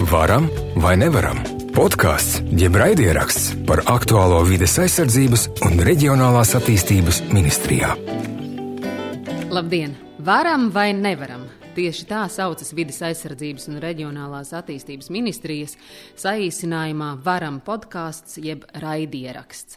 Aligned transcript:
Varam 0.00 0.46
vai 0.80 0.94
nevaram? 0.96 1.36
Podkāsts, 1.76 2.38
jeb 2.56 2.72
raidieraksts 2.80 3.50
par 3.68 3.82
aktuālo 3.84 4.38
vides 4.48 4.78
aizsardzības 4.80 5.42
un 5.68 5.76
reģionālās 5.84 6.54
attīstības 6.56 7.18
ministrijā. 7.28 7.90
Labdien! 9.52 9.92
Varam 10.24 10.70
vai 10.72 10.94
nevaram? 10.96 11.44
Tieši 11.76 12.08
tā 12.08 12.22
saucas 12.32 12.72
Vides 12.72 13.02
aizsardzības 13.04 13.68
un 13.68 13.76
reģionālās 13.84 14.54
attīstības 14.56 15.12
ministrijas 15.12 15.76
saīsinājumā 16.18 17.12
Varam 17.24 17.60
podkāsts 17.60 18.40
jeb 18.40 18.64
raidieraksts. 18.80 19.76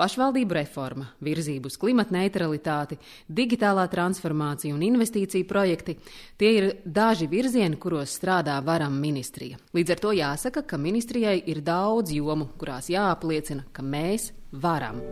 Pašvaldību 0.00 0.54
reforma, 0.56 1.10
virzība 1.20 1.68
uz 1.68 1.74
klimata 1.76 2.14
neutralitāti, 2.14 2.96
digitālā 3.28 3.82
transformācija 3.92 4.72
un 4.72 4.80
investīcija 4.80 5.44
projekti- 5.44 5.98
tie 6.40 6.52
ir 6.56 6.68
daži 6.86 7.28
virzieni, 7.28 7.76
kuros 7.76 8.16
strādā 8.16 8.56
varam 8.64 8.96
ministrija. 8.96 9.58
Līdz 9.74 9.90
ar 9.90 10.00
to 10.00 10.08
jāsaka, 10.16 10.66
ka 10.66 10.78
ministrijai 10.78 11.42
ir 11.46 11.60
daudz 11.60 12.12
jomu, 12.12 12.48
kurās 12.56 12.88
jāapliecina, 12.88 13.64
ka 13.74 13.82
mēs 13.82 14.32
varam. 14.52 15.02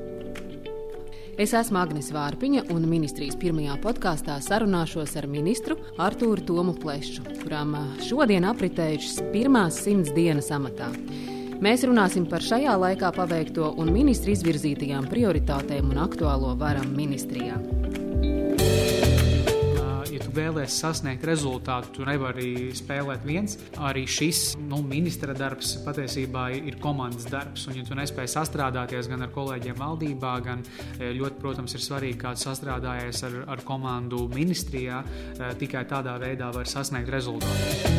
Es 1.36 1.52
esmu 1.52 1.78
Agnēs 1.84 2.10
Vārpiņa, 2.10 2.70
un 2.70 2.88
ministrijas 2.88 3.36
pirmajā 3.36 3.76
podkāstā 3.82 4.40
sarunāšos 4.40 5.16
ar 5.16 5.26
ministru 5.26 5.76
Artūru 5.98 6.46
Tomu 6.46 6.72
Plešu, 6.72 7.22
kurām 7.44 7.76
šodien 8.00 8.42
apritējušas 8.42 9.32
pirmās 9.32 9.84
simts 9.84 10.10
dienas 10.12 10.48
amatā. 10.48 11.37
Mēs 11.58 11.82
runāsim 11.82 12.22
par 12.30 12.38
šajā 12.38 12.70
laikā 12.78 13.08
paveikto 13.16 13.72
un 13.82 13.88
ministru 13.90 14.30
izvirzītajām 14.30 15.08
prioritātēm 15.10 15.88
un 15.90 15.98
aktuālo 16.04 16.52
varam 16.60 16.92
ministrijā. 16.94 17.56
Ja 20.08 20.20
tu 20.22 20.30
vēlēsies 20.36 20.76
sasniegt 20.84 21.26
rezultātu, 21.26 21.96
tu 21.96 22.06
nevari 22.06 22.70
spēlēt 22.78 23.26
viens. 23.26 23.58
Arī 23.74 24.06
šis 24.06 24.54
nu, 24.70 24.84
ministra 24.86 25.34
darbs 25.34 25.74
patiesībā 25.82 26.46
ir 26.60 26.78
komandas 26.78 27.26
darbs. 27.26 27.66
Un, 27.66 27.80
ja 27.82 27.90
tu 27.90 27.98
nespēji 27.98 28.36
sastrādāties 28.36 29.10
gan 29.10 29.26
ar 29.26 29.34
kolēģiem 29.34 29.82
valdībā, 29.82 30.38
gan 30.46 30.62
ļoti, 31.02 31.42
protams, 31.42 31.74
ir 31.74 31.86
svarīgi, 31.88 32.22
kā 32.22 32.36
tu 32.38 32.46
sastrādājies 32.46 33.26
ar, 33.26 33.38
ar 33.58 33.66
komandu 33.66 34.28
ministrijā, 34.30 35.02
tikai 35.58 35.88
tādā 35.90 36.20
veidā 36.22 36.54
var 36.54 36.70
sasniegt 36.70 37.10
rezultātu. 37.18 37.94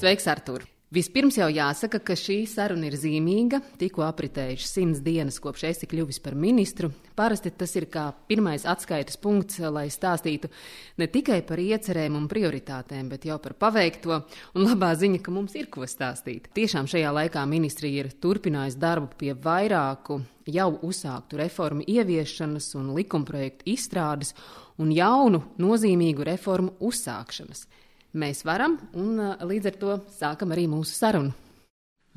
Sveiks, 0.00 0.32
Artur! 0.32 0.64
Vispirms 0.90 1.36
jau 1.38 1.46
jāsaka, 1.46 2.00
ka 2.02 2.16
šī 2.18 2.40
saruna 2.50 2.88
ir 2.88 2.96
zīmīga. 2.98 3.60
Tikko 3.78 4.02
apritējuši 4.08 4.66
simts 4.66 5.02
dienas, 5.06 5.36
kopš 5.38 5.68
esi 5.68 5.86
kļuvis 5.86 6.18
par 6.24 6.34
ministru. 6.34 6.88
Parasti 7.14 7.52
tas 7.54 7.76
ir 7.78 7.86
kā 7.86 8.08
pirmais 8.26 8.64
atskaites 8.66 9.20
punkts, 9.22 9.60
lai 9.70 9.84
stāstītu 9.94 10.50
ne 10.98 11.06
tikai 11.06 11.44
par 11.46 11.62
iecerēm 11.62 12.18
un 12.18 12.26
prioritātēm, 12.26 13.06
bet 13.12 13.28
jau 13.30 13.38
par 13.38 13.54
paveikto. 13.62 14.18
Un 14.58 14.66
labā 14.66 14.90
ziņa, 14.98 15.22
ka 15.22 15.30
mums 15.30 15.54
ir 15.54 15.70
ko 15.70 15.86
stāstīt. 15.86 16.50
Tiešām 16.58 16.90
šajā 16.90 17.14
laikā 17.20 17.46
ministrija 17.46 18.08
ir 18.08 18.10
turpinājusi 18.18 18.82
darbu 18.82 19.14
pie 19.20 19.36
vairāku 19.38 20.18
jau 20.50 20.72
uzsāktu 20.90 21.38
reformu 21.38 21.86
ieviešanas 21.86 22.72
un 22.82 22.96
likumprojektu 22.98 23.70
izstrādes 23.76 24.34
un 24.82 24.90
jaunu 24.90 25.44
nozīmīgu 25.62 26.26
reformu 26.32 26.74
uzsākšanas 26.82 27.68
mēs 28.12 28.44
varam, 28.46 28.78
un 28.98 29.20
līdz 29.46 29.70
ar 29.70 29.80
to 29.80 29.96
sākam 30.14 30.54
arī 30.54 30.66
mūsu 30.70 30.96
sarunu. 30.96 31.34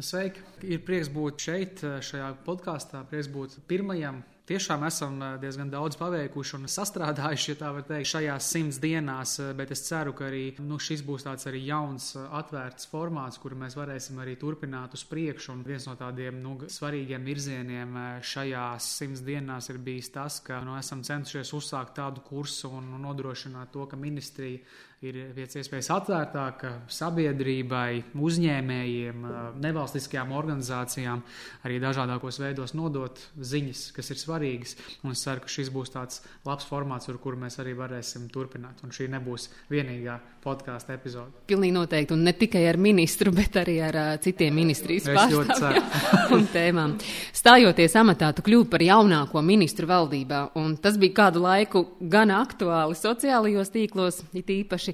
Sveiki! 0.02 0.42
Ir 0.66 0.82
prieks 0.82 1.10
būt 1.14 1.44
šeit, 1.46 1.82
šajā 2.02 2.32
podkāstā, 2.46 3.04
prieks 3.10 3.30
būt 3.30 3.60
pirmajam. 3.70 4.24
Tiešām 4.44 4.82
esam 4.84 5.22
diezgan 5.40 5.70
daudz 5.72 5.96
paveikuši 5.96 6.58
un 6.58 6.66
sastrādājuši, 6.68 7.46
ja 7.54 7.60
tā 7.62 7.70
var 7.72 7.86
teikt, 7.88 8.10
šajās 8.10 8.48
simts 8.52 8.80
dienās, 8.84 9.38
bet 9.56 9.70
es 9.72 9.86
ceru, 9.86 10.12
ka 10.18 10.26
arī 10.28 10.42
nu, 10.60 10.76
šis 10.84 11.00
būs 11.08 11.24
tāds 11.24 11.48
arī 11.48 11.62
jauns, 11.70 12.10
atvērts 12.20 12.90
formāts, 12.92 13.40
kuru 13.40 13.62
mēs 13.62 13.78
varēsim 13.80 14.20
arī 14.20 14.34
turpināt 14.42 14.98
uz 14.98 15.06
priekšu. 15.08 15.54
Un 15.54 15.62
viens 15.64 15.88
no 15.88 15.96
tādiem 15.96 16.42
nu, 16.44 16.58
svarīgiem 16.68 17.24
virzieniem 17.24 17.96
šajās 18.20 18.90
simts 18.98 19.24
dienās 19.24 19.72
ir 19.72 19.80
bijis 19.80 20.12
tas, 20.18 20.42
ka 20.44 20.60
nu, 20.66 20.76
esam 20.76 21.06
centušies 21.08 21.54
uzsākt 21.56 21.96
tādu 22.02 22.26
kursu 22.28 22.74
un 22.82 22.98
nodrošināt 23.06 23.72
to, 23.72 23.88
ka 23.88 23.96
ministrija 23.96 24.60
ir 25.04 25.18
pēc 25.36 25.58
iespējas 25.60 25.90
atvērtāka 25.98 26.72
sabiedrībai, 26.92 28.16
uzņēmējiem, 28.16 29.26
nevalstiskajām 29.64 30.32
organizācijām, 30.38 31.24
arī 31.68 31.80
dažādākos 31.84 32.40
veidos 32.40 32.76
nodot 32.78 33.20
ziņas, 33.36 33.86
kas 33.96 34.14
ir 34.14 34.22
svarīgas. 34.22 34.78
Un 35.04 35.16
es 35.16 35.24
ceru, 35.26 35.44
ka 35.44 35.52
šis 35.52 35.72
būs 35.74 35.94
tāds 35.94 36.22
labs 36.48 36.68
formāts, 36.70 37.10
ar 37.12 37.20
kuru 37.24 37.42
mēs 37.44 37.60
arī 37.64 37.76
varēsim 37.78 38.30
turpināt. 38.32 38.84
Un 38.86 38.96
šī 38.96 39.10
nebūs 39.12 39.50
vienīgā 39.74 40.20
podkāstu 40.44 40.94
epizode. 40.96 41.44
Pilnīgi 41.48 41.76
noteikti, 41.76 42.16
un 42.16 42.24
ne 42.28 42.34
tikai 42.36 42.64
ar 42.68 42.80
ministru, 42.82 43.34
bet 43.40 43.60
arī 43.60 43.78
ar 43.84 44.00
uh, 44.00 44.10
citiem 44.24 44.56
ministrijas 44.56 45.10
pārstāvjiem 45.12 46.34
un 46.38 46.48
tēmām. 46.54 46.96
Stājoties 47.36 47.96
amatā, 48.00 48.32
tu 48.36 48.46
kļūsi 48.46 48.72
par 48.72 48.84
jaunāko 48.84 49.44
ministru 49.44 49.90
valdībā, 49.90 50.46
un 50.60 50.76
tas 50.84 51.00
bija 51.02 51.18
kādu 51.24 51.44
laiku 51.44 51.86
gan 52.00 52.32
aktuāli 52.36 52.98
sociālajos 53.00 53.72
tīklos, 53.74 54.22
it 54.36 54.52
īpaši 54.54 54.93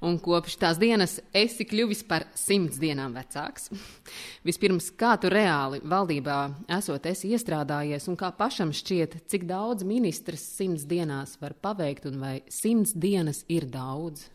un 0.00 0.16
kopš 0.20 0.56
tās 0.60 0.80
dienas 0.80 1.18
esi 1.36 1.66
kļuvis 1.68 2.02
par 2.08 2.26
simts 2.38 2.80
dienām 2.80 3.14
vecāks. 3.16 3.68
Vispirms, 4.48 4.90
kā 4.96 5.14
tu 5.20 5.30
reāli 5.32 5.82
valdībā 5.84 6.40
esot 6.78 7.06
esi 7.10 7.32
iestrādājies, 7.34 8.08
un 8.10 8.18
kā 8.20 8.32
pašam 8.36 8.72
šķiet, 8.76 9.20
cik 9.30 9.46
daudz 9.50 9.86
ministrs 9.86 10.44
simts 10.56 10.86
dienās 10.88 11.36
var 11.42 11.54
paveikt, 11.54 12.08
un 12.10 12.20
vai 12.22 12.36
simts 12.48 12.96
dienas 12.96 13.44
ir 13.48 13.68
daudz? 13.70 14.28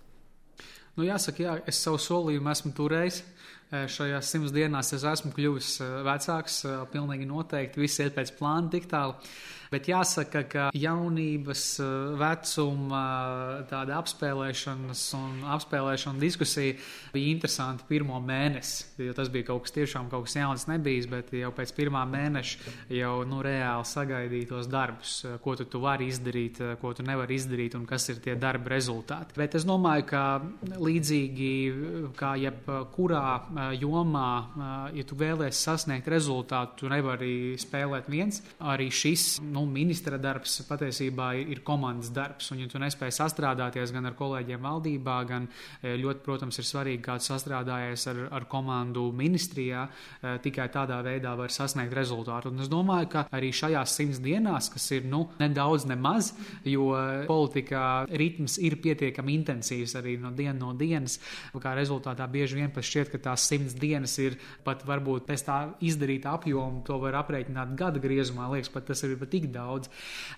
Nu, 0.96 1.04
jāsaka, 1.04 1.44
jā, 1.44 1.56
es 1.68 1.82
savu 1.84 2.00
solījumu 2.00 2.52
esmu 2.54 2.72
turējis. 2.76 3.24
Šajās 3.92 4.30
simts 4.32 4.54
dienās 4.56 4.94
es 4.96 5.04
esmu 5.04 5.34
kļuvis 5.36 5.72
vecāks, 6.06 6.62
pilnīgi 6.94 7.26
noteikti. 7.28 7.82
Viss 7.82 8.00
iet 8.00 8.16
pēc 8.16 8.32
plāna 8.38 8.72
tik 8.72 8.86
tālu. 8.92 9.18
Bet 9.76 9.90
jāsaka, 9.92 10.46
ka 10.48 10.66
jaunības 10.72 11.64
eh, 11.84 11.88
vecuma 12.22 13.02
tāda 13.68 13.98
apspēlēšanas 14.00 15.02
un 15.18 15.42
apspēlēšana 15.52 16.22
diskusija 16.22 16.78
bija 17.12 17.34
interesanti 17.34 17.84
pirmo 17.90 18.22
mēnesi, 18.24 18.86
jo 19.04 19.16
tas 19.18 19.28
bija 19.34 19.50
kaut 19.50 19.66
kas 19.66 19.76
tiešām 19.76 20.08
kaut 20.14 20.30
kas 20.30 20.38
jauns 20.40 20.64
nebijis, 20.72 21.10
bet 21.12 21.34
jau 21.36 21.52
pēc 21.56 21.74
pirmā 21.76 22.06
mēneša 22.08 22.72
jau 22.96 23.18
nu, 23.28 23.42
reāli 23.44 23.90
sagaidīja 23.90 24.52
tos 24.54 24.70
darbus, 24.72 25.18
ko 25.44 25.58
tu, 25.60 25.68
tu 25.68 25.84
vari 25.84 26.08
izdarīt, 26.08 26.62
ko 26.80 26.94
tu 26.96 27.04
nevari 27.04 27.36
izdarīt 27.36 27.76
un 27.76 27.84
kas 27.90 28.08
ir 28.14 28.24
tie 28.24 28.38
darba 28.40 28.72
rezultāti. 28.78 29.36
Bet 29.36 29.60
es 29.60 29.68
domāju, 29.68 30.08
ka 30.14 30.24
līdzīgi 30.72 31.52
kā 32.16 32.32
jebkurā 32.46 33.26
eh, 33.36 33.76
jomā, 33.84 34.32
eh, 34.40 35.02
ja 35.02 35.08
tu 35.12 35.20
vēlēsies 35.20 35.66
sasniegt 35.68 36.08
rezultātu, 36.16 36.86
tu 36.86 36.96
nevari 36.96 37.58
spēlēt 37.60 38.08
viens. 38.12 38.40
Arī 38.64 38.88
šis 38.88 39.42
nu, 39.44 39.65
ministra 39.70 40.20
darbs 40.22 40.58
patiesībā 40.68 41.32
ir 41.42 41.62
komandas 41.68 42.12
darbs. 42.16 42.52
Un, 42.54 42.64
ja 42.64 42.72
tu 42.72 42.82
nespēji 42.82 43.16
sastrādāties 43.18 43.94
gan 43.96 44.10
ar 44.10 44.18
kolēģiem 44.18 44.66
valdībā, 44.66 45.18
gan 45.30 45.48
e, 45.48 45.96
ļoti, 46.02 46.24
protams, 46.26 46.60
ir 46.60 46.68
svarīgi, 46.68 47.04
kā 47.06 47.18
tu 47.22 47.30
sastrādājies 47.30 48.08
ar, 48.12 48.22
ar 48.40 48.48
komandu 48.52 49.08
ministrijā, 49.16 49.86
e, 49.88 50.36
tikai 50.44 50.68
tādā 50.74 51.00
veidā 51.06 51.36
var 51.40 51.54
sasniegt 51.54 51.96
rezultātu. 51.96 52.52
Un 52.54 52.66
es 52.66 52.72
domāju, 52.72 53.12
ka 53.16 53.26
arī 53.36 53.54
šajās 53.56 53.96
simts 54.00 54.22
dienās, 54.24 54.70
kas 54.74 54.90
ir 54.98 55.08
nu, 55.10 55.26
nedaudz 55.40 55.88
nemaz, 55.90 56.34
jo 56.66 56.92
politikā 57.30 57.86
ritms 58.12 58.58
ir 58.64 58.80
pietiekami 58.84 59.40
intensīvs 59.40 59.96
arī 60.00 60.18
no 60.22 60.34
dienas 60.36 60.66
no 60.66 60.74
dienas, 60.78 61.20
kā 61.62 61.74
rezultātā 61.78 62.28
bieži 62.32 62.60
vien 62.60 62.74
pat 62.74 62.86
šķiet, 62.86 63.12
ka 63.14 63.22
tās 63.30 63.46
simts 63.50 63.76
dienas 63.78 64.16
ir 64.22 64.38
pat 64.66 64.84
varbūt 64.88 65.28
pēc 65.30 65.46
tā 65.48 65.60
izdarīta 65.86 66.36
apjoma, 66.36 66.84
to 66.88 66.98
var 67.02 67.20
aprēķināt 67.22 67.76
gada 67.80 68.02
griezumā, 68.04 68.50
liekas, 68.54 68.72
pat 68.74 68.90
tas 68.92 69.04
ir 69.06 69.16
pat 69.20 69.32
tik 69.34 69.50
daudz. 69.56 69.90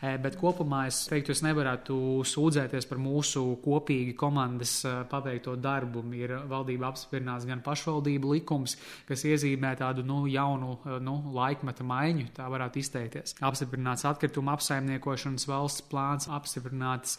Eh, 0.02 0.18
bet 0.22 0.38
kopumā 0.40 0.86
es 0.92 1.02
teiktu, 1.10 1.34
es 1.34 1.44
nevarētu 1.46 1.98
sūdzēties 2.28 2.88
par 2.90 3.02
mūsu 3.02 3.44
kopīgi 3.64 4.16
komandas 4.18 4.80
eh, 4.86 5.02
paveikto 5.10 5.58
darbu. 5.62 6.06
Ir 6.18 6.34
valdība 6.50 6.92
apstiprināts 6.92 7.48
gan 7.50 7.64
pašvaldību 7.66 8.34
likums, 8.38 8.78
kas 9.10 9.26
iezīmē 9.28 9.74
tādu 9.80 10.06
nu, 10.08 10.24
jaunu 10.32 10.78
eh, 10.78 10.98
nu, 11.04 11.18
laikmeta 11.36 11.86
maiņu, 11.88 12.30
tā 12.38 12.48
varētu 12.52 12.82
izteikties. 12.82 13.38
Apstiprināts 13.48 14.06
atkrituma 14.08 14.56
apsaimniekošanas 14.58 15.48
valsts 15.50 15.86
plāns, 15.92 16.30
apstiprināts 16.34 17.18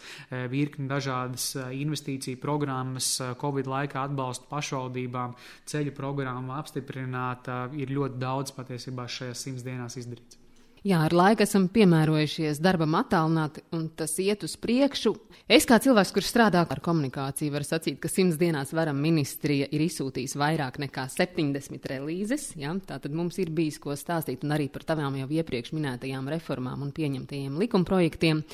virkni 0.51 0.89
dažādas 0.91 1.51
investīciju 1.75 2.41
programmas, 2.43 3.11
Covid 3.41 3.69
laikā 3.71 4.05
atbalstu 4.09 4.49
pašvaldībām, 4.51 5.37
ceļu 5.69 5.95
programma 5.97 6.59
apstiprināta, 6.63 7.65
ir 7.79 7.93
ļoti 7.95 8.21
daudz 8.23 8.55
patiesībā 8.57 9.09
šajās 9.19 9.47
simts 9.47 9.67
dienās 9.67 9.99
izdarīts. 10.01 10.38
Jā, 10.87 11.01
ar 11.09 11.15
laiku 11.15 11.43
esam 11.43 11.65
piemērojušies 11.75 12.61
darbam 12.63 12.95
attālināti, 13.01 13.65
un 13.75 13.89
tas 13.99 14.13
iet 14.23 14.45
uz 14.47 14.53
priekšu. 14.63 15.11
Es 15.51 15.65
kā 15.67 15.81
cilvēks, 15.83 16.13
kurš 16.15 16.29
strādā 16.31 16.61
ar 16.63 16.81
komunikāciju, 16.85 17.51
varu 17.51 17.67
sacīt, 17.67 17.97
ka 17.99 18.11
simts 18.11 18.39
dienās 18.39 18.71
varam 18.77 19.01
ministrija 19.03 19.67
ir 19.75 19.83
izsūtījis 19.89 20.37
vairāk 20.39 20.79
nekā 20.79 21.09
70 21.11 21.89
relīzes. 21.91 22.53
Ja? 22.61 22.77
Tātad 22.87 23.17
mums 23.17 23.41
ir 23.43 23.51
bijis 23.55 23.81
ko 23.83 23.97
stāstīt 23.99 24.47
un 24.47 24.55
arī 24.55 24.69
par 24.71 24.87
tavām 24.87 25.17
jau 25.19 25.27
iepriekš 25.41 25.75
minētajām 25.75 26.31
reformām 26.37 26.85
un 26.87 26.95
pieņemtajiem 26.95 27.59
likumprojektiem. 27.65 28.45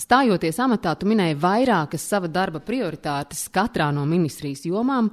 Stājoties 0.00 0.62
amatā, 0.64 0.94
tu 0.96 1.10
minēji 1.10 1.36
vairākas 1.42 2.06
sava 2.08 2.30
darba 2.30 2.62
prioritātes 2.64 3.50
katrā 3.52 3.90
no 3.92 4.06
ministrijas 4.08 4.64
jomām. 4.64 5.12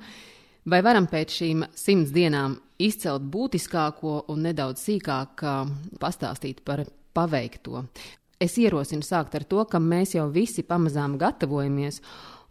Vai 0.68 0.80
varam 0.84 1.08
pēc 1.12 1.36
šīm 1.42 1.68
simts 1.76 2.14
dienām 2.16 2.56
izcelt 2.80 3.26
būtiskāko 3.34 4.24
un 4.32 4.46
nedaudz 4.48 4.84
sīkāk 4.88 5.44
pastāstīt 6.02 6.64
par 6.66 6.86
paveikto? 7.18 7.86
Es 8.38 8.58
ierosinu 8.62 9.02
sākt 9.02 9.34
ar 9.34 9.46
to, 9.50 9.64
ka 9.66 9.82
mēs 9.82 10.14
jau 10.14 10.28
visi 10.30 10.62
pamazām 10.62 11.18
gatavojamies 11.18 12.02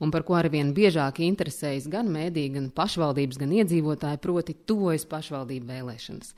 un 0.02 0.10
par 0.10 0.24
ko 0.26 0.34
arvien 0.36 0.72
biežāk 0.74 1.20
interesējas 1.24 1.86
gan 1.92 2.10
mēdī, 2.12 2.48
gan 2.56 2.72
pašvaldības, 2.74 3.38
gan 3.38 3.52
iedzīvotāji, 3.60 4.22
proti, 4.22 4.56
tuvojas 4.66 5.06
pašvaldību 5.08 5.70
vēlēšanas. 5.70 6.34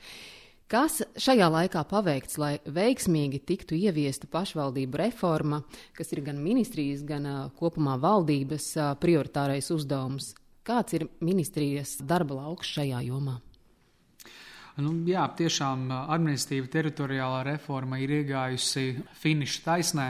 Kas 0.69 0.99
šajā 1.17 1.47
laikā 1.49 1.81
paveikts, 1.89 2.37
lai 2.37 2.51
veiksmīgi 2.61 3.41
tiktu 3.41 3.73
ieviesta 3.73 4.29
pašvaldību 4.29 4.99
reforma, 5.01 5.63
kas 5.97 6.13
ir 6.13 6.21
gan 6.27 6.37
ministrijas, 6.43 7.01
gan 7.09 7.25
uh, 7.25 7.39
kopumā 7.57 7.97
valdības 7.97 8.69
uh, 8.77 8.91
prioritārais 9.01 9.71
uzdevums? 9.73 10.35
Kāds 10.61 10.93
ir 10.93 11.07
ministrijas 11.25 11.97
darba 12.05 12.37
lauks 12.43 12.69
šajā 12.77 13.01
jomā? 13.07 13.39
Nu, 14.79 14.93
jā, 15.07 15.25
tiešām 15.35 15.89
administratīva 15.91 16.69
teritoriālā 16.71 17.41
reforma 17.47 17.99
ir 17.99 18.13
iegājusi 18.21 18.85
finiša 19.19 19.65
taisnē. 19.65 20.07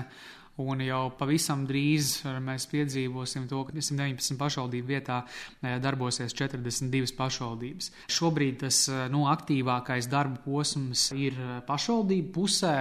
Un 0.59 0.81
jau 0.83 1.05
pavisam 1.15 1.61
drīz 1.63 2.17
mēs 2.43 2.65
piedzīvosim 2.67 3.45
to, 3.47 3.61
ka 3.63 3.75
119 3.77 4.35
pašvaldību 4.39 4.89
vietā 4.89 5.21
eh, 5.23 5.77
darbosies 5.79 6.33
42 6.35 7.13
pašvaldības. 7.15 7.87
Šobrīd 8.11 8.57
tas 8.65 8.81
eh, 8.91 9.05
nu, 9.13 9.23
aktīvākais 9.31 10.09
darba 10.11 10.41
posms 10.43 11.05
ir 11.15 11.37
eh, 11.39 11.53
pašvaldību 11.67 12.33
pusē, 12.35 12.73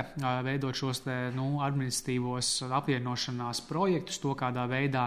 veidot 0.43 0.75
šos 0.75 1.05
te, 1.05 1.17
nu, 1.37 1.61
administratīvos 1.63 2.51
apvienošanās 2.67 3.63
projektus, 3.69 4.19
to 4.23 4.35
kādā 4.39 4.67
veidā 4.71 5.07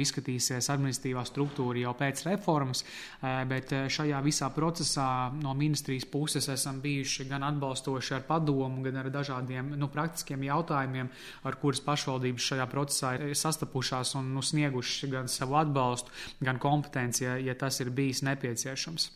izskatīsies 0.00 0.70
administratīvā 0.72 1.26
struktūra 1.28 1.82
jau 1.82 1.92
pēc 1.98 2.24
reformas. 2.26 2.82
Bet 3.20 3.72
šajā 3.92 4.20
visā 4.24 4.48
procesā 4.54 5.06
no 5.36 5.52
ministrijas 5.58 6.06
puses 6.10 6.48
esam 6.52 6.80
bijuši 6.82 7.26
gan 7.28 7.44
atbalstoši 7.50 8.16
ar 8.16 8.26
padomu, 8.28 8.82
gan 8.84 9.00
ar 9.02 9.10
dažādiem 9.12 9.74
nu, 9.80 9.90
praktiskiem 9.92 10.44
jautājumiem, 10.48 11.10
ar 11.46 11.58
kurus 11.60 11.82
pašvaldības 11.90 12.50
šajā 12.52 12.68
procesā 12.70 13.14
ir 13.18 13.36
sastapušās 13.36 14.14
un 14.20 14.32
nu, 14.36 14.44
sniegušas 14.44 15.10
gan 15.12 15.30
savu 15.30 15.58
atbalstu, 15.60 16.14
gan 16.40 16.62
kompetenci, 16.62 17.26
ja, 17.26 17.38
ja 17.50 17.58
tas 17.58 17.82
ir 17.84 17.92
bijis 17.94 18.24
nepieciešams. 18.26 19.10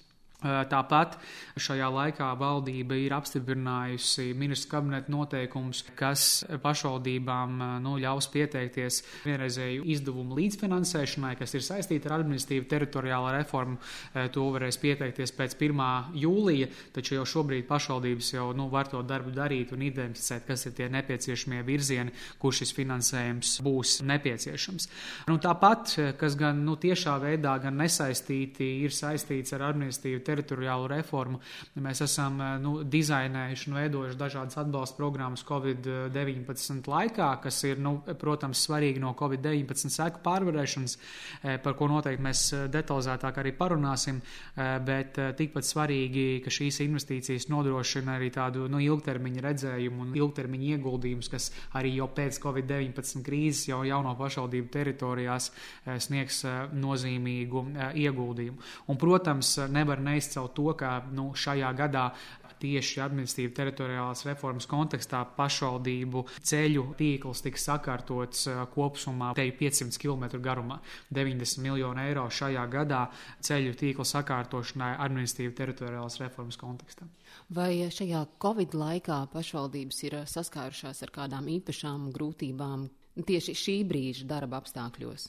Tāpat 0.44 1.14
šajā 1.56 1.87
laikā 1.88 2.26
valdība 2.37 2.99
ir 3.00 3.14
apstiprinājusi 3.17 4.35
ministru 4.37 4.75
kabineta 4.75 5.12
noteikumus, 5.12 5.81
kas 5.96 6.44
pašvaldībām 6.61 7.62
nu, 7.81 7.94
ļaus 8.02 8.29
pieteikties 8.32 9.00
vienreizēju 9.25 9.87
izdevumu 9.94 10.37
līdzfinansēšanai, 10.37 11.32
kas 11.41 11.56
ir 11.56 11.64
saistīta 11.64 12.11
ar 12.11 12.19
administratīvu 12.19 12.69
teritoriālo 12.69 13.32
reformu. 13.38 13.79
To 14.37 14.44
varēs 14.52 14.76
pieteikties 14.82 15.32
pēc 15.38 15.56
1. 15.56 15.81
jūlija, 16.20 16.69
taču 16.93 17.17
jau 17.17 17.25
šobrīd 17.35 17.64
pašvaldības 17.70 18.35
jau 18.35 18.50
nu, 18.56 18.69
var 18.73 18.93
to 18.93 19.00
darbu 19.00 19.32
darīt 19.32 19.73
un 19.73 19.87
identificēt, 19.88 20.44
kas 20.50 20.67
ir 20.69 20.76
tie 20.76 20.91
nepieciešamie 20.93 21.62
virzieni, 21.64 22.12
kur 22.43 22.52
šis 22.52 22.75
finansējums 22.76 23.56
būs 23.64 23.96
nepieciešams. 24.05 24.91
Nu, 25.32 25.41
tāpat, 25.41 25.96
kas 26.20 26.37
gan 26.37 26.61
nu, 26.69 26.76
tiešā 26.76 27.17
veidā, 27.25 27.56
gan 27.64 27.81
nesaistīti, 27.81 28.69
ir 28.85 28.93
saistīts 28.93 29.56
ar 29.56 29.70
administratīvu 29.70 30.20
teritoriālo 30.20 30.34
teritoriālu 30.35 30.89
reformu. 30.91 31.41
Mēs 31.83 32.03
esam 32.05 32.41
eh, 32.43 32.57
nu, 32.63 32.75
dizainējuši 32.91 33.71
un 33.71 33.79
veidojuši 33.79 34.19
dažādas 34.21 34.59
atbalsta 34.63 34.99
programmas 34.99 35.45
Covid-19 35.47 36.91
laikā, 36.91 37.31
kas 37.45 37.61
ir, 37.69 37.81
nu, 37.83 37.97
protams, 38.21 38.65
svarīgi 38.67 39.03
no 39.03 39.15
Covid-19 39.19 39.93
seku 39.95 40.23
pārvarēšanas, 40.25 40.97
eh, 41.43 41.59
par 41.65 41.77
ko 41.79 41.89
noteikti 41.93 42.25
mēs 42.25 42.45
eh, 42.53 42.67
detalizētāk 42.73 43.41
arī 43.43 43.55
parunāsim, 43.55 44.21
bet 44.85 45.17
tikpat 45.39 45.67
svarīgi, 45.67 46.41
ka 46.45 46.51
šīs 46.53 46.81
investīcijas 46.85 47.47
nodrošina 47.51 48.17
arī 48.19 48.31
tādu 48.35 48.67
nu, 48.71 48.81
ilgtermiņa 48.83 49.43
redzējumu 49.45 50.05
un 50.05 50.15
ilgtermiņa 50.19 50.69
ieguldījumus, 50.75 51.31
kas 51.33 51.49
arī 51.79 51.95
jau 51.99 52.09
pēc 52.15 52.39
Covid-19 52.43 53.25
krīzes 53.27 53.69
jau 53.71 53.81
jauno 53.87 54.15
pašvaldību 54.19 54.71
teritorijās 54.75 55.51
sniegs 56.07 56.43
nozīmīgu 56.75 57.65
ieguldījumu. 58.05 58.71
Un, 58.93 59.01
protams, 59.01 59.55
nevar 59.75 60.03
neiz 60.25 60.35
neizcelt 60.35 60.55
to, 60.55 60.73
ka 60.76 61.05
nu, 61.12 61.32
šajā 61.35 61.73
gadā 61.76 62.12
tieši 62.65 63.00
administratīva 63.03 63.53
teritoriālās 63.53 64.25
reformas 64.25 64.67
kontekstā 64.67 65.25
pašvaldību 65.37 66.23
ceļu 66.41 66.94
tīkls 66.97 67.43
tiks 67.44 67.67
sakārtots 67.67 68.47
kopumā 68.73 69.35
te 69.37 69.44
500 69.59 69.99
km 70.00 70.41
garumā. 70.41 70.79
90 71.12 71.61
miljonu 71.61 72.00
eiro 72.00 72.25
šajā 72.31 72.65
gadā 72.73 73.03
ceļu 73.44 73.75
tīkla 73.76 74.06
sakārtošanai 74.09 74.94
administratīva 74.97 75.59
teritoriālās 75.61 76.19
reformas 76.23 76.56
kontekstā. 76.56 77.11
Vai 77.50 77.85
šajā 77.91 78.25
Covid 78.41 78.73
laikā 78.73 79.27
pašvaldības 79.35 80.03
ir 80.06 80.20
saskārušās 80.25 81.05
ar 81.05 81.12
kādām 81.12 81.50
īpašām 81.59 82.12
grūtībām 82.15 82.88
tieši 83.27 83.59
šī 83.61 83.81
brīža 83.91 84.31
darba 84.31 84.62
apstākļos? 84.62 85.29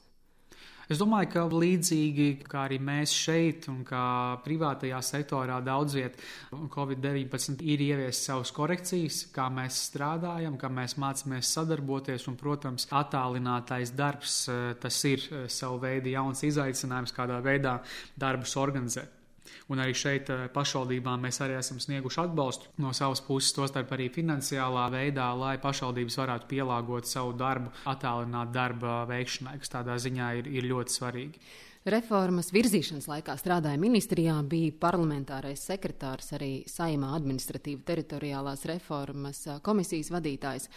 Es 0.86 1.00
domāju, 1.02 1.32
ka 1.34 1.44
līdzīgi 1.50 2.28
kā 2.46 2.66
arī 2.68 2.78
mēs 2.84 3.14
šeit 3.16 3.66
un 3.72 3.80
kā 3.88 4.38
privātajā 4.46 5.00
sektorā 5.06 5.58
daudz 5.66 5.98
viet 5.98 6.20
Covid-19 6.52 7.64
ir 7.66 7.82
ievies 7.88 8.22
savas 8.28 8.54
korekcijas, 8.54 9.24
kā 9.34 9.48
mēs 9.54 9.82
strādājam, 9.90 10.60
kā 10.62 10.70
mēs 10.70 10.98
mācāmies 11.02 11.56
sadarboties 11.58 12.30
un, 12.30 12.38
protams, 12.38 12.86
attālinātais 12.94 13.96
darbs, 13.98 14.44
eh, 14.50 14.74
tas 14.82 15.02
ir 15.10 15.26
eh, 15.32 15.46
savu 15.50 15.82
veidu 15.88 16.14
jauns 16.14 16.46
izaicinājums, 16.46 17.16
kādā 17.18 17.42
veidā 17.42 17.80
darbus 18.20 18.54
organizēt. 18.62 19.25
Un 19.72 19.82
arī 19.84 19.96
šeit 19.98 20.32
eh, 20.34 20.48
pašvaldībām 20.54 21.26
mēs 21.28 21.42
arī 21.46 21.58
esam 21.60 21.80
snieguši 21.84 22.22
atbalstu 22.26 22.72
no 22.84 22.94
savas 22.94 23.24
puses, 23.26 23.54
tostarp 23.58 23.94
arī 23.96 24.10
finansiālā 24.14 24.88
veidā, 24.94 25.30
lai 25.38 25.56
pašvaldības 25.62 26.20
varētu 26.22 26.50
pielāgot 26.52 27.10
savu 27.10 27.36
darbu, 27.38 27.74
attālināt 27.92 28.52
darba 28.56 29.04
veikšanai, 29.10 29.60
kas 29.62 29.74
tādā 29.78 29.98
ziņā 30.02 30.34
ir, 30.42 30.52
ir 30.60 30.70
ļoti 30.72 31.00
svarīgi. 31.00 31.48
Reformas 31.86 32.48
virzīšanas 32.50 33.06
laikā 33.06 33.36
strādāja 33.38 33.78
ministrijā, 33.78 34.40
bija 34.50 34.74
parlamentārais 34.82 35.62
sekretārs, 35.68 36.32
arī 36.34 36.64
saimā 36.66 37.12
administratīva 37.14 37.86
teritoriālās 37.86 38.66
reformas 38.72 39.44
eh, 39.46 39.60
komisijas 39.66 40.10
vadītājs. 40.16 40.72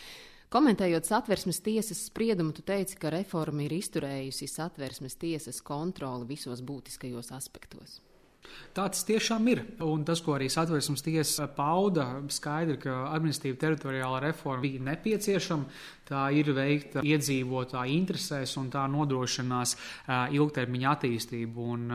Komentējot 0.52 1.08
satversmes 1.08 1.58
tiesas 1.60 2.06
spriedumu, 2.08 2.54
tu 2.56 2.62
teici, 2.64 2.96
ka 3.00 3.12
reforma 3.12 3.66
ir 3.66 3.74
izturējusi 3.76 4.48
satversmes 4.48 5.16
tiesas 5.20 5.60
kontroli 5.60 6.28
visos 6.30 6.60
būtiskajos 6.64 7.32
aspektos. 7.36 7.98
Tāds 8.76 9.02
tiešām 9.08 9.48
ir. 9.50 9.62
Un 9.84 10.04
tas, 10.06 10.20
ko 10.24 10.36
arī 10.36 10.48
satversmes 10.52 11.02
tiesa 11.04 11.48
pauda, 11.56 12.06
skaidri, 12.32 12.78
ka 12.82 13.08
administratīva 13.14 13.60
teritoriāla 13.64 14.20
reforma 14.28 14.62
bija 14.62 14.84
nepieciešama. 14.90 15.66
Tā 16.08 16.28
ir 16.32 16.48
veikta 16.56 17.02
iedzīvotāju 17.04 17.92
interesēs 17.92 18.54
un 18.60 18.70
tā 18.72 18.86
nodrošinās 18.88 19.74
ilgtermiņa 20.08 20.92
attīstību. 20.96 21.66
Un, 21.74 21.90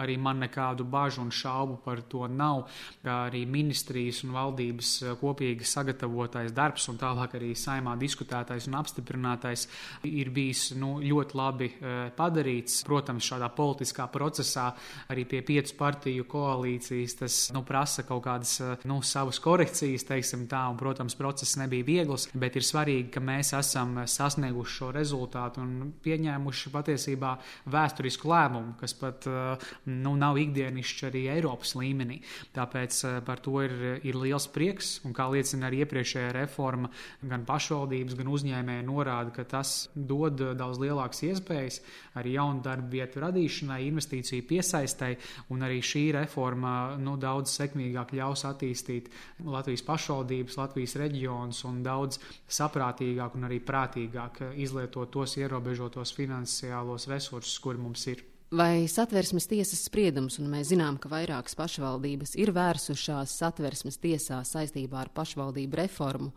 arī 0.00 0.18
man 0.20 0.42
nekādu 0.44 0.84
bažu 0.84 1.22
un 1.24 1.32
šaubu 1.32 1.78
par 1.84 2.02
to 2.10 2.26
nav. 2.28 2.66
Arī 3.08 3.44
ministrijas 3.48 4.22
un 4.26 4.34
valdības 4.36 4.90
kopīgi 5.20 5.64
sagatavotais 5.68 6.52
darbs 6.54 6.88
un 6.92 7.00
tālāk 7.00 7.38
arī 7.38 7.54
saimā 7.56 7.96
diskutētais 8.00 8.68
un 8.68 8.78
apstiprinātais 8.80 9.66
ir 10.08 10.30
bijis 10.34 10.66
nu, 10.76 10.98
ļoti 11.00 11.40
labi 11.40 11.70
padarīts. 12.18 12.82
Protams, 12.84 13.24
šādā 13.30 13.48
politiskā 13.56 14.06
procesā 14.12 14.70
arī 15.12 15.24
pie 15.28 15.40
piecu 15.46 15.76
partiju 15.80 16.28
koalīcijas 16.28 17.18
tas 17.22 17.38
nu, 17.54 17.64
prasa 17.66 18.04
kaut 18.06 18.24
kādas 18.26 18.58
nu, 18.88 19.00
savas 19.06 19.40
korekcijas, 19.42 20.06
teiksim 20.08 20.44
tā, 20.50 20.66
un, 20.70 20.78
protams, 20.80 21.16
process 21.18 21.56
nebija 21.60 21.86
viegls, 21.86 22.28
bet 22.36 22.58
ir 22.58 22.66
svarīgi, 22.66 23.08
ka 23.14 23.22
mēs 23.24 23.53
esam 23.58 23.96
sasnieguši 24.10 24.76
šo 24.78 24.90
rezultātu 24.94 25.62
un 25.62 25.92
pieņēmuši 26.04 26.72
patiesībā 26.74 27.34
vēsturisku 27.72 28.30
lēmumu, 28.30 28.74
kas 28.80 28.96
pat 28.98 29.28
eh, 29.30 29.68
nu, 29.90 30.14
nav 30.20 30.38
ikdienišķi 30.40 31.08
arī 31.08 31.24
Eiropas 31.36 31.74
līmenī. 31.78 32.20
Tāpēc 32.56 33.00
eh, 33.08 33.18
par 33.26 33.42
to 33.44 33.60
ir, 33.64 33.74
ir 34.06 34.18
liels 34.20 34.48
prieks, 34.52 34.96
un 35.06 35.14
kā 35.16 35.28
liecina 35.32 35.68
arī 35.68 35.84
iepriekšējā 35.84 36.32
reforma, 36.38 36.90
gan 37.22 37.46
pašvaldības, 37.48 38.18
gan 38.20 38.32
uzņēmēji 38.34 38.86
norāda, 38.88 39.34
ka 39.34 39.46
tas 39.56 39.74
dod 39.94 40.42
daudz 40.58 40.80
lielākas 40.82 41.24
iespējas 41.30 41.80
arī 42.18 42.36
jaunu 42.36 42.62
darbu 42.64 42.90
vietu 42.94 43.22
radīšanai, 43.24 43.80
investīciju 43.88 44.46
piesaistai, 44.48 45.14
un 45.54 45.64
arī 45.66 45.80
šī 45.84 46.04
reforma 46.18 46.94
nu, 47.00 47.16
daudz 47.20 47.54
sekmīgāk 47.58 48.14
ļaus 48.18 48.44
attīstīt 48.48 49.10
Latvijas 49.44 49.84
pašvaldības, 49.86 50.58
Latvijas 50.60 50.96
reģionus 51.00 51.64
un 51.68 51.82
daudz 51.84 52.20
saprātīgāk 52.50 53.36
un 53.38 53.43
un 53.44 53.50
arī 53.50 53.60
prātīgāk 53.60 54.40
izlietot 54.56 55.12
tos 55.12 55.36
ierobežotos 55.36 56.14
finansiālos 56.16 57.08
resursus, 57.10 57.58
kuri 57.60 57.82
mums 57.82 58.06
ir. 58.08 58.24
Vai 58.54 58.86
satversmes 58.88 59.48
tiesas 59.50 59.82
spriedums, 59.88 60.38
un 60.38 60.46
mēs 60.52 60.70
zinām, 60.70 60.96
ka 61.00 61.10
vairākas 61.10 61.56
pašvaldības 61.58 62.36
ir 62.38 62.52
vērsušās 62.54 63.34
satversmes 63.40 63.98
tiesā 63.98 64.38
saistībā 64.46 65.00
ar 65.02 65.10
pašvaldību 65.16 65.80
reformu, 65.80 66.30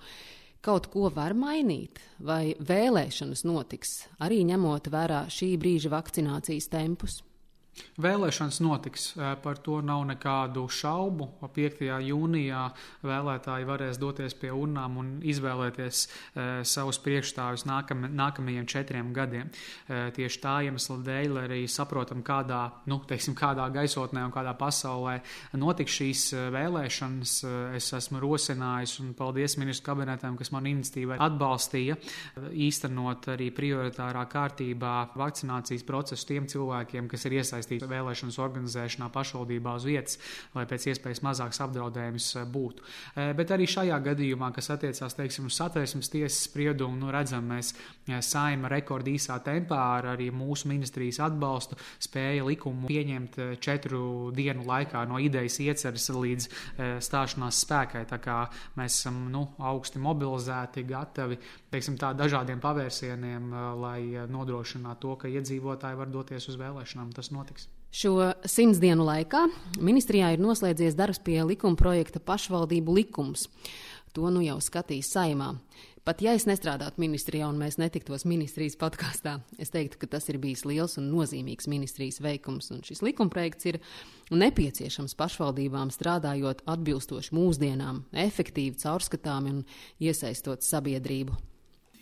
kaut 0.65 0.89
ko 0.91 1.11
var 1.13 1.35
mainīt, 1.37 2.01
vai 2.19 2.55
vēlēšanas 2.57 3.45
notiks, 3.45 4.07
arī 4.23 4.41
ņemot 4.49 4.89
vērā 4.91 5.27
šī 5.31 5.53
brīža 5.61 5.93
vakcinācijas 5.93 6.71
tempus? 6.73 7.21
Vēlēšanas 7.98 8.60
notiks, 8.62 9.05
par 9.41 9.57
to 9.65 9.79
nav 9.81 10.03
nekādu 10.05 10.67
šaubu. 10.69 11.31
5. 11.57 11.79
jūnijā 12.05 12.63
vēlētāji 13.05 13.65
varēs 13.65 13.98
doties 13.98 14.36
pie 14.38 14.51
urnām 14.53 15.00
un 15.01 15.07
izvēlēties 15.25 16.03
savus 16.67 17.00
priekšstāvus 17.01 17.65
nākam, 17.65 18.05
nākamajiem 18.13 18.67
četriem 18.69 19.10
gadiem. 19.15 19.50
Tieši 19.88 20.41
tā 20.43 20.55
iemesla 20.67 20.98
dēļ, 21.07 21.39
arī 21.46 21.60
saprotam, 21.72 22.22
kādā, 22.25 22.60
nu, 22.89 23.00
teiksim, 23.10 23.34
kādā 23.38 23.65
gaisotnē 23.74 24.27
un 24.27 24.36
kādā 24.36 24.53
pasaulē 24.57 25.17
notiks 25.57 25.98
šīs 25.98 26.24
vēlēšanas, 26.53 27.36
es 27.77 27.89
esmu 27.98 28.22
rosinājis 28.22 28.98
un 29.01 29.13
paldies 29.17 29.57
ministru 29.57 29.89
kabinetam, 29.89 30.38
kas 30.38 30.53
man 30.53 30.69
iniciatīvai 30.69 31.17
atbalstīja 31.25 31.98
īstenot 32.67 33.31
arī 33.34 33.50
prioritārā 33.57 34.27
kārtībā 34.29 34.96
vakcinācijas 35.17 35.86
procesu 35.88 36.29
tiem 36.29 36.46
cilvēkiem, 36.51 37.10
kas 37.10 37.25
ir 37.25 37.39
iesaistīti 37.39 37.66
vēlēšanas 37.75 38.39
organizēšanā 38.41 39.09
pašvaldībā 39.13 39.75
uz 39.77 39.88
vietas, 39.88 40.17
lai 40.55 40.65
pēc 40.69 40.89
iespējas 40.93 41.24
mazāks 41.25 41.62
apdraudējums 41.65 42.29
eh, 42.36 42.45
būtu. 42.53 42.86
Eh, 43.15 43.31
bet 43.38 43.53
arī 43.55 43.67
šajā 43.69 43.97
gadījumā, 44.09 44.51
kas 44.55 44.71
attiecās 44.75 45.17
teiksim, 45.17 45.50
uz 45.50 45.57
satversmes 45.59 46.12
tiesas 46.13 46.39
spriedumu, 46.47 46.97
nu, 47.01 47.12
redzam, 47.13 47.47
mēs 47.51 47.74
eh, 47.74 48.19
saima 48.21 48.71
rekordīsā 48.71 49.39
tempā 49.45 49.81
ar 49.97 50.12
arī 50.15 50.29
mūsu 50.31 50.71
ministrijas 50.71 51.21
atbalstu 51.27 51.77
spēja 52.03 52.45
likumu 52.47 52.89
pieņemt 52.91 53.39
četru 53.63 54.31
dienu 54.36 54.65
laikā 54.67 55.03
no 55.09 55.19
idejas 55.21 55.59
ieceres 55.63 56.09
līdz 56.13 56.47
stāšanās 57.03 57.62
spēkai. 57.65 58.03
Tā 58.09 58.19
kā 58.24 58.38
mēs 58.77 59.00
esam 59.00 59.25
nu, 59.31 59.43
augsti 59.57 60.01
mobilizēti, 60.01 60.86
gatavi 60.88 61.39
teiksim, 61.71 61.97
tā, 62.00 62.13
dažādiem 62.17 62.62
pavērsieniem, 62.63 63.50
lai 63.81 64.27
nodrošinātu 64.31 65.07
to, 65.07 65.15
ka 65.24 65.31
iedzīvotāji 65.31 66.00
var 66.00 66.12
doties 66.12 66.47
uz 66.51 66.59
vēlēšanām. 66.59 67.12
Tas 67.15 67.31
notiks. 67.33 67.56
Šo 67.91 68.34
simts 68.46 68.82
dienu 68.84 69.06
laikā 69.08 69.46
ministrijā 69.79 70.34
ir 70.36 70.41
noslēdzies 70.44 70.98
darbs 70.98 71.22
pie 71.24 71.39
likuma 71.48 71.79
projekta 71.79 72.20
pašvaldību 72.20 72.98
likums. 73.00 73.48
To 74.13 74.32
nu 74.34 74.41
jau 74.44 74.58
skatīs 74.63 75.12
saimā. 75.13 75.53
Pat 76.08 76.22
ja 76.24 76.32
es 76.38 76.46
nestrādātu 76.48 77.01
ministrijā 77.03 77.50
un 77.51 77.58
mēs 77.60 77.75
netiktos 77.82 78.24
ministrijas 78.24 78.77
podkāstā, 78.79 79.34
es 79.60 79.74
teiktu, 79.74 80.00
ka 80.00 80.08
tas 80.13 80.29
ir 80.32 80.38
bijis 80.39 80.63
liels 80.63 80.96
un 81.01 81.10
nozīmīgs 81.12 81.67
ministrijas 81.67 82.22
veikums. 82.24 82.72
Un 82.72 82.79
šis 82.88 83.03
likumprojekts 83.03 83.67
ir 83.74 83.82
nepieciešams 84.32 85.17
pašvaldībām 85.20 85.91
strādājot 85.91 86.63
atbilstoši 86.63 87.36
mūsdienām, 87.36 88.06
efektīvi, 88.24 88.79
caurskatāmi 88.79 89.51
un 89.58 89.62
iesaistot 90.00 90.63
sabiedrību. 90.63 91.36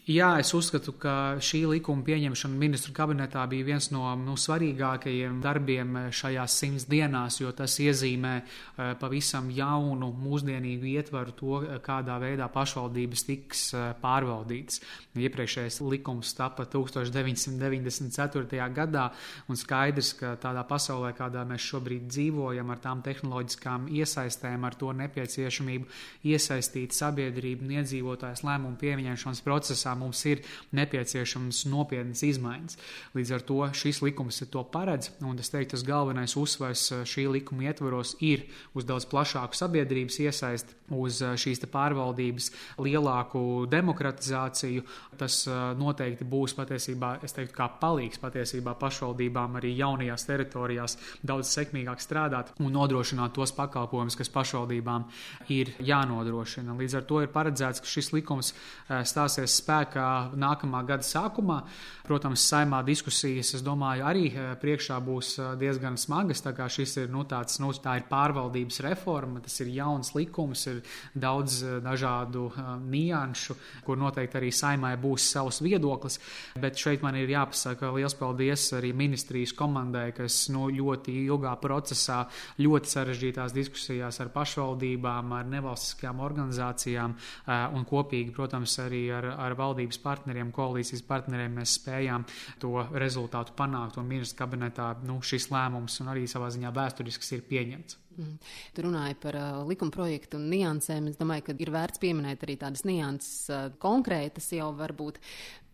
Jā, 0.06 0.36
es 0.38 0.52
uzskatu, 0.54 0.92
ka 1.02 1.42
šī 1.42 1.64
likuma 1.66 2.06
pieņemšana 2.06 2.60
ministru 2.62 2.92
kabinetā 2.94 3.42
bija 3.50 3.66
viens 3.66 3.88
no 3.90 4.06
nu, 4.22 4.36
svarīgākajiem 4.38 5.40
darbiem 5.42 5.96
šajās 6.14 6.58
simts 6.62 6.84
dienās, 6.86 7.40
jo 7.42 7.50
tas 7.58 7.74
iezīmē 7.82 8.34
uh, 8.38 8.92
pavisam 9.02 9.50
jaunu, 9.50 10.12
mūsdienīgu 10.14 10.86
ietvaru 10.92 11.34
to, 11.40 11.58
kādā 11.82 12.20
veidā 12.22 12.46
pašvaldības 12.54 13.26
tiks 13.26 13.64
pārvaldītas. 14.04 14.78
Iepriekšējais 15.18 15.82
likums 15.90 16.36
tapa 16.38 16.68
1994. 16.70 18.70
gadā, 18.78 19.08
un 19.50 19.58
skaidrs, 19.58 20.14
ka 20.22 20.36
tādā 20.38 20.62
pasaulē, 20.70 21.16
kādā 21.18 21.42
mēs 21.50 21.66
šobrīd 21.72 22.06
dzīvojam, 22.12 22.70
ar 22.70 22.78
tām 22.86 23.02
tehnoloģiskām 23.10 23.90
iesaistēm, 23.90 24.70
ar 24.70 24.78
to 24.78 24.94
nepieciešamību 25.02 25.90
iesaistīt 26.30 26.94
sabiedrību 26.94 27.66
un 27.66 27.76
iedzīvotājs 27.80 28.46
lēmumu 28.46 28.78
pieņemšanas 28.86 29.46
procesā 29.50 29.95
mums 29.98 30.22
ir 30.30 30.44
nepieciešams 30.76 31.66
nopietnas 31.72 32.24
izmaiņas. 32.26 32.78
Līdz 33.16 33.34
ar 33.36 33.46
to 33.48 33.60
šis 33.76 34.02
likums 34.06 34.42
to 34.52 34.64
paredz, 34.72 35.12
un 35.26 35.40
es 35.40 35.52
teiktu, 35.54 35.76
tas 35.76 35.86
galvenais 35.88 36.36
uzsvars 36.40 36.84
eh, 36.92 37.04
šī 37.08 37.28
likuma 37.32 37.70
ietvaros 37.70 38.16
ir 38.24 38.46
uz 38.76 38.86
daudz 38.88 39.08
plašāku 39.12 39.58
sabiedrības 39.58 40.20
iesaisti, 40.24 40.76
uz 40.96 41.22
eh, 41.24 41.36
šīs 41.40 41.64
pārvaldības 41.72 42.52
lielāku 42.84 43.66
demokratizāciju. 43.72 44.86
Tas 45.20 45.42
eh, 45.48 45.62
noteikti 45.80 46.28
būs 46.28 46.56
patiesībā, 46.58 47.16
es 47.26 47.36
teiktu, 47.36 47.56
kā 47.58 47.70
palīgs 47.82 48.22
patiesībā 48.22 48.76
pašvaldībām 48.80 49.60
arī 49.60 49.74
jaunajās 49.80 50.28
teritorijās 50.28 50.98
daudz 51.24 51.52
sekmīgāk 51.56 52.04
strādāt 52.04 52.54
un 52.60 52.74
nodrošināt 52.76 53.36
tos 53.36 53.56
pakalpojumus, 53.56 54.18
kas 54.20 54.32
pašvaldībām 54.34 55.08
ir 55.56 55.74
jānodrošina. 55.80 56.76
Līdz 56.80 57.00
ar 57.00 57.08
to 57.10 57.22
ir 57.24 57.32
paredzēts, 57.34 57.82
ka 57.84 57.90
šis 57.90 58.12
likums 58.16 58.54
stāsies 58.88 59.58
spēkā 59.62 59.85
spēkā 59.86 60.36
nākamā 60.36 60.86
gada 60.86 61.04
sākumā. 61.04 61.64
Protams, 62.06 62.44
saimā 62.46 62.84
diskusijas, 62.86 63.56
es 63.58 63.64
domāju, 63.66 64.04
arī 64.06 64.28
eh, 64.30 64.52
priekšā 64.62 65.00
būs 65.02 65.40
eh, 65.40 65.46
diezgan 65.58 65.98
smagas. 65.98 66.44
Tā 66.46 66.54
kā 66.54 66.68
šis 66.70 66.98
ir, 67.02 67.08
nu, 67.10 67.24
tāds, 67.26 67.58
nu, 67.60 67.72
tā 67.74 67.96
ir 67.98 68.06
pārvaldības 68.06 68.82
reforma, 68.86 69.42
tas 69.42 69.58
ir 69.64 69.72
jauns 69.74 70.14
likums, 70.14 70.68
ir 70.70 70.84
daudz 71.14 71.64
eh, 71.64 71.80
dažādu 71.82 72.52
nianšu, 72.86 73.56
kur 73.86 73.98
noteikti 73.98 74.38
arī 74.38 74.52
saimai 74.54 74.94
būs 75.02 75.26
savs 75.34 75.64
viedoklis. 75.66 76.20
Bet 76.62 76.78
šeit 76.78 77.02
man 77.02 77.18
ir 77.18 77.32
jāpasaka 77.34 77.90
liels 77.96 78.14
paldies 78.20 78.68
arī 78.78 78.94
ministrijas 78.94 79.56
komandai, 79.58 80.12
kas 80.14 80.44
nu, 80.54 80.68
ļoti 80.70 81.18
ilgā 81.26 81.56
procesā, 81.62 82.22
ļoti 82.62 82.94
sarežģītās 82.94 83.56
diskusijās 83.56 84.22
ar 84.22 84.30
pašvaldībām, 84.36 85.34
ar 85.40 85.50
nevalstiskajām 85.56 86.22
organizācijām 86.22 87.18
un 87.50 87.90
kopīgi, 87.90 88.30
protams, 88.36 88.78
arī 88.86 89.08
ar, 89.16 89.32
ar 89.42 89.58
valdību 89.58 89.75
valdības 89.76 90.00
partneriem, 90.00 90.52
koalīcijas 90.56 91.04
partneriem 91.06 91.60
mēs 91.60 91.76
spējām 91.82 92.26
to 92.62 92.88
rezultātu 92.96 93.56
panākt. 93.58 94.00
Un 94.00 94.08
ministrs 94.08 94.38
kabinetā 94.40 94.94
nu, 95.04 95.20
šis 95.22 95.50
lēmums 95.52 96.00
un 96.02 96.12
arī 96.14 96.26
savā 96.28 96.50
ziņā 96.54 96.72
vēsturisks 96.76 97.32
ir 97.36 97.44
pieņemts. 97.50 98.00
Mm. 98.16 98.38
Tu 98.72 98.86
runāji 98.86 99.18
par 99.20 99.36
uh, 99.36 99.66
likuma 99.68 99.92
projektu 99.92 100.40
un 100.40 100.48
niansēm. 100.48 101.10
Es 101.12 101.20
domāju, 101.20 101.50
ka 101.50 101.58
ir 101.60 101.72
vērts 101.76 102.00
pieminēt 102.00 102.46
arī 102.48 102.56
tādas 102.62 102.86
nianses 102.88 103.50
uh, 103.52 103.68
konkrētas 103.82 104.54
jau 104.56 104.72
varbūt, 104.78 105.20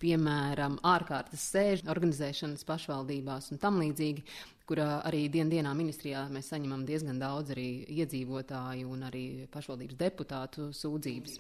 piemēram, 0.02 0.80
ārkārtas 0.82 1.44
sēžu 1.54 1.86
organizēšanas 1.94 2.66
pašvaldībās 2.66 3.52
un 3.54 3.62
tam 3.62 3.78
līdzīgi, 3.84 4.26
kur 4.66 4.82
uh, 4.82 4.98
arī 5.06 5.28
dien 5.30 5.54
dienā 5.54 5.76
ministrijā 5.78 6.26
mēs 6.34 6.50
saņemam 6.50 6.88
diezgan 6.90 7.22
daudz 7.22 7.54
arī 7.54 7.70
iedzīvotāju 8.02 8.90
un 8.90 9.06
arī 9.12 9.26
pašvaldības 9.54 10.02
deputātu 10.02 10.72
sūdzības. 10.74 11.38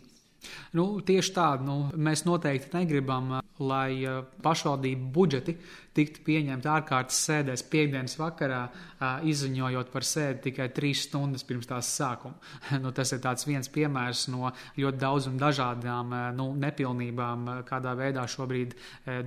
Nu, 0.78 0.86
tieši 1.06 1.34
tā, 1.36 1.48
nu, 1.62 1.92
mēs 1.94 2.24
noteikti 2.26 2.74
negribam, 2.74 3.42
lai 3.62 4.02
uh, 4.08 4.24
pašvaldību 4.42 5.10
budžeti 5.14 5.54
tiktu 5.94 6.24
pieņemti 6.26 6.70
ārkārtas 6.72 7.18
sēdēs 7.28 7.64
piekdienas 7.70 8.16
vakarā, 8.18 8.62
uh, 8.72 9.26
izziņojot 9.28 9.92
par 9.94 10.08
sēdi 10.08 10.46
tikai 10.48 10.70
trīs 10.74 11.04
stundas 11.06 11.46
pirms 11.46 11.70
tās 11.70 11.92
sākuma. 11.94 12.40
nu, 12.84 12.94
tas 12.96 13.14
ir 13.14 13.22
viens 13.46 13.70
piemērs 13.70 14.24
no 14.34 14.50
ļoti 14.80 15.02
daudzām 15.04 15.38
dažādām 15.42 16.16
nu, 16.40 16.48
nepilnībām, 16.64 17.48
kādā 17.68 17.94
veidā 18.00 18.26
šobrīd 18.26 18.74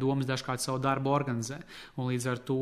domas 0.00 0.26
dažkārt 0.26 0.64
savu 0.64 0.83
darbu 0.83 1.12
organizē. 1.14 1.61
Un 2.00 2.11
līdz 2.11 2.30
ar 2.33 2.42
to, 2.49 2.61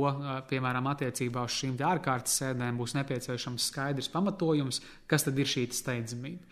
piemēram, 0.50 0.90
attiecībā 0.92 1.46
uz 1.46 1.56
šīm 1.62 1.78
ārkārtas 1.92 2.36
sēdēm 2.42 2.78
būs 2.80 2.96
nepieciešams 2.98 3.70
skaidrs 3.72 4.12
pamatojums, 4.12 4.82
kas 5.06 5.28
tad 5.28 5.38
ir 5.38 5.48
šī 5.48 5.68
steidzamība. 5.72 6.42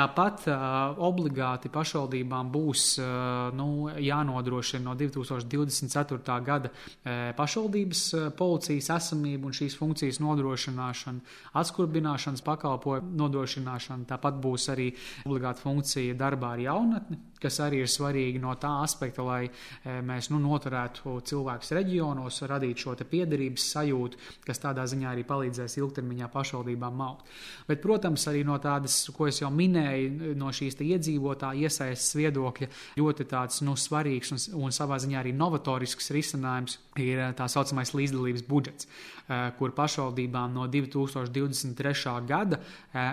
Tāpat 0.00 0.46
uh, 0.48 0.96
obligāti 1.04 1.68
pašvaldībām 1.72 2.48
būs 2.54 2.84
uh, 3.02 3.50
nu, 3.52 3.90
jānodrošina 4.00 4.86
no 4.86 4.94
2024. 4.96 6.36
gada 6.46 6.70
uh, 6.70 7.10
pašvaldības 7.36 8.04
uh, 8.16 8.28
policijas 8.36 8.88
esamība 8.96 9.50
un 9.50 9.56
šīs 9.56 9.76
funkcijas 9.76 10.20
nodrošināšana, 10.24 11.20
atskurbināšanas 11.60 12.44
pakalpojumu 12.46 13.12
nodrošināšana. 13.20 14.08
Tāpat 14.08 14.38
būs 14.40 14.70
arī 14.72 14.88
obligāta 15.26 15.60
funkcija 15.66 16.16
darbā 16.16 16.54
ar 16.56 16.64
jaunatni, 16.64 17.20
kas 17.40 17.60
arī 17.66 17.82
ir 17.84 17.92
svarīgi 17.92 18.40
no 18.40 18.54
tā 18.60 18.72
aspekta, 18.86 19.26
lai 19.26 19.42
uh, 19.50 20.00
mēs 20.06 20.30
nu, 20.32 20.40
noturētu 20.46 21.18
cilvēkus 21.28 21.74
reģionos, 21.76 22.40
radītu 22.48 22.86
šo 22.86 22.96
piederības 23.04 23.68
sajūtu, 23.74 24.24
kas 24.48 24.64
tādā 24.64 24.88
ziņā 24.88 25.12
arī 25.12 25.28
palīdzēs 25.28 25.76
ilgtermiņā 25.82 26.32
pašvaldībām 26.32 27.04
augt. 27.10 27.28
Bet, 27.68 27.84
protams, 27.84 28.24
arī 28.32 28.46
no 28.48 28.56
tādas, 28.62 29.02
ko 29.12 29.28
es 29.28 29.44
jau 29.44 29.52
minēju, 29.52 29.89
minēju, 29.90 30.34
no 30.38 30.50
šīs 30.54 30.78
iedzīvotāja 30.80 31.66
iesaistas 31.66 32.14
viedokļa 32.18 32.68
ļoti 32.98 33.26
tāds 33.30 33.62
nu, 33.66 33.76
svarīgs 33.76 34.32
un, 34.32 34.40
un 34.64 34.74
savā 34.74 34.98
ziņā 35.00 35.20
arī 35.20 35.32
novatorisks 35.36 36.10
risinājums 36.14 36.78
ir 37.00 37.22
tā 37.36 37.48
saucamais 37.48 37.92
līdzdalības 37.94 38.44
budžets, 38.48 38.88
kur 39.58 39.74
pašvaldībām 39.74 40.54
no 40.54 40.66
2023. 40.70 42.14
gada 42.26 42.60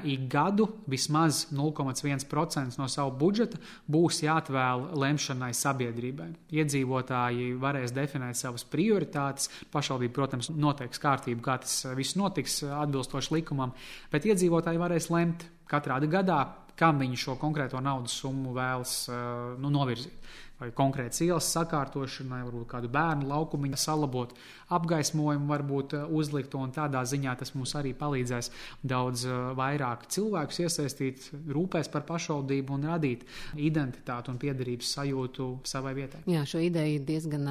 ik 0.04 0.28
gadu 0.32 0.68
vismaz 0.88 1.48
0,1% 1.52 2.80
no 2.80 2.88
savu 2.90 3.14
budžeta 3.18 3.60
būs 3.88 4.24
jāatvēl 4.26 4.88
lemšanai 4.98 5.54
sabiedrībai. 5.54 6.32
Iedzīvotāji 6.58 7.54
varēs 7.62 7.94
definēt 7.96 8.40
savas 8.40 8.66
prioritātes, 8.68 9.52
pašvaldība, 9.74 10.16
protams, 10.16 10.52
noteiks 10.54 11.02
kārtību, 11.02 11.44
kā 11.46 11.60
tas 11.64 11.84
viss 11.98 12.18
notiks 12.18 12.64
atbilstoši 12.66 13.38
likumam, 13.38 13.76
bet 14.12 14.26
iedzīvotāji 14.26 14.82
varēs 14.82 15.12
lemt 15.14 15.46
katrā 15.68 16.00
gadā, 16.08 16.42
kam 16.78 17.02
viņi 17.02 17.20
šo 17.20 17.38
konkrēto 17.42 17.82
naudas 17.84 18.16
summu 18.22 18.54
vēlas 18.56 18.94
uh, 19.10 19.56
nu, 19.62 19.72
novirzīt. 19.74 20.30
Vai 20.58 20.72
konkrētas 20.76 21.22
ielas 21.26 21.48
sakārtošanai, 21.54 22.42
varbūt 22.48 22.70
kādu 22.72 22.90
bērnu 22.92 23.30
laukumu 23.30 23.78
salabot, 23.78 24.34
apgaismojumu 24.74 25.48
varbūt 25.52 25.94
uh, 25.96 26.06
uzlikt, 26.18 26.56
un 26.58 26.74
tādā 26.76 27.04
ziņā 27.08 27.36
tas 27.40 27.54
mums 27.56 27.74
arī 27.78 27.94
palīdzēs 27.98 28.50
daudz 28.88 29.26
uh, 29.28 29.52
vairāk 29.58 30.08
cilvēkus 30.14 30.62
iesaistīt, 30.66 31.28
rūpēs 31.54 31.92
par 31.94 32.08
pašvaldību 32.08 32.74
un 32.74 32.88
radīt 32.90 33.26
identitāti 33.54 34.34
un 34.34 34.40
piederības 34.42 34.94
sajūtu 34.98 35.50
savai 35.68 35.94
vietai. 36.00 36.24
Jā, 36.32 36.44
šo 36.50 36.62
ideju 36.66 37.04
diezgan 37.08 37.46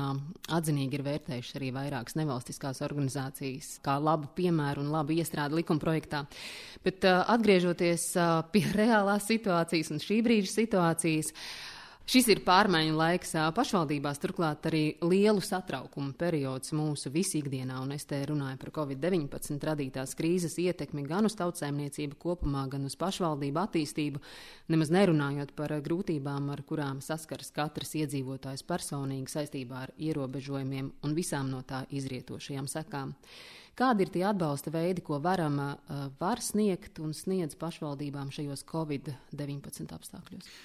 atzinīgi 0.52 0.98
ir 0.98 1.06
vērtējuši 1.06 1.56
arī 1.60 1.70
vairākas 1.76 2.18
nevalstiskās 2.18 2.82
organizācijas, 2.86 3.76
kā 3.86 3.96
labu 4.02 4.32
piemēru 4.36 4.82
un 4.82 4.90
labu 4.94 5.16
iestrādi 5.16 5.60
likuma 5.60 5.82
projektā. 5.82 6.24
Bet 6.84 7.06
atgriežoties 7.06 8.10
pie 8.52 8.66
reālās 8.82 9.30
situācijas 9.30 9.94
un 9.94 10.02
šī 10.02 10.20
brīža 10.26 10.52
situācijas, 10.52 11.32
Šis 12.06 12.28
ir 12.30 12.38
pārmaiņu 12.46 12.92
laiks 12.94 13.32
pašvaldībās, 13.50 14.20
turklāt 14.22 14.68
arī 14.68 14.82
lielu 15.02 15.40
satraukumu 15.42 16.12
periods 16.14 16.70
mūsu 16.78 17.10
visikdienā, 17.10 17.80
un 17.82 17.96
es 17.96 18.06
te 18.06 18.20
runāju 18.30 18.60
par 18.60 18.70
Covid-19 18.76 19.66
radītās 19.66 20.14
krīzes 20.14 20.54
ietekmi 20.62 21.02
gan 21.08 21.26
uz 21.26 21.34
tautsēmniecību 21.40 22.14
kopumā, 22.22 22.62
gan 22.70 22.86
uz 22.86 22.94
pašvaldību 23.00 23.58
attīstību, 23.64 24.22
nemaz 24.70 24.94
nerunājot 24.94 25.50
par 25.58 25.74
grūtībām, 25.88 26.46
ar 26.54 26.62
kurām 26.68 27.02
saskars 27.02 27.50
katrs 27.58 27.96
iedzīvotājs 27.98 28.62
personīgi 28.70 29.34
saistībā 29.34 29.82
ar 29.88 29.94
ierobežojumiem 29.98 30.94
un 31.02 31.18
visām 31.18 31.50
no 31.50 31.64
tā 31.66 31.82
izrietošajām 31.90 32.70
sekām. 32.70 33.16
Kādi 33.76 34.06
ir 34.06 34.14
tie 34.14 34.22
atbalsta 34.30 34.70
veidi, 34.70 35.02
ko 35.02 35.18
varam 35.18 35.58
var 36.22 36.38
sniegt 36.38 37.02
un 37.02 37.10
sniedz 37.18 37.58
pašvaldībām 37.58 38.30
šajos 38.30 38.62
Covid-19 38.70 39.98
apstākļos? 39.98 40.56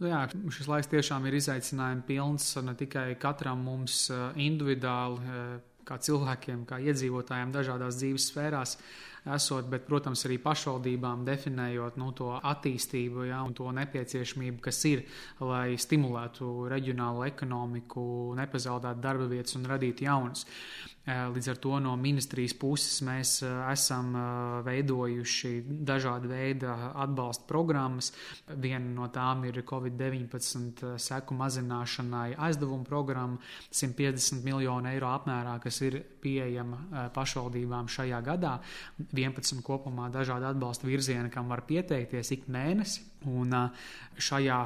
Nu 0.00 0.08
jā, 0.08 0.20
šis 0.56 0.68
laiks 0.70 0.88
tiešām 0.88 1.26
ir 1.28 1.34
izaicinājums 1.36 2.06
pilns 2.08 2.46
ne 2.64 2.72
tikai 2.78 3.18
katram 3.20 3.60
mums 3.66 4.06
eh, 4.08 4.22
individuāli, 4.46 5.20
eh, 5.28 5.50
kā 5.84 5.98
cilvēkiem, 6.00 6.64
kā 6.68 6.78
iedzīvotājiem 6.88 7.52
dažādās 7.52 7.98
dzīves 8.00 8.30
sfērās 8.30 8.76
esot, 9.26 9.68
bet, 9.70 9.86
protams, 9.88 10.24
arī 10.28 10.38
pašvaldībām 10.42 11.24
definējot 11.28 11.98
nu, 12.00 12.12
to 12.16 12.32
attīstību 12.38 13.26
ja, 13.28 13.42
un 13.46 13.54
to 13.56 13.68
nepieciešamību, 13.76 14.60
kas 14.64 14.84
ir, 14.90 15.04
lai 15.44 15.76
stimulētu 15.80 16.70
reģionālo 16.72 17.26
ekonomiku, 17.28 18.02
nepazaudētu 18.40 19.04
darba 19.04 19.28
vietas 19.30 19.58
un 19.58 19.68
radītu 19.70 20.08
jaunas. 20.08 20.46
Līdz 21.10 21.46
ar 21.48 21.58
to 21.64 21.78
no 21.82 21.94
ministrijas 21.98 22.52
puses 22.60 23.00
mēs 23.02 23.30
esam 23.42 24.12
veidojuši 24.66 25.52
dažādu 25.88 26.28
veidu 26.30 26.68
atbalsta 26.70 27.46
programmas. 27.48 28.12
Viena 28.46 28.84
no 28.84 29.08
tām 29.10 29.46
ir 29.48 29.62
Covid-19 29.66 30.98
seku 31.00 31.34
mazināšanai 31.40 32.36
aizdevuma 32.36 32.84
programma 32.86 33.40
150 33.72 34.44
miljonu 34.44 34.92
eiro 34.92 35.08
apmērā, 35.10 35.56
kas 35.64 35.80
ir 35.88 35.98
pieejama 36.20 37.10
pašvaldībām 37.16 37.88
šajā 37.90 38.20
gadā. 38.28 38.58
11 39.16 39.62
kopumā 39.66 40.08
dažādi 40.12 40.48
atbalsta 40.48 40.88
virzieni, 40.88 41.30
kam 41.32 41.50
var 41.50 41.64
pieteikties 41.68 42.34
ik 42.36 42.48
mēnesi. 42.50 43.04
Un 43.30 43.52
šajā 44.16 44.58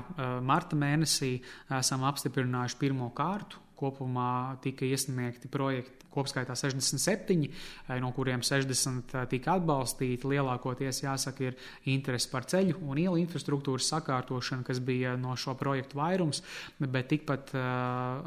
marta 0.47 0.79
mēnesī 0.79 1.37
esam 1.75 2.05
apstiprinājuši 2.07 2.81
pirmo 2.81 3.11
kārtu 3.17 3.63
kopumā 3.79 4.57
tika 4.63 4.87
iesniegti 4.87 5.51
projekti 5.51 6.04
kopskaitā 6.15 6.57
67, 6.59 7.49
eh, 7.89 8.01
no 8.03 8.13
kuriem 8.17 8.43
60 8.45 9.15
eh, 9.15 9.27
tika 9.31 9.59
atbalstīti. 9.59 10.31
Lielākoties, 10.35 11.03
jāsaka, 11.05 11.51
ir 11.51 11.59
interesi 11.93 12.31
par 12.33 12.47
ceļu 12.51 12.81
un 12.89 13.01
ielu 13.03 13.21
infrastruktūras 13.23 13.91
sakārtošanu, 13.93 14.65
kas 14.67 14.81
bija 14.85 15.17
no 15.21 15.37
šo 15.37 15.57
projektu 15.59 15.99
vairums, 15.99 16.43
bet 16.81 17.09
tikpat 17.11 17.53
uh, 17.55 17.63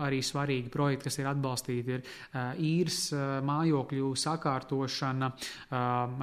arī 0.05 0.19
svarīgi 0.23 0.71
projekti, 0.71 1.07
kas 1.07 1.17
ir 1.19 1.29
atbalstīti, 1.31 1.97
ir 1.97 2.05
īres 2.63 2.99
mājokļu 3.47 4.11
sakārtošana, 4.19 5.31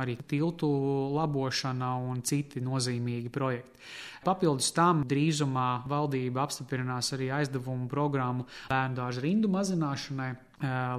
arī 0.01 0.17
tiltu 0.29 0.71
labošana 1.15 1.95
un 2.09 2.23
citi 2.27 2.63
nozīmīgi 2.65 3.33
projekti. 3.35 3.85
Papildus 4.25 4.71
tam 4.73 5.03
drīzumā 5.09 5.85
valdība 5.91 6.47
apstiprinās 6.47 7.13
arī 7.17 7.29
aizdevumu 7.43 7.91
programmu 7.93 8.47
bērnu 8.71 8.97
dārza 8.97 9.25
rindu 9.25 9.51
mazināšanai 9.53 10.31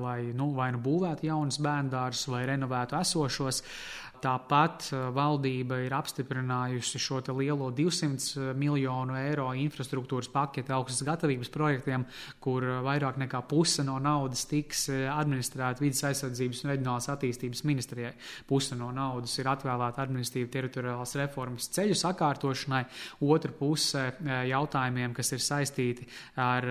lai 0.01 0.31
nu, 0.37 0.51
vai 0.55 0.71
nu 0.75 0.81
būvētu 0.83 1.27
jaunas 1.29 1.59
bērndārzus 1.63 2.29
vai 2.33 2.45
renovētu 2.51 2.99
esošos. 2.99 3.61
Tāpat 4.25 4.87
eh, 4.89 5.01
valdība 5.13 5.77
ir 5.85 5.93
apstiprinājusi 5.93 6.97
šo 7.01 7.19
lielo 7.37 7.67
200 7.75 8.15
eh, 8.15 8.47
miljonu 8.57 9.13
eiro 9.19 9.51
infrastruktūras 9.53 10.31
paketi 10.33 10.73
augstas 10.73 11.05
gatavības 11.05 11.51
projektiem, 11.53 12.07
kur 12.41 12.65
eh, 12.65 12.79
vairāk 12.85 13.19
nekā 13.21 13.43
puse 13.45 13.85
no 13.85 13.99
naudas 14.01 14.47
tiks 14.49 14.87
administrēta 14.89 15.83
vidas 15.83 16.01
aizsardzības 16.09 16.63
un 16.63 16.71
reģionālās 16.71 17.09
attīstības 17.13 17.61
ministrijai. 17.69 18.13
Puse 18.49 18.77
no 18.79 18.89
naudas 18.95 19.35
ir 19.37 19.49
atvēlēta 19.51 20.01
administratīva 20.05 20.49
teritoriālās 20.55 21.15
reformas 21.21 21.69
ceļu 21.75 21.97
sakārtošanai, 21.99 22.81
otra 23.25 23.53
puse 23.53 24.07
jautājumiem, 24.49 25.13
kas 25.17 25.33
ir 25.35 25.43
saistīti 25.43 26.07
ar 26.41 26.67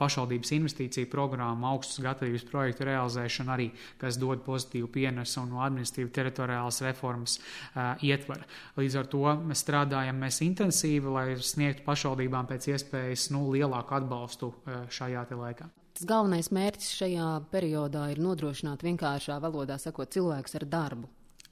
pašvaldības 0.00 0.52
investīciju 0.58 1.10
programmu, 1.12 1.68
augstas 1.70 2.02
gatavības 2.04 2.46
projektu 2.50 2.88
realizēšanu 2.88 3.54
arī, 3.54 3.70
kas 4.00 4.18
dod 4.20 4.44
pozitīvu 4.46 4.90
pienesumu 4.94 5.54
no 5.54 5.64
administratīva 5.64 6.12
teritoriālās 6.18 6.73
struktūrālās 6.74 6.82
reformas 6.82 7.38
uh, 7.38 7.94
ietvara. 8.02 8.44
Līdz 8.76 8.98
ar 8.98 9.08
to 9.10 9.22
mēs 9.44 9.62
strādājam 9.64 10.18
mēs 10.20 10.40
intensīvi, 10.42 11.12
lai 11.12 11.36
sniegtu 11.38 11.84
pašvaldībām 11.86 12.46
pēc 12.46 12.68
iespējas 12.74 13.30
nu, 13.32 13.50
lielāku 13.52 13.94
atbalstu 13.94 14.52
uh, 14.52 14.86
šajā 14.90 15.26
laikā. 15.34 15.68
Tas 15.94 16.06
galvenais 16.06 16.50
mērķis 16.50 16.94
šajā 16.98 17.28
periodā 17.52 18.08
ir 18.10 18.18
nodrošināt 18.18 18.82
vienkāršā 18.82 19.38
valodā 19.40 19.78
sakot 19.78 20.10
cilvēkus 20.10 20.56
ar 20.58 20.66
darbu 20.66 21.08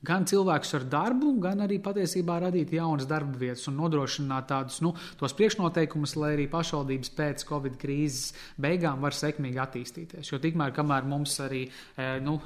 gan 0.06 0.26
cilvēkus 0.26 0.74
ar 0.78 0.86
darbu, 0.90 1.32
gan 1.42 1.62
arī 1.64 1.78
patiesībā 1.82 2.40
radīt 2.42 2.74
jaunas 2.74 3.06
darba 3.10 3.38
vietas 3.38 3.68
un 3.70 3.78
nodrošināt 3.78 4.48
tādus 4.50 4.80
nu, 4.82 4.94
priekšnoteikumus, 5.22 6.16
lai 6.18 6.32
arī 6.36 6.48
pašvaldības 6.50 7.12
pēc 7.16 7.46
Covid 7.48 7.78
krīzes 7.80 8.32
beigām 8.60 9.02
var 9.02 9.14
sekmīgi 9.16 9.60
attīstīties. 9.62 10.32
Jo 10.32 10.40
tikmēr, 10.42 10.74
kamēr 10.74 11.06
mums 11.08 11.38
arī 11.44 11.62
e, 11.68 12.08
nu, 12.24 12.38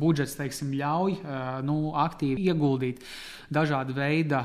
budžets 0.00 0.36
teiksim, 0.38 0.72
ļauj 0.78 1.18
e, 1.18 1.42
nu, 1.66 1.78
aktīvi 1.98 2.46
ieguldīt 2.50 3.02
dažādu 3.50 3.96
veidu 3.96 4.38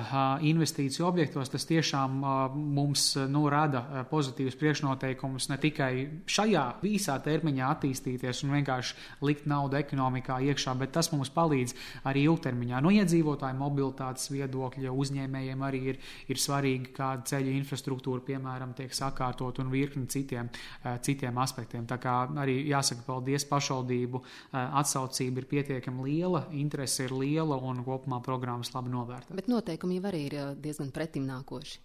investīciju 0.49 1.05
objektos, 1.05 1.51
tas 1.53 1.67
tiešām 1.69 2.17
mums 2.55 3.11
nu, 3.29 3.45
rada 3.53 4.05
pozitīvus 4.09 4.57
priekšnoteikumus 4.57 5.51
ne 5.51 5.59
tikai 5.61 5.91
šajā 6.25 6.65
īsā 6.89 7.19
termiņā 7.25 7.69
attīstīties 7.75 8.41
un 8.45 8.55
vienkārši 8.57 8.97
likt 9.29 9.45
naudu 9.49 9.77
ekonomikā 9.77 10.39
iekšā, 10.49 10.73
bet 10.79 10.95
tas 10.97 11.11
mums 11.13 11.29
palīdz 11.35 11.75
arī 12.09 12.25
ilgtermiņā 12.25 12.54
ilgtermiņā. 12.55 12.81
No 12.81 12.91
iedzīvotāju 12.93 13.57
mobilitātes 13.59 14.29
viedokļa 14.31 14.91
uzņēmējiem 14.91 15.63
arī 15.65 15.81
ir, 15.91 15.99
ir 16.27 16.37
svarīgi, 16.39 16.93
kāda 16.95 17.25
ceļu 17.27 17.53
infrastruktūra, 17.59 18.23
piemēram, 18.25 18.73
tiek 18.75 18.93
sakārtot 18.93 19.59
un 19.59 19.71
virkni 19.71 20.07
citiem, 20.07 20.49
eh, 20.83 20.97
citiem 21.01 21.37
aspektiem. 21.37 21.85
Tā 21.85 21.97
kā 21.97 22.27
arī 22.35 22.67
jāsaka 22.67 23.05
paldies 23.05 23.45
pašvaldību 23.45 24.23
eh, 24.23 24.59
atsaucība 24.81 25.39
ir 25.39 25.45
pietiekami 25.45 26.03
liela, 26.03 26.47
interese 26.51 27.05
ir 27.05 27.11
liela 27.11 27.57
un 27.57 27.83
kopumā 27.83 28.21
programmas 28.23 28.73
labi 28.73 28.89
novērtēta. 28.89 29.35
Bet 29.35 29.47
noteikumi 29.47 29.99
jau 29.99 30.07
arī 30.11 30.25
ir 30.29 30.35
eh, 30.39 30.55
diezgan 30.55 30.91
pretimnākoši. 30.91 31.84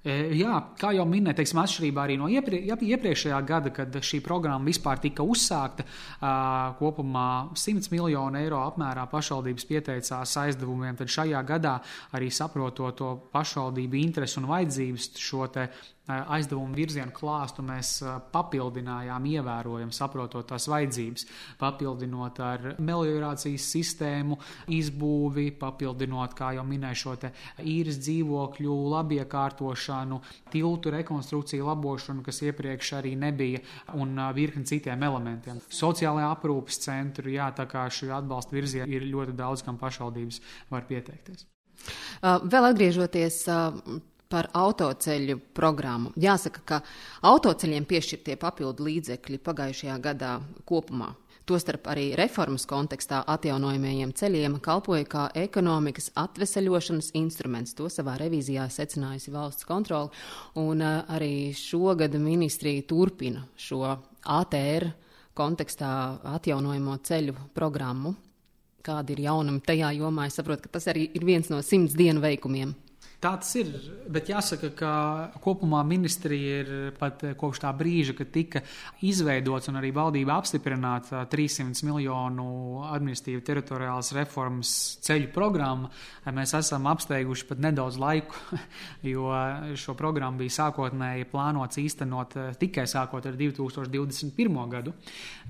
E, 0.00 0.14
jā, 0.38 0.54
kā 0.80 0.94
jau 0.96 1.04
minēju, 1.04 1.36
teiksim, 1.36 1.58
atšķirībā 1.60 2.04
arī 2.06 2.14
no 2.16 2.28
ieprie, 2.32 2.62
iepriekšējā 2.64 3.40
gada, 3.44 3.72
kad 3.76 3.98
šī 4.00 4.22
programma 4.24 4.64
vispār 4.64 5.02
tika 5.02 5.26
uzsākta, 5.28 5.84
kopumā 6.78 7.26
100 7.52 7.92
miljonu 7.92 8.40
eiro 8.40 8.62
apmērā 8.64 9.04
pašvaldības 9.12 9.68
pieteicās 9.68 10.32
aizdevumiem, 10.40 10.96
tad 10.96 11.12
šajā 11.12 11.42
gadā 11.44 11.76
arī 12.16 12.30
saprotot 12.32 12.96
to 12.96 13.10
pašvaldību 13.34 14.00
interesi 14.00 14.40
un 14.40 14.48
vajadzības 14.48 15.10
šo 15.20 15.50
aizdevumu 16.10 16.74
virzienu 16.76 17.12
klāstu 17.14 17.62
mēs 17.66 17.92
papildinājām, 18.32 19.26
ievērojam, 19.34 19.92
saprotot 19.94 20.48
tās 20.50 20.66
vajadzības, 20.70 21.26
papildinot 21.60 22.40
ar 22.44 22.66
meliorācijas 22.78 23.68
sistēmu, 23.74 24.38
izbūvi, 24.76 25.50
papildinot, 25.60 26.34
kā 26.38 26.52
jau 26.58 26.64
minēju, 26.66 27.00
šo 27.02 27.16
īres 27.66 28.00
dzīvokļu 28.02 28.76
labiekārtošanu, 28.94 30.20
tiltu 30.52 30.94
rekonstrukciju 30.96 31.68
labošanu, 31.68 32.24
kas 32.26 32.42
iepriekš 32.46 32.92
arī 33.00 33.14
nebija, 33.18 33.62
un 34.00 34.18
virkni 34.36 34.66
citiem 34.68 35.02
elementiem. 35.06 35.62
Sociālajā 35.70 36.32
aprūpes 36.36 36.82
centru, 36.86 37.30
jā, 37.32 37.50
tā 37.56 37.66
kā 37.70 37.86
šī 37.90 38.10
atbalsta 38.20 38.56
virziena 38.56 38.90
ir 38.90 39.08
ļoti 39.10 39.36
daudz, 39.38 39.64
kam 39.66 39.78
pašvaldības 39.80 40.40
var 40.70 40.86
pieteikties. 40.88 41.46
Vēl 42.20 42.66
atgriežoties 42.68 43.36
par 44.30 44.50
autoceļu 44.54 45.40
programmu. 45.56 46.14
Jāsaka, 46.20 46.62
ka 46.64 46.82
autoceļiem 47.26 47.88
piešķirtie 47.90 48.38
papildu 48.40 48.86
līdzekļi 48.86 49.42
pagājušajā 49.46 49.98
gadā 50.04 50.36
kopumā 50.68 51.10
Tostarp 51.50 51.88
arī 51.90 52.12
reformas 52.14 52.62
kontekstā 52.70 53.24
atjaunojamajiem 53.32 54.12
ceļiem 54.14 54.52
kalpoja 54.62 55.06
kā 55.10 55.22
ekonomikas 55.34 56.12
atveseļošanas 56.20 57.08
instruments. 57.18 57.74
To 57.74 57.88
savā 57.90 58.14
revīzijā 58.20 58.68
secinājusi 58.70 59.32
valsts 59.34 59.66
kontrole, 59.66 60.12
un 60.62 60.84
arī 60.84 61.50
šogad 61.58 62.14
ministrija 62.22 62.84
turpina 62.86 63.42
šo 63.58 63.82
ATR 64.30 64.92
kontekstā 65.34 65.90
atjaunojamo 66.36 66.94
ceļu 67.08 67.34
programmu. 67.56 68.14
Kāda 68.86 69.10
ir 69.16 69.24
jaunuma 69.26 69.64
tajā 69.66 69.90
jomā? 69.98 70.28
Es 70.30 70.38
saprotu, 70.38 70.68
ka 70.68 70.76
tas 70.78 70.86
arī 70.92 71.08
ir 71.18 71.26
viens 71.26 71.50
no 71.50 71.58
simts 71.66 71.98
dienu 71.98 72.22
veikumiem. 72.22 72.76
Tā 73.20 73.34
tas 73.36 73.50
ir, 73.60 73.68
bet 74.08 74.30
jāsaka, 74.32 74.70
ka 74.72 74.90
kopumā 75.44 75.82
ministrija 75.84 76.60
ir 76.62 76.68
pat 76.96 77.20
kopš 77.36 77.58
tā 77.60 77.68
brīža, 77.76 78.14
kad 78.16 78.30
tika 78.32 78.62
izveidots 79.04 79.68
un 79.68 79.76
arī 79.76 79.90
valdība 79.92 80.38
apstiprināta 80.40 81.26
300 81.28 81.84
miljonu 81.84 82.46
administratīva 82.88 83.42
teritoriālas 83.44 84.14
reformas 84.16 84.70
ceļu 85.04 85.28
programma, 85.34 85.90
mēs 86.32 86.54
esam 86.56 86.88
apsteiguši 86.88 87.44
pat 87.50 87.60
nedaudz 87.60 87.98
laiku, 88.00 88.40
jo 89.12 89.28
šo 89.76 89.96
programmu 90.00 90.40
bija 90.40 90.56
sākotnēji 90.56 91.28
plānots 91.28 91.82
īstenot 91.84 92.38
tikai 92.62 92.86
sākot 92.88 93.28
ar 93.28 93.36
2021. 93.36 94.58
gadu, 94.72 94.96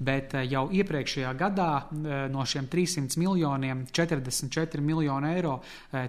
bet 0.02 0.34
jau 0.50 0.64
iepriekšējā 0.74 1.36
gadā 1.38 1.70
no 2.34 2.50
šiem 2.50 2.66
300 2.74 3.14
miljoniem 3.22 3.86
44 3.94 4.82
miljonu 4.90 5.32
eiro 5.36 5.56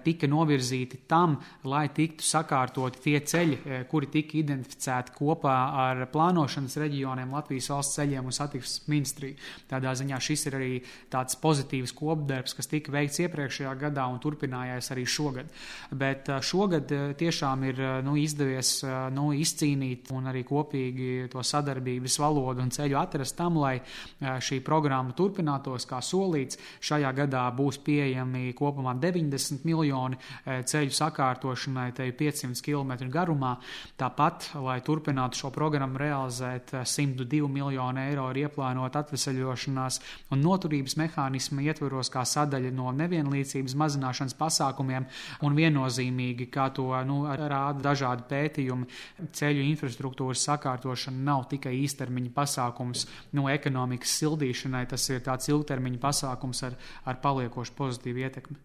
tika 0.02 0.26
novirzīti 0.26 1.04
tam, 1.06 1.38
lai 1.68 1.86
tiktu 1.94 2.26
sakārtoti 2.26 3.02
tie 3.04 3.20
ceļi, 3.22 3.58
e, 3.62 3.80
kuri 3.90 4.10
tika 4.12 4.38
identificēti 4.40 5.14
kopā 5.14 5.56
ar 5.84 6.06
plānošanas 6.12 6.78
reģioniem, 6.82 7.34
Latvijas 7.36 7.70
valsts 7.70 7.98
ceļiem 8.00 8.26
un 8.26 8.36
satiksmes 8.36 8.88
ministriju. 8.90 9.38
Tādā 9.70 9.94
ziņā 9.98 10.18
šis 10.22 10.46
ir 10.50 10.58
arī 10.58 10.72
tāds 11.12 11.38
pozitīvs 11.42 11.94
kopdarbs, 11.98 12.56
kas 12.58 12.70
tika 12.72 12.94
veikts 12.94 13.22
iepriekšējā 13.22 13.74
gadā 13.84 14.08
un 14.10 14.20
turpinājās 14.24 14.92
arī 14.96 15.06
šogad. 15.06 15.52
Bet 15.92 16.30
e, 16.30 16.40
šogad 16.42 16.92
e, 16.92 17.02
tiešām 17.22 17.68
ir 17.70 17.84
nu, 18.06 18.16
izdevies 18.18 18.74
nu, 19.14 19.30
izcīnīt 19.38 20.12
un 20.16 20.32
arī 20.32 20.44
kopīgi 20.48 21.30
to 21.32 21.44
sadarbības 21.46 22.18
valodu 22.22 22.66
un 22.66 22.74
ceļu 22.74 22.98
atrast 22.98 23.38
tam, 23.38 23.60
lai 23.62 23.78
šī 24.20 24.62
programma 24.66 25.14
turpinātos 25.18 25.86
kā 25.90 26.02
solīts. 26.04 26.58
Šajā 26.82 27.12
gadā 27.16 27.44
būs 27.56 27.78
pieejami 27.86 28.54
kopumā 28.58 28.96
90 28.98 29.66
miljoni 29.68 30.18
ceļu 30.46 30.94
sakārtojumu 30.96 31.41
sakārtošanai, 31.42 31.94
te 31.94 32.06
ir 32.08 32.16
500 32.16 32.62
km 32.62 33.10
garumā. 33.10 33.58
Tāpat, 33.98 34.54
lai 34.62 34.82
turpinātu 34.82 35.38
šo 35.38 35.52
programmu 35.52 35.98
realizēt, 35.98 36.72
102 36.72 37.50
miljonu 37.50 38.00
eiro 38.00 38.30
ir 38.32 38.46
ieplānot 38.46 38.96
atvesaļošanās 38.96 40.02
un 40.32 40.42
noturības 40.42 40.98
mehānismu 40.98 41.62
ietveros 41.62 42.10
kā 42.10 42.24
sadaļa 42.26 42.72
no 42.72 42.92
nevienlīdzības 42.92 43.76
mazināšanas 43.76 44.38
pasākumiem 44.38 45.08
un 45.42 45.56
viennozīmīgi, 45.56 46.50
kā 46.52 46.70
to 46.74 46.90
nu, 47.06 47.26
rāda 47.26 47.92
dažādi 47.92 48.28
pētījumi, 48.30 48.88
ceļu 49.34 49.66
infrastruktūras 49.72 50.46
sakārtošana 50.48 51.26
nav 51.32 51.48
tikai 51.50 51.74
īstermiņa 51.82 52.34
pasākums 52.36 53.08
no 53.34 53.50
ekonomikas 53.50 54.18
sildīšanai, 54.22 54.88
tas 54.88 55.10
ir 55.10 55.24
tāds 55.26 55.50
ilgtermiņa 55.50 56.02
pasākums 56.02 56.64
ar, 56.68 56.78
ar 57.06 57.22
paliekošu 57.22 57.78
pozitīvu 57.78 58.26
ietekmi. 58.28 58.60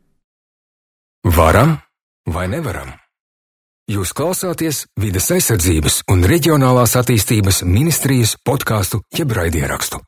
Varam 1.26 1.74
vai 2.26 2.48
nevaram? 2.52 2.92
Jūs 3.86 4.10
klausāties 4.18 4.82
vides 4.98 5.30
aizsardzības 5.30 6.00
un 6.10 6.26
reģionālās 6.26 6.96
attīstības 6.98 7.62
ministrijas 7.62 8.34
podkāstu 8.42 8.98
jeb 9.14 9.30
raidierakstu. 9.36 10.00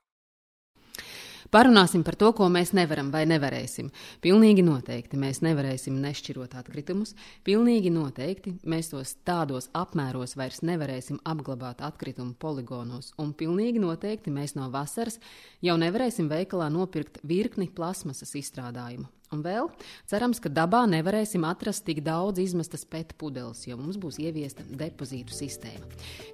Parunāsim 1.49 2.03
par 2.05 2.17
to, 2.21 2.29
ko 2.37 2.51
mēs 2.53 2.75
nevaram 2.77 3.09
vai 3.09 3.23
nevarēsim. 3.25 3.87
Pilnīgi 4.21 4.61
noteikti 4.67 5.17
mēs 5.17 5.39
nevarēsim 5.47 5.95
nešķirot 6.03 6.57
atkritumus. 6.59 7.15
Pilnīgi 7.47 7.89
noteikti 7.95 8.53
mēs 8.69 8.91
tos 8.93 9.15
tādos 9.25 9.71
apmēros 9.73 10.37
vairs 10.37 10.61
nevarēsim 10.61 11.23
apglabāt 11.25 11.81
atkritumu 11.87 12.35
poligonos. 12.35 13.15
Un 13.17 13.33
pilnīgi 13.33 13.81
noteikti 13.81 14.35
mēs 14.35 14.59
no 14.59 14.69
vasaras 14.75 15.17
jau 15.65 15.79
nevarēsim 15.81 16.29
veikalā 16.29 16.69
nopirkt 16.75 17.23
virkni 17.25 17.71
plasmasas 17.73 18.35
izstrādājumu. 18.43 19.09
Un 19.35 19.43
vēl 19.45 19.67
cerams, 20.09 20.41
ka 20.41 20.49
dabā 20.49 20.87
nevarēsim 20.89 21.45
atrast 21.45 21.85
tik 21.85 22.01
daudz 22.05 22.41
izmestas 22.41 22.87
pēta 22.89 23.17
pudeles, 23.19 23.67
jo 23.69 23.77
mums 23.77 23.99
būs 24.01 24.17
ieviesta 24.25 24.65
depozītu 24.65 25.37
sistēma. 25.37 25.85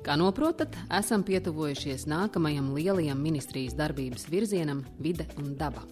Kā 0.06 0.14
noprotat, 0.20 0.76
esam 0.94 1.24
pietuvojušies 1.26 2.06
nākamajam 2.10 2.70
lielajam 2.76 3.18
ministrijas 3.18 3.74
darbības 3.74 4.28
virzienam- 4.30 4.84
vide 5.06 5.26
un 5.42 5.56
daba. 5.58 5.82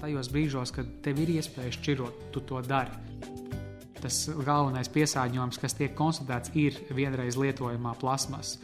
Tajos 0.00 0.28
brīžos, 0.28 0.72
kad 0.74 0.86
tev 1.02 1.18
ir 1.22 1.38
iespēja 1.38 1.72
šķirot, 1.72 2.12
tu 2.32 2.40
to 2.40 2.60
dari. 2.60 2.90
Tas 4.02 4.28
galvenais 4.28 4.88
piesārņojums, 4.90 5.60
kas 5.62 5.74
tiek 5.78 5.94
konstatēts, 5.94 6.50
ir 6.58 6.72
vienreiz 6.90 7.36
lietojamā 7.36 7.94
plasmasa. 8.00 8.58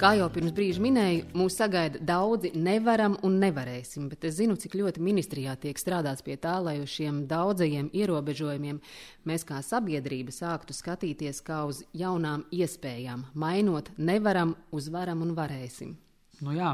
Kā 0.00 0.14
jau 0.16 0.30
pirms 0.32 0.54
brīža 0.56 0.80
minēju, 0.80 1.26
mūs 1.36 1.58
sagaida 1.60 2.00
daudzi 2.08 2.54
nevaram 2.56 3.18
un 3.26 3.34
nevarēsim, 3.42 4.06
bet 4.08 4.24
es 4.24 4.38
zinu, 4.38 4.56
cik 4.56 4.78
ļoti 4.80 5.02
ministrijā 5.04 5.58
tiek 5.60 5.76
strādāts 5.76 6.24
pie 6.24 6.38
tā, 6.40 6.54
lai 6.64 6.78
uz 6.80 6.88
šiem 6.94 7.26
daudzajiem 7.28 7.92
ierobežojumiem 7.92 8.80
mēs 9.28 9.44
kā 9.44 9.60
sabiedrība 9.60 10.32
sāktu 10.32 10.72
skatīties 10.72 11.44
kā 11.44 11.66
uz 11.68 11.84
jaunām 11.92 12.48
iespējām, 12.48 13.28
mainot 13.36 13.92
nevaram 14.00 14.56
uz 14.72 14.88
varam 14.88 15.20
un 15.20 15.36
varēsim. 15.36 15.98
Nu 16.40 16.54
jā, 16.56 16.70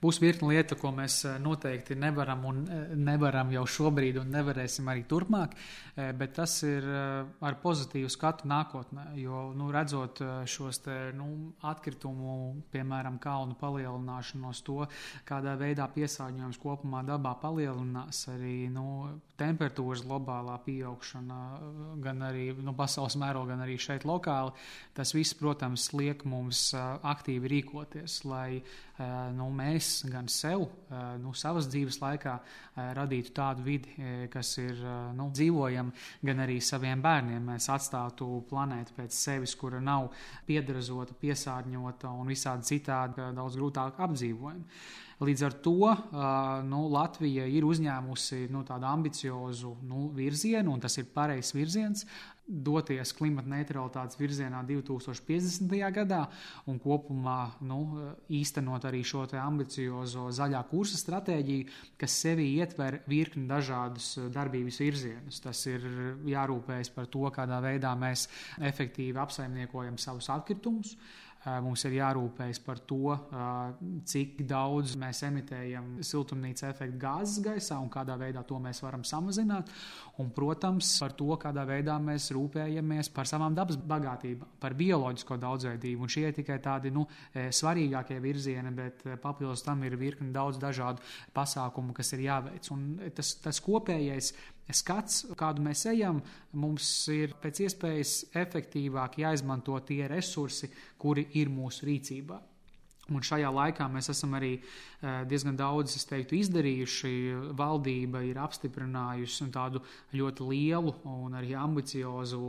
būs 0.00 0.18
virkni 0.22 0.54
lieta, 0.54 0.76
ko 0.80 0.90
mēs 0.94 1.18
eh, 1.28 1.38
noteikti 1.42 1.96
nevaram 2.00 2.46
un 2.48 2.60
eh, 2.64 2.92
nevaram 2.96 3.50
jau 3.52 3.64
šobrīd 3.68 4.18
un 4.22 4.30
nevarēsim 4.32 4.88
arī 4.88 5.04
turpmāk, 5.08 5.52
eh, 5.52 6.12
bet 6.16 6.32
tas 6.38 6.54
ir 6.64 6.86
ar 6.88 7.58
pozitīvu 7.60 8.08
skatu 8.12 8.48
nākotnē, 8.48 9.10
jo, 9.20 9.44
nu, 9.56 9.68
redzot 9.74 10.22
šos 10.48 10.80
te, 10.86 10.96
nu, 11.16 11.52
atkritumu, 11.68 12.36
piemēram, 12.72 13.18
kalnu 13.22 13.56
palielināšanos, 13.60 14.62
to, 14.64 14.86
kādā 15.28 15.54
veidā 15.60 15.86
piesārņojums 15.92 16.60
kopumā 16.62 17.02
dabā 17.06 17.34
palielinās, 17.42 18.24
arī, 18.32 18.70
nu, 18.72 18.86
temperatūras 19.42 20.04
globālā 20.06 20.56
pieaugšana, 20.64 21.40
gan 22.02 22.24
arī 22.30 22.48
nu, 22.62 22.74
pasaules 22.78 23.18
mērogā, 23.20 23.52
gan 23.52 23.64
arī 23.66 23.76
šeit 23.80 24.06
lokāli, 24.08 24.54
tas 24.96 25.12
viss, 25.16 25.36
protams, 25.36 25.90
liek 25.98 26.24
mums 26.28 26.70
aktīvi 26.78 27.50
rīkoties, 27.56 28.22
lai 28.28 28.62
nu, 29.36 29.48
mēs 29.54 30.02
gan 30.10 30.28
sev, 30.30 30.64
nu, 31.22 31.32
savas 31.36 31.68
dzīves 31.72 31.98
laikā 32.02 32.34
radītu 32.98 33.34
tādu 33.36 33.64
vidi, 33.66 33.94
kas 34.32 34.54
ir 34.62 34.80
nu, 35.16 35.28
dzīvojama, 35.34 35.94
gan 36.24 36.42
arī 36.44 36.58
saviem 36.64 37.02
bērniem. 37.04 37.52
Mēs 37.52 37.68
atstātu 37.72 38.28
planētu 38.50 38.96
pēc 38.96 39.16
sevis, 39.16 39.56
kura 39.58 39.80
nav 39.82 40.10
piedrazota, 40.48 41.16
piesārņota 41.20 42.12
un 42.12 42.32
visādi 42.32 42.74
citādi 42.74 43.32
daudz 43.36 43.58
grūtāk 43.60 44.02
apdzīvojama. 44.08 44.82
Līdz 45.22 45.42
ar 45.46 45.54
to 45.62 45.92
nu, 46.66 46.80
Latvija 46.90 47.44
ir 47.46 47.62
uzņēmusi 47.68 48.48
nu, 48.50 48.64
tādu 48.66 48.88
ambiciozu 48.90 49.76
nu, 49.86 50.08
virzienu, 50.16 50.72
un 50.74 50.82
tas 50.82 50.98
ir 50.98 51.06
pareizs 51.14 51.54
virziens 51.54 52.02
doties 52.46 53.12
klimata 53.16 53.48
neutralitātes 53.48 54.18
virzienā 54.18 54.62
2050. 54.66 55.72
gadā 55.94 56.22
un 56.70 56.80
kopumā 56.82 57.54
nu, 57.68 57.80
īstenot 58.32 58.84
arī 58.88 59.02
šo 59.06 59.24
ambiciozo 59.38 60.28
zaļā 60.34 60.62
kursa 60.70 60.98
stratēģiju, 61.00 61.68
kas 62.00 62.18
sevī 62.24 62.48
ietver 62.58 63.00
virkni 63.08 63.46
dažādus 63.50 64.14
darbības 64.34 64.80
virzienus. 64.82 65.40
Tas 65.44 65.64
ir 65.70 65.86
jārūpējas 66.28 66.92
par 66.94 67.10
to, 67.12 67.24
kādā 67.34 67.62
veidā 67.62 67.94
mēs 67.98 68.28
efektīvi 68.60 69.22
apsaimniekojam 69.22 69.98
savus 70.02 70.30
atkritumus. 70.34 70.96
Mums 71.42 71.82
ir 71.88 71.96
jārūpējas 71.96 72.60
par 72.62 72.78
to, 72.86 73.16
cik 74.06 74.44
daudz 74.46 74.92
mēs 75.00 75.24
emitējam 75.26 75.88
siltumnīca 76.06 76.68
efekta 76.70 77.00
gāzes 77.02 77.42
gaisā 77.42 77.80
un 77.82 77.88
kādā 77.90 78.14
veidā 78.20 78.44
to 78.46 78.60
mēs 78.62 78.78
varam 78.84 79.02
samazināt. 79.02 79.72
Un, 80.22 80.30
protams, 80.36 80.92
par 81.02 81.16
to, 81.18 81.32
kādā 81.42 81.64
veidā 81.66 81.96
mēs 81.98 82.28
rūpējamies 82.36 83.10
par 83.16 83.26
savām 83.26 83.56
dabas 83.58 83.74
bagātībām, 83.74 84.54
par 84.62 84.78
bioloģisko 84.78 85.40
daudzveidību. 85.42 86.06
Un 86.06 86.14
šie 86.14 86.28
ir 86.28 86.38
tikai 86.38 86.60
tādi 86.62 86.94
nu, 86.94 87.08
svarīgākie 87.34 88.20
virzieni, 88.22 88.70
bet 88.78 89.02
papildus 89.24 89.66
tam 89.66 89.82
ir 89.82 89.98
virkni 89.98 90.30
daudz 90.30 90.62
dažādu 90.62 91.02
pasākumu, 91.34 91.96
kas 91.96 92.14
ir 92.14 92.28
jāveic. 92.28 92.70
Un 92.70 92.86
tas, 93.18 93.34
tas 93.42 93.58
kopējais 93.66 94.30
skats, 94.74 95.26
kādu 95.38 95.64
mēs 95.64 95.86
ejam, 95.90 96.20
mums 96.52 96.88
ir 97.12 97.36
pēc 97.42 97.64
iespējas 97.66 98.14
efektīvāk 98.44 99.20
jāizmanto 99.22 99.78
tie 99.86 100.06
resursi, 100.10 100.70
kuri 100.98 101.28
ir 101.40 101.52
mūsu 101.52 101.88
rīcībā. 101.88 102.40
Un 103.10 103.18
šajā 103.18 103.48
laikā 103.50 103.88
mēs 103.90 104.12
esam 104.12 104.36
arī 104.38 104.52
eh, 104.54 105.24
diezgan 105.26 105.56
daudz 105.58 105.96
teiktu, 106.06 106.36
izdarījuši. 106.38 107.10
Valdība 107.58 108.20
ir 108.22 108.38
apstiprinājusi 108.38 109.48
tādu 109.50 109.80
ļoti 110.14 110.46
lielu 110.46 110.92
un 111.10 111.34
arī 111.34 111.56
ambiciozu 111.58 112.42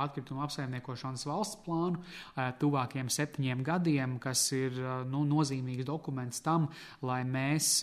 atkritumu 0.00 0.40
apsaimniekošanas 0.46 1.26
valsts 1.28 1.60
plānu 1.66 2.00
eh, 2.00 2.48
tuvākiem 2.56 3.10
septiņiem 3.12 3.60
gadiem, 3.66 4.16
kas 4.22 4.46
ir 4.56 4.78
eh, 4.80 4.94
nu, 5.12 5.26
nozīmīgs 5.28 5.84
dokuments 5.90 6.40
tam, 6.40 6.70
lai 7.04 7.20
mēs 7.28 7.82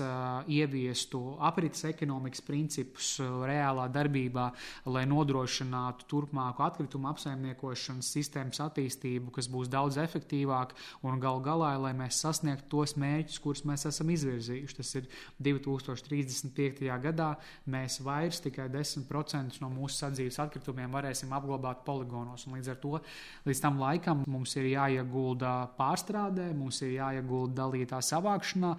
ieviestu 0.49 1.21
aprits 1.45 1.85
ekonomikas 1.87 2.41
principus 2.45 3.11
reālā 3.21 3.85
darbībā, 3.93 4.47
lai 4.89 5.05
nodrošinātu 5.09 6.09
turpmāku 6.09 6.65
atkritumu 6.65 7.11
apsaimniekošanas 7.13 8.09
sistēmas 8.17 8.63
attīstību, 8.65 9.29
kas 9.37 9.49
būs 9.51 9.69
daudz 9.69 10.01
efektīvāka 10.01 10.73
un 11.05 11.21
gal 11.21 11.43
galā, 11.45 11.75
lai 11.85 11.93
mēs 11.93 12.14
mēs 12.15 12.23
sasniegtu 12.23 12.69
tos 12.71 12.95
mērķus, 12.99 13.39
kurus 13.43 13.63
mēs 13.67 13.85
esam 13.89 14.09
izvirzījuši. 14.13 14.75
Tas 14.77 14.91
ir 14.95 15.07
2035. 15.43 16.87
gadā 17.03 17.35
mēs 17.67 17.99
vairs 18.03 18.39
tikai 18.43 18.69
10% 18.71 19.59
no 19.61 19.69
mūsu 19.69 19.99
sadzīves 19.99 20.39
atkritumiem 20.39 20.91
varēsim 20.95 21.33
apglabāt 21.35 21.83
poligonos. 21.85 22.47
Un 22.47 22.55
līdz 22.57 22.71
ar 22.71 22.79
to 22.79 22.99
līdz 23.45 23.61
tam 23.61 23.79
laikam 23.81 24.23
mums 24.27 24.55
ir 24.55 24.69
jāiegulda 24.71 25.67
pārstrādē, 25.77 26.51
mums 26.55 26.81
ir 26.85 26.95
jāiegulda 26.95 27.63
dalītā 27.63 27.99
savākšanā, 28.01 28.71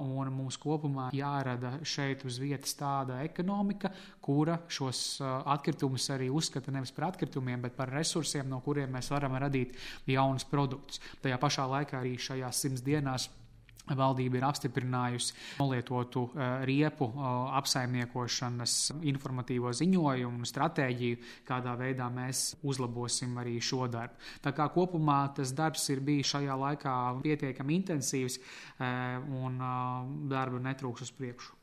un 0.00 0.32
mums 0.34 0.58
kopumā 0.60 1.10
jārada 1.14 1.78
šeit 1.86 2.24
uz 2.26 2.40
vietas 2.42 2.74
tāda 2.78 3.22
ekonomika, 3.24 3.92
kura 4.20 4.58
šos 4.70 5.20
atkritumus 5.20 6.08
arī 6.14 6.30
uzskata 6.32 6.72
nevis 6.74 6.92
par 6.94 7.10
atkritumiem, 7.10 7.62
bet 7.62 7.76
par 7.78 7.92
resursiem, 7.94 8.48
no 8.50 8.60
kuriem 8.64 8.92
mēs 8.94 9.10
varam 9.12 9.36
radīt 9.40 9.76
jaunus 10.10 10.46
produktus. 10.48 11.00
Tajā 11.22 11.38
pašā 11.40 11.66
laikā 11.70 12.00
arī 12.00 12.16
šajās 12.20 12.62
simts 12.64 12.79
dienās 12.86 13.30
Valdība 13.90 14.38
ir 14.38 14.44
apstiprinājusi 14.46 15.34
nolietotu 15.58 16.26
riepu 16.68 17.08
apsaimniekošanas 17.58 18.74
informatīvo 19.10 19.72
ziņojumu 19.74 20.44
un 20.44 20.46
stratēģiju, 20.46 21.20
kādā 21.48 21.74
veidā 21.80 22.06
mēs 22.12 22.44
uzlabosim 22.62 23.38
arī 23.42 23.56
šo 23.58 23.88
darbu. 23.90 24.20
Tā 24.44 24.54
kā 24.54 24.68
kopumā 24.70 25.20
tas 25.34 25.50
darbs 25.56 25.88
ir 25.90 26.04
bijis 26.06 26.30
šajā 26.36 26.58
laikā 26.64 26.96
pietiekami 27.24 27.80
intensīvs 27.80 28.38
un 29.40 29.58
darba 30.30 30.62
netrūks 30.70 31.08
uz 31.08 31.16
priekšu. 31.16 31.59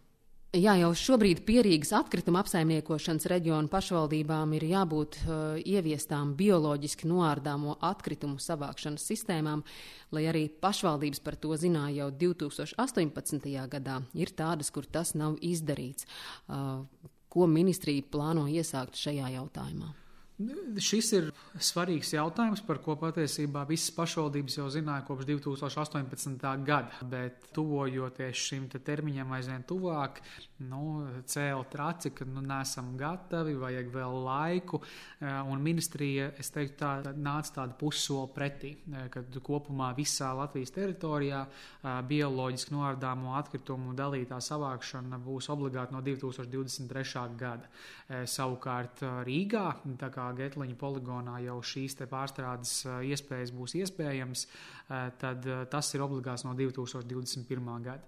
Jā, 0.55 0.77
jau 0.79 0.93
šobrīd 0.95 1.41
pierīgas 1.43 1.89
atkrituma 1.97 2.39
apsaimniekošanas 2.39 3.27
reģionu 3.27 3.67
pašvaldībām 3.67 4.53
ir 4.55 4.63
jābūt 4.69 5.17
uh, 5.25 5.57
ieviestām 5.60 6.31
bioloģiski 6.39 7.10
noārdāmo 7.12 7.75
atkritumu 7.83 8.39
savākšanas 8.39 9.03
sistēmām, 9.12 9.65
lai 10.15 10.23
arī 10.31 10.45
pašvaldības 10.47 11.19
par 11.25 11.36
to 11.36 11.51
zināja 11.60 12.05
jau 12.05 12.10
2018. 12.31 13.51
gadā. 13.75 13.99
Ir 14.15 14.31
tādas, 14.39 14.71
kur 14.71 14.88
tas 14.88 15.17
nav 15.19 15.36
izdarīts. 15.43 16.07
Uh, 16.47 16.88
ko 17.27 17.51
ministrija 17.51 18.07
plāno 18.07 18.47
iesākt 18.47 18.95
šajā 18.95 19.36
jautājumā? 19.36 19.91
Šis 20.38 21.08
ir 21.17 21.30
svarīgs 21.58 22.12
jautājums, 22.13 22.62
par 22.62 22.78
ko 22.86 22.93
patiesībā 23.02 23.63
visas 23.65 23.89
pašvaldības 23.95 24.60
jau 24.60 24.67
zināja 24.69 25.02
kopš 25.08 25.26
2018. 25.32 26.45
gada. 26.67 27.00
Bet, 27.10 27.47
tuvojoties 27.56 28.43
šim 28.50 28.67
te 28.69 28.78
termiņam 28.86 29.34
aizvien 29.34 29.65
tuvāk, 29.65 30.21
nu, 30.65 30.82
cēla 31.28 31.65
traci, 31.70 32.12
ka 32.15 32.26
nu, 32.26 32.41
nesam 32.46 32.93
gatavi, 32.98 33.54
vajag 33.60 33.89
vēl 33.93 34.15
laiku. 34.26 34.80
Eh, 35.20 35.28
un 35.52 35.62
ministrija, 35.63 36.32
es 36.39 36.50
teiktu, 36.54 36.78
tā, 36.82 37.13
nāca 37.13 37.54
tāda 37.60 37.78
pussoli 37.78 38.32
pretī, 38.36 38.74
eh, 38.91 39.08
kad 39.13 39.38
kopumā 39.43 39.91
visā 39.98 40.32
Latvijas 40.38 40.74
teritorijā 40.76 41.43
eh, 41.46 42.00
bioloģiski 42.10 42.74
noārdāmo 42.74 43.36
atkritumu 43.38 43.93
dalītā 43.98 44.39
savākšana 44.41 45.20
būs 45.24 45.52
obligāti 45.54 45.96
no 45.96 46.02
2023. 46.06 47.38
gada. 47.38 47.70
Savukārt 48.08 49.02
Rīgā, 49.28 49.65
tā 50.00 50.08
kā 50.13 50.30
Getliņa 50.38 50.78
poligonā 50.80 51.41
jau 51.43 51.58
šīs 51.60 51.98
pārstrādes 52.08 52.86
iespējas 53.04 53.52
būs 53.52 53.76
iespējams, 53.82 54.46
tad 55.20 55.48
tas 55.67 55.93
ir 55.93 56.06
obligāts 56.06 56.46
no 56.48 56.54
2021. 56.56 57.84
gada. 57.84 58.08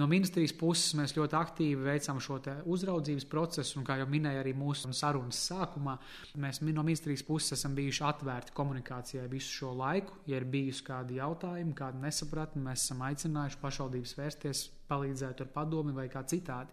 No 0.00 0.06
ministrijas 0.08 0.54
puses 0.56 0.94
mēs 0.96 1.12
ļoti 1.18 1.36
aktīvi 1.36 1.84
veicam 1.84 2.20
šo 2.22 2.38
uzraudzības 2.72 3.26
procesu, 3.28 3.76
un, 3.78 3.84
kā 3.84 3.98
jau 4.00 4.06
minēja 4.08 4.40
arī 4.40 4.54
mūsu 4.56 4.88
sarunas 4.96 5.40
sākumā, 5.50 5.98
mēs 6.40 6.62
no 6.64 6.84
ministrijas 6.86 7.24
puses 7.28 7.58
esam 7.58 7.74
bijuši 7.76 8.06
atvērti 8.08 8.56
komunikācijai 8.56 9.28
visu 9.28 9.52
šo 9.58 9.74
laiku. 9.76 10.16
Ja 10.26 10.40
ir 10.40 10.48
bijusi 10.48 10.86
kādi 10.86 11.20
jautājumi, 11.20 11.76
kāda 11.76 12.00
nesapratne, 12.06 12.64
mēs 12.70 12.86
esam 12.86 13.04
aicinājuši 13.04 13.60
pašvaldības 13.60 14.16
vērsties, 14.16 14.64
palīdzēt 14.92 15.42
ar 15.42 15.50
padomi 15.56 15.96
vai 15.96 16.06
kā 16.12 16.22
citādi. 16.28 16.70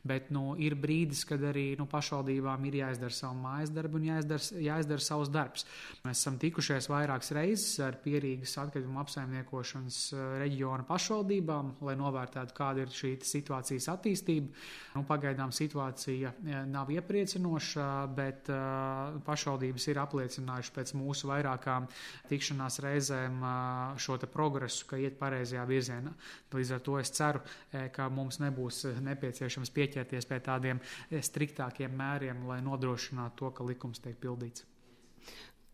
Bet 0.00 0.30
nu, 0.32 0.54
ir 0.56 0.78
brīdis, 0.80 1.26
kad 1.28 1.42
arī 1.44 1.74
nu, 1.76 1.84
pašvaldībām 1.90 2.62
ir 2.70 2.78
jāizdara 2.78 3.12
savu 3.12 3.36
mājas 3.42 3.72
darbu 3.74 3.98
un 3.98 4.06
jāizdara, 4.08 4.46
jāizdara 4.64 5.04
savs 5.04 5.28
darbs. 5.28 5.66
Mēs 6.06 6.22
esam 6.22 6.38
tikušies 6.40 6.88
vairākas 6.88 7.34
reizes 7.36 7.74
ar 7.84 7.98
pierīgas 8.00 8.56
atkritumu 8.62 9.02
apsaimniekošanas 9.02 9.98
eh, 10.14 10.22
reģiona 10.40 10.86
pašvaldībām, 10.88 11.74
lai 11.84 11.96
novērtētu, 12.00 12.56
kāda 12.56 12.86
ir 12.86 12.94
šī 12.96 13.12
situācijas 13.28 13.90
attīstība. 13.92 14.48
Nu, 14.94 15.04
pagaidām 15.08 15.52
situācija 15.52 16.32
eh, 16.32 16.62
nav 16.70 16.88
iepriecinoša, 16.96 17.90
bet 18.16 18.48
uh, 18.52 19.20
pašvaldības 19.26 19.84
ir 19.92 20.00
apliecinājušas 20.00 20.74
pēc 20.74 20.94
mūsu 20.96 21.28
vairākām 21.28 21.90
tikšanās 22.30 22.80
reizēm 22.86 23.36
uh, 23.44 24.00
šo 24.00 24.16
progresu, 24.32 24.88
ka 24.88 24.98
iet 25.00 25.20
pareizajā 25.20 25.66
virzienā. 25.68 26.16
Līdz 26.56 26.74
ar 26.76 26.82
to 26.88 26.96
es 27.00 27.12
ceru, 27.14 27.44
ka 27.94 28.08
mums 28.08 28.40
nebūs 28.40 28.84
nepieciešams 29.04 29.68
pieņemt 29.70 29.80
pieķerties 29.80 30.28
pie 30.28 30.40
tādiem 30.44 30.80
eh, 30.80 31.22
striktākiem 31.24 31.96
mēriem, 31.96 32.44
lai 32.48 32.60
nodrošinātu 32.64 33.44
to, 33.44 33.50
ka 33.56 33.66
likums 33.66 34.02
tiek 34.04 34.18
pildīts. 34.20 34.66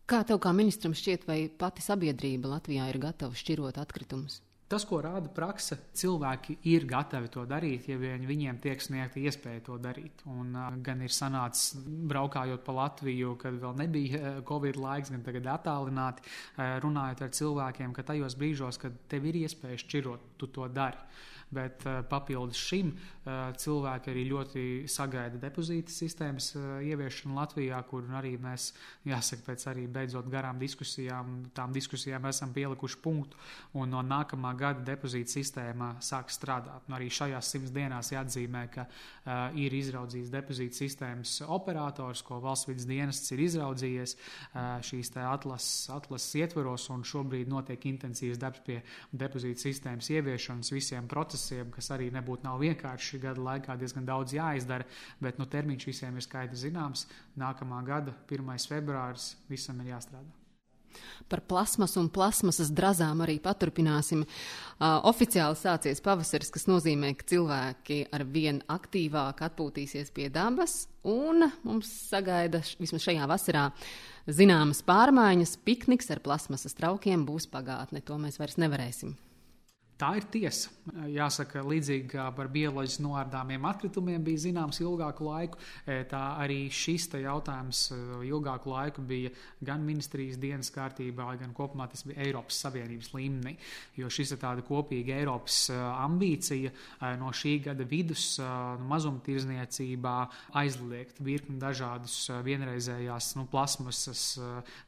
Kā 0.07 0.23
tev 0.23 0.39
kā 0.39 0.53
ministram 0.55 0.95
šķiet, 0.95 1.27
vai 1.27 1.39
pati 1.51 1.83
sabiedrība 1.83 2.55
Latvijā 2.55 2.87
ir 2.87 3.01
gatava 3.03 3.35
šķirot 3.35 3.79
atkritumus? 3.81 4.41
Tas, 4.67 4.83
ko 4.83 4.97
rāda 4.99 5.29
praksa, 5.31 5.77
cilvēki 5.95 6.57
ir 6.67 6.83
gatavi 6.87 7.29
to 7.31 7.45
darīt, 7.47 7.85
ja 7.87 7.95
viņi, 7.99 8.27
viņiem 8.27 8.57
tiek 8.63 8.81
sniegta 8.83 9.21
iespēja 9.21 9.61
to 9.63 9.77
darīt. 9.79 10.25
Un, 10.27 10.51
gan 10.83 11.03
ir 11.05 11.13
sanācis, 11.15 11.77
braukājot 12.11 12.65
pa 12.65 12.75
Latviju, 12.75 13.37
kad 13.39 13.55
vēl 13.61 13.77
nebija 13.79 14.33
Covid 14.47 14.79
laiks, 14.83 15.13
gan 15.15 15.23
tagad 15.23 15.47
attālināti, 15.53 16.27
runājot 16.83 17.23
ar 17.23 17.31
cilvēkiem, 17.39 17.95
ka 17.95 18.07
tajos 18.11 18.35
brīžos, 18.39 18.79
kad 18.81 18.99
tev 19.07 19.27
ir 19.31 19.39
iespēja 19.45 19.79
šķirot, 19.85 20.27
tu 20.35 20.51
to 20.51 20.67
dari. 20.67 20.99
Bet 21.49 21.85
uh, 21.87 22.01
papildus 22.03 22.59
šim 22.59 22.89
uh, 22.91 23.53
cilvēki 23.55 24.11
arī 24.11 24.23
ļoti 24.27 24.63
sagaida 24.91 25.39
depozīta 25.39 25.93
sistēmas 25.95 26.49
uh, 26.57 26.65
ieviešanu 26.83 27.37
Latvijā, 27.37 27.79
kur 27.87 28.03
arī 28.19 28.33
mēs, 28.41 28.73
jāsaka, 29.07 29.45
pēc 29.45 29.63
arī 29.71 29.85
beidzot 29.87 30.27
garām 30.31 30.59
diskusijām, 30.59 31.37
tām 31.55 31.71
diskusijām 31.75 32.27
esam 32.27 32.51
pielikuši 32.55 32.99
punktu. 33.03 33.39
Un 33.79 33.95
no 33.95 34.01
nākamā 34.03 34.51
gada 34.59 34.83
depozīta 34.89 35.37
sistēma 35.37 35.93
sāk 36.03 36.33
strādāt. 36.35 36.83
Un 36.89 36.97
arī 36.99 37.07
šajās 37.15 37.53
simts 37.55 37.71
dienās 37.71 38.11
jāatzīmē, 38.11 38.65
ka 38.73 38.87
ir 39.55 39.73
izraudzījis 39.75 40.31
depozīta 40.33 40.81
sistēmas 40.81 41.37
operators, 41.47 42.23
ko 42.27 42.41
valsts 42.43 42.67
vidas 42.67 42.87
dienests 42.89 43.31
ir 43.35 43.43
izraudzījies 43.45 44.15
šīs 44.87 45.13
atlases, 45.23 45.87
atlases 45.93 46.35
ietvaros, 46.41 46.89
un 46.93 47.03
šobrīd 47.07 47.51
notiek 47.51 47.87
intensīvs 47.91 48.39
darbs 48.41 48.63
pie 48.67 48.81
depozīta 49.11 49.67
sistēmas 49.67 50.09
ieviešanas 50.15 50.71
visiem 50.75 51.07
procesiem 51.07 51.36
procesiem, 51.37 51.69
kas 51.71 51.91
arī 51.93 52.09
nebūtu 52.13 52.47
nav 52.47 52.57
vienkārši 52.61 53.19
gada 53.21 53.41
laikā 53.41 53.77
diezgan 53.77 54.05
daudz 54.07 54.33
jāizdara, 54.33 54.87
bet 55.21 55.37
nu, 55.37 55.45
termiņš 55.45 55.85
visiem 55.85 56.17
ir 56.17 56.25
skaidrs 56.25 56.65
zināms. 56.65 57.05
Nākamā 57.37 57.83
gada 57.85 58.13
1. 58.29 58.57
februāris 58.67 59.35
visam 59.49 59.79
ir 59.81 59.93
jāstrādā. 59.93 60.33
Par 61.29 61.43
plasmasu 61.45 61.99
un 62.01 62.07
plasmasas 62.09 62.71
drazām 62.73 63.21
arī 63.21 63.35
paturpināsim. 63.43 64.23
Uh, 64.23 64.97
oficiāli 65.05 65.59
sācies 65.59 66.01
pavasaris, 66.01 66.49
kas 66.49 66.65
nozīmē, 66.65 67.11
ka 67.19 67.27
cilvēki 67.29 67.99
ar 68.15 68.25
vien 68.25 68.63
aktīvāk 68.65 69.43
atpūtīsies 69.45 70.09
pie 70.15 70.31
dabas, 70.33 70.87
un 71.05 71.51
mums 71.67 71.91
sagaida 72.07 72.63
vismaz 72.81 73.05
šajā 73.05 73.29
vasarā 73.29 73.67
zināmas 74.25 74.81
pārmaiņas. 74.87 75.59
Pikniks 75.67 76.09
ar 76.15 76.23
plasmasas 76.25 76.73
traukiem 76.79 77.29
būs 77.29 77.45
pagātne, 77.51 78.01
to 78.01 78.17
mēs 78.17 78.41
vairs 78.41 78.57
nevarēsim 78.57 79.13
Tā 79.97 80.11
ir 80.19 80.27
tiesa. 80.29 80.69
Jāsaka, 81.09 81.63
līdzīgi 81.65 82.05
kā 82.13 82.27
par 82.37 82.47
bioloģiski 82.53 83.01
noārdāmiem 83.03 83.65
atkritumiem 83.67 84.21
bija 84.23 84.43
zināms 84.45 84.77
ilgāku 84.79 85.25
laiku, 85.25 85.59
e, 85.83 85.97
tā 86.07 86.21
arī 86.39 86.67
šis 86.71 87.09
jautājums 87.17 87.81
e, 87.91 87.97
ilgāku 88.29 88.71
laiku 88.71 89.01
bija 89.03 89.31
gan 89.65 89.81
ministrijas 89.83 90.37
dienas 90.39 90.69
kārtībā, 90.71 91.25
gan 91.41 91.51
kopumā 91.57 91.89
tas 91.91 92.05
bija 92.07 92.21
Eiropas 92.27 92.59
Savienības 92.61 93.09
līmenī. 93.15 93.55
Jo 93.97 94.11
šis 94.13 94.35
ir 94.35 94.41
tāda 94.43 94.63
kopīga 94.67 95.17
Eiropas 95.17 95.57
e, 95.73 95.79
ambīcija 95.79 96.71
no 97.19 97.33
šī 97.35 97.57
gada 97.65 97.87
vidus 97.89 98.37
mazumtirdzniecībā 98.87 100.15
aizliegt 100.61 101.19
virkni 101.25 101.57
dažādus 101.59 102.15
vienreizējās 102.45 103.33
nu, 103.39 103.47
plasmasas, 103.51 104.23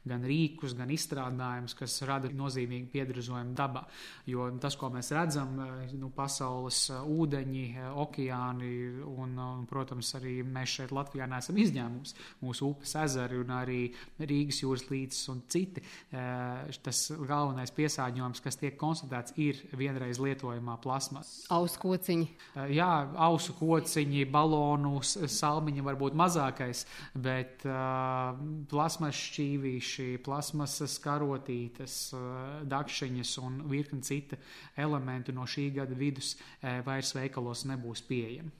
gan 0.06 0.24
rīkus, 0.24 0.78
gan 0.78 0.94
izstrādājumus, 0.94 1.76
kas 1.76 2.00
rada 2.08 2.30
nozīmīgu 2.32 2.88
piedrazojumu 2.94 3.58
dabā. 3.58 3.84
Jo 4.30 4.48
tas, 4.62 4.78
ko 4.78 4.88
mēs 4.94 4.99
mēs 5.00 5.10
redzam, 5.16 5.56
eh, 5.64 5.92
nu, 5.96 6.10
pasaules 6.12 6.90
eh, 6.92 7.00
ūdeņi, 7.00 7.64
eh, 7.72 7.88
okeāni 8.04 8.72
un, 9.08 9.38
protams, 9.70 10.12
arī 10.18 10.40
mēs 10.44 10.76
šeit 10.76 10.92
Latvijā 10.92 11.28
neesam 11.30 11.56
izņēmums. 11.56 12.14
Mūsu 12.44 12.70
upes 12.70 12.94
ezeri 13.00 13.40
un 13.40 13.52
arī 13.54 13.80
Rīgas 14.20 14.60
jūras 14.62 14.86
līcis 14.90 15.28
un 15.32 15.42
citi. 15.50 15.82
Tas 16.10 16.98
galvenais 17.12 17.72
piesārņojums, 17.74 18.42
kas 18.42 18.58
tiek 18.60 18.76
konstatēts, 18.80 19.34
ir 19.40 19.58
vienreiz 19.76 20.18
lietojamā 20.20 20.76
plasmas. 20.82 21.44
Ausu 21.52 21.80
kociņi. 21.82 22.26
Jā, 22.74 22.90
ausu 23.28 23.54
kociņi, 23.58 24.24
balonu, 24.30 25.00
salmiņi 25.04 25.84
var 25.86 25.98
būt 26.00 26.16
mazākais, 26.18 26.84
bet 27.14 27.64
plasmas 28.70 29.20
šķīvīši, 29.28 30.08
plasmasas 30.26 30.98
karotītes, 31.04 31.98
dakšiņas 32.70 33.36
un 33.44 33.60
virkni 33.70 34.02
cita 34.06 34.40
elementi 34.76 34.89
elementi 34.90 35.32
no 35.32 35.46
šī 35.48 35.70
gada 35.78 35.96
vidus 35.96 36.34
eh, 36.36 36.80
vairs 36.86 37.14
veikalos 37.16 37.64
nebūs 37.70 38.04
pieejami. 38.08 38.59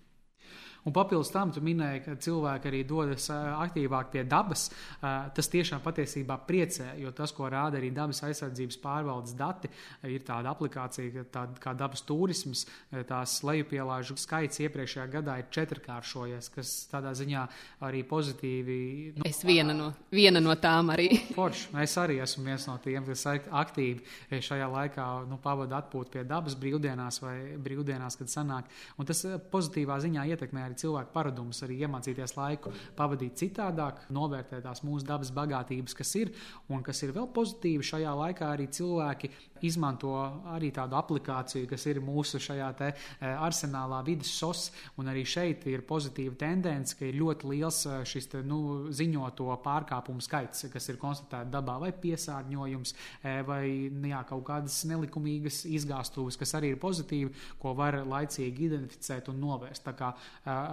Un 0.88 0.95
papildus 0.97 1.29
tam, 1.33 1.53
tu 1.53 1.61
minēji, 1.64 2.03
ka 2.07 2.14
cilvēki 2.25 2.71
arī 2.71 2.81
dodas 2.88 3.27
aktīvāk 3.31 4.12
pie 4.14 4.25
dabas. 4.29 4.69
Tas 5.01 5.51
tiešām 5.53 5.83
patiesībā 5.85 6.38
priecē, 6.49 6.95
jo 7.01 7.12
tas, 7.16 7.35
ko 7.37 7.51
rāda 7.53 7.77
arī 7.81 7.90
dabas 7.95 8.23
aizsardzības 8.25 8.79
pārvaldes 8.81 9.37
dati, 9.37 9.69
ir 10.09 10.25
tāda 10.27 10.55
aplikācija, 10.55 11.27
tāda 11.33 11.61
kā 11.61 11.75
dabas 11.77 12.05
turisms. 12.09 12.64
Tās 13.11 13.37
lejupielāžu 13.45 14.16
skaits 14.21 14.62
iepriekšējā 14.64 15.07
gadā 15.12 15.37
ir 15.43 15.51
četrkāršojies, 15.53 16.49
kas 16.55 16.73
tādā 16.93 17.12
ziņā 17.19 17.45
arī 17.87 18.03
pozitīvi. 18.09 18.79
Nu, 19.19 19.29
es 19.29 19.43
viena 19.45 19.77
no, 19.77 19.90
viena 20.14 20.40
no 20.40 20.57
tām 20.61 20.95
arī. 20.95 21.11
Forši, 21.37 21.69
es 21.85 21.99
arī 22.01 22.21
esmu 22.25 22.47
viens 22.49 22.66
no 22.71 22.79
tiem, 22.81 23.05
kas 23.09 23.27
aktīvi 23.29 24.40
šajā 24.49 24.71
laikā 24.73 25.11
nu, 25.29 25.37
pavada 25.43 25.83
atpūtu 25.83 26.16
pie 26.16 26.25
dabas 26.29 26.57
brīvdienās 26.61 27.21
vai 27.25 27.37
brīvdienās, 27.61 28.16
kad 28.21 28.33
sanāk. 28.33 28.73
Un 28.97 29.09
tas 29.09 29.23
pozitīvā 29.53 30.01
ziņā 30.03 30.25
ietekmē 30.33 30.70
arī 30.71 30.79
cilvēku 30.79 31.15
paradumus, 31.15 31.63
arī 31.67 31.81
iemācīties 31.85 32.37
laiku 32.39 32.73
pavadīt 32.97 33.39
citādāk, 33.43 34.07
novērtēt 34.15 34.65
tās 34.65 34.85
mūsu 34.87 35.07
dabas 35.09 35.33
bagātības, 35.35 35.97
kas 35.99 36.15
ir, 36.21 36.33
un 36.71 36.85
kas 36.87 37.03
ir 37.03 37.15
vēl 37.17 37.29
pozitīvi 37.35 37.87
šajā 37.91 38.15
laikā 38.23 38.55
arī 38.55 38.71
cilvēki 38.71 39.31
izmanto 39.67 40.15
arī 40.55 40.71
tādu 40.75 40.97
aplikāciju, 40.99 41.69
kas 41.71 41.87
ir 41.91 42.01
mūsu 42.05 42.41
šajā 42.41 42.69
te 42.79 42.91
e, 42.93 42.97
arsenālā 43.29 44.01
vidas 44.07 44.31
sos, 44.33 44.71
un 45.01 45.11
arī 45.13 45.25
šeit 45.29 45.67
ir 45.71 45.85
pozitīva 45.89 46.37
tendence, 46.41 46.97
ka 46.97 47.07
ir 47.09 47.19
ļoti 47.21 47.51
liels 47.51 47.83
e, 47.87 47.99
šis 48.09 48.31
te, 48.33 48.43
nu, 48.47 48.91
ziņoto 48.97 49.51
pārkāpumu 49.65 50.25
skaits, 50.25 50.69
kas 50.73 50.89
ir 50.93 51.01
konstatēti 51.01 51.53
dabā, 51.53 51.77
vai 51.83 51.93
piesārņojums, 51.93 52.95
e, 53.23 53.35
vai 53.49 53.65
nu, 53.93 54.09
jā, 54.13 54.23
kaut 54.29 54.47
kādas 54.49 54.81
nelikumīgas 54.89 55.65
izgāstuves, 55.69 56.39
kas 56.41 56.57
arī 56.59 56.75
ir 56.75 56.81
pozitīvi, 56.81 57.35
ko 57.61 57.75
var 57.79 58.01
laicīgi 58.09 58.69
identificēt 58.71 59.29
un 59.33 59.41
novērst. 59.45 59.85
Tā 59.85 59.97
kā 59.99 60.13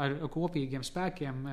ar 0.06 0.16
kopīgiem 0.34 0.84
spēkiem 0.86 1.44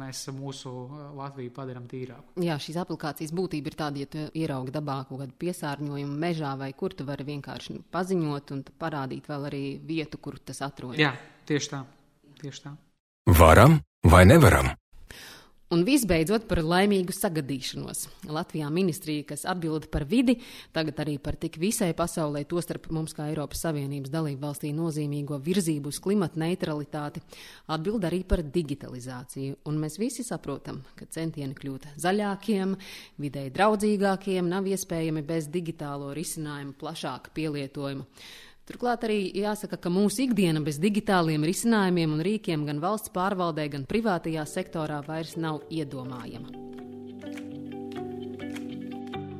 mēs 0.00 0.24
mūsu 0.36 0.72
Latviju 1.18 1.52
padarām 1.56 1.86
tīrāku. 1.90 2.36
Jā, 2.44 2.58
šīs 2.62 2.78
aplikācijas 2.82 3.34
būtība 3.36 3.72
ir 3.72 3.78
tāda, 3.78 4.02
ja 4.02 4.10
tu 4.10 4.26
ieraugi 4.38 4.74
dabā 4.74 5.00
kaut 5.08 5.22
kādu 5.24 5.36
piesārņojumu 5.44 6.18
mežā 6.24 6.54
vai 6.60 6.72
kur 6.76 6.94
tu 6.96 7.06
vari 7.08 7.26
vienkārši 7.28 7.76
nu, 7.76 7.84
paziņot 7.92 8.54
un 8.56 8.64
parādīt 8.80 9.30
vēl 9.30 9.48
arī 9.50 9.64
vietu, 9.86 10.20
kur 10.22 10.38
tas 10.38 10.62
atrodas. 10.66 11.00
Jā, 11.00 11.14
tieši 11.48 11.72
tā. 11.74 11.84
Tieši 12.40 12.66
tā. 12.66 12.76
Varam 13.36 13.80
vai 14.08 14.24
nevaram? 14.28 14.72
Un 15.70 15.84
visbeidzot 15.86 16.48
par 16.50 16.58
laimīgu 16.66 17.14
sagadīšanos. 17.14 18.08
Latvijā 18.34 18.66
ministrija, 18.74 19.22
kas 19.28 19.44
atbild 19.46 19.84
par 19.92 20.02
vidi, 20.10 20.34
tagad 20.74 20.98
arī 21.04 21.14
par 21.22 21.36
tik 21.38 21.60
visai 21.62 21.92
pasaulē, 21.94 22.42
tostarp 22.50 22.88
mums 22.90 23.14
kā 23.14 23.28
Eiropas 23.30 23.62
Savienības 23.62 24.10
dalību 24.10 24.42
valstī 24.42 24.72
nozīmīgo 24.74 25.38
virzību 25.46 25.92
uz 25.94 26.02
klimata 26.02 26.42
neutralitāti, 26.42 27.22
atbild 27.70 28.08
arī 28.10 28.24
par 28.26 28.42
digitalizāciju. 28.42 29.60
Un 29.70 29.78
mēs 29.78 30.00
visi 30.02 30.26
saprotam, 30.26 30.82
ka 30.98 31.06
centieni 31.06 31.54
kļūt 31.54 31.92
zaļākiem, 32.02 32.74
videi 33.22 33.54
draudzīgākiem 33.54 34.50
nav 34.50 34.66
iespējami 34.66 35.22
bez 35.22 35.46
digitālo 35.54 36.10
risinājumu 36.18 36.74
plašāka 36.82 37.30
pielietojuma. 37.38 38.10
Turklāt 38.70 39.02
arī 39.02 39.18
jāsaka, 39.34 39.74
ka 39.82 39.90
mūsu 39.90 40.28
ikdiena 40.28 40.60
bez 40.62 40.76
digitāliem 40.78 41.42
risinājumiem 41.42 42.12
un 42.14 42.20
rīkiem 42.22 42.62
gan 42.68 42.78
valsts 42.78 43.10
pārvaldē, 43.10 43.64
gan 43.72 43.82
privātajā 43.82 44.44
sektorā 44.46 45.00
vairs 45.08 45.32
nav 45.34 45.64
iedomājama. 45.74 46.54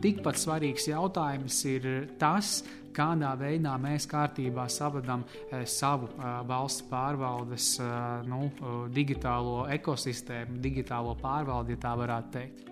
Tikpat 0.03 0.41
svarīgs 0.41 0.89
jautājums 0.91 1.61
ir 1.71 1.87
tas, 2.19 2.65
kādā 2.97 3.37
veidā 3.39 3.77
mēs 3.79 4.09
kārtībā 4.11 4.65
savadām 4.67 5.23
e, 5.29 5.63
savu 5.63 6.09
e, 6.11 6.33
valsts 6.51 6.89
pārvaldes 6.91 7.69
e, 7.85 7.89
nu, 8.27 8.49
digitālo 8.91 9.69
ekosistēmu, 9.77 10.59
digitālo 10.65 11.15
pārvaldi, 11.23 11.79
ja 11.79 11.85
tā 11.87 11.95
varētu 12.03 12.35
teikt. 12.35 12.70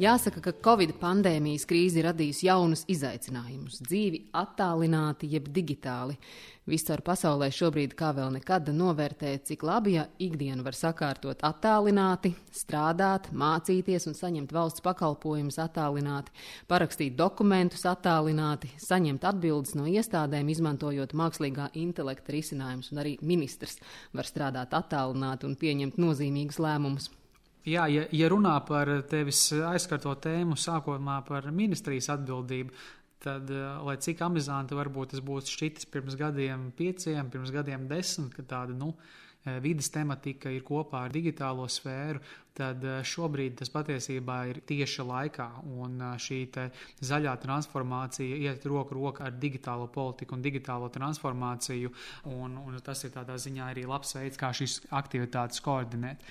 Jāsaka, 0.00 0.40
ka 0.40 0.52
Covid 0.64 0.94
pandēmijas 0.96 1.66
krīze 1.68 1.98
ir 2.00 2.06
radījusi 2.08 2.46
jaunus 2.46 2.86
izaicinājumus. 2.88 3.82
Dzīvi 3.84 4.22
attālināti, 4.40 5.28
jeb 5.34 5.50
digitāli. 5.52 6.16
Viscaur 6.64 7.02
pasaulē 7.04 7.50
šobrīd 7.52 7.92
kā 7.98 8.12
vēl 8.16 8.30
nekad 8.38 8.70
novērtē, 8.72 9.34
cik 9.44 9.66
labi, 9.68 9.98
ja 9.98 10.06
ikdienu 10.22 10.64
var 10.64 10.78
sakārtot 10.78 11.44
attālināti, 11.44 12.32
strādāt, 12.56 13.28
mācīties 13.36 14.08
un 14.08 14.16
saņemt 14.16 14.54
valsts 14.56 14.80
pakalpojumus 14.86 15.60
attālināti, 15.60 16.32
parakstīt 16.72 17.18
dokumentus 17.18 17.84
attālināti, 17.84 18.72
saņemt 18.80 19.26
atbildes 19.28 19.76
no 19.76 19.84
iestādēm, 19.90 20.48
izmantojot 20.54 21.12
mākslīgā 21.12 21.68
intelekta 21.76 22.32
risinājumus, 22.32 22.94
un 22.94 23.04
arī 23.04 23.18
ministrs 23.20 23.76
var 24.16 24.30
strādāt 24.30 24.72
attālināti 24.72 25.50
un 25.50 25.58
pieņemt 25.60 26.00
nozīmīgus 26.00 26.62
lēmumus. 26.62 27.12
Jā, 27.62 27.84
ja, 27.86 28.02
ja 28.10 28.26
runā 28.32 28.56
par 28.66 28.88
tevis 29.06 29.44
aizskarto 29.54 30.16
tēmu, 30.18 30.56
sākotnē 30.58 31.20
par 31.28 31.46
ministrijas 31.54 32.08
atbildību, 32.16 32.74
tad, 33.22 33.50
eh, 33.50 33.66
lai 33.86 33.96
cik 34.02 34.22
amizanti 34.26 34.74
varbūt 34.74 35.14
tas 35.14 35.22
būtu 35.22 35.52
šķitis 35.54 35.86
pirms 35.92 36.16
gadiem 36.18 36.72
pieciem, 36.74 37.30
pirms 37.30 37.52
gadiem 37.54 37.86
desmit, 37.86 38.34
kad 38.34 38.48
tāda, 38.50 38.74
nu, 38.74 38.96
eh, 39.46 39.60
vidas 39.60 39.90
tematika 39.94 40.50
ir 40.50 40.62
kopā 40.62 41.04
ar 41.04 41.10
digitālo 41.10 41.68
sfēru, 41.70 42.20
tad 42.56 42.84
eh, 42.84 43.00
šobrīd 43.06 43.56
tas 43.60 43.70
patiesībā 43.72 44.38
ir 44.50 44.60
tieši 44.68 45.06
laikā. 45.08 45.48
Un 45.82 45.98
eh, 46.00 46.14
šī 46.20 46.40
zaļā 47.04 47.34
transformācija 47.42 48.40
iet 48.48 48.66
roku 48.68 48.96
rokā 48.98 49.28
ar 49.30 49.36
digitālo 49.40 49.88
politiku 49.92 50.36
un 50.36 50.44
digitālo 50.44 50.90
transformāciju. 50.92 51.92
Un, 52.32 52.58
un 52.60 52.78
tas 52.84 53.04
ir 53.06 53.14
tādā 53.14 53.38
ziņā 53.40 53.70
arī 53.72 53.86
labs 53.88 54.16
veids, 54.18 54.40
kā 54.40 54.52
šīs 54.56 54.80
aktivitātes 54.92 55.62
koordinēt. 55.64 56.22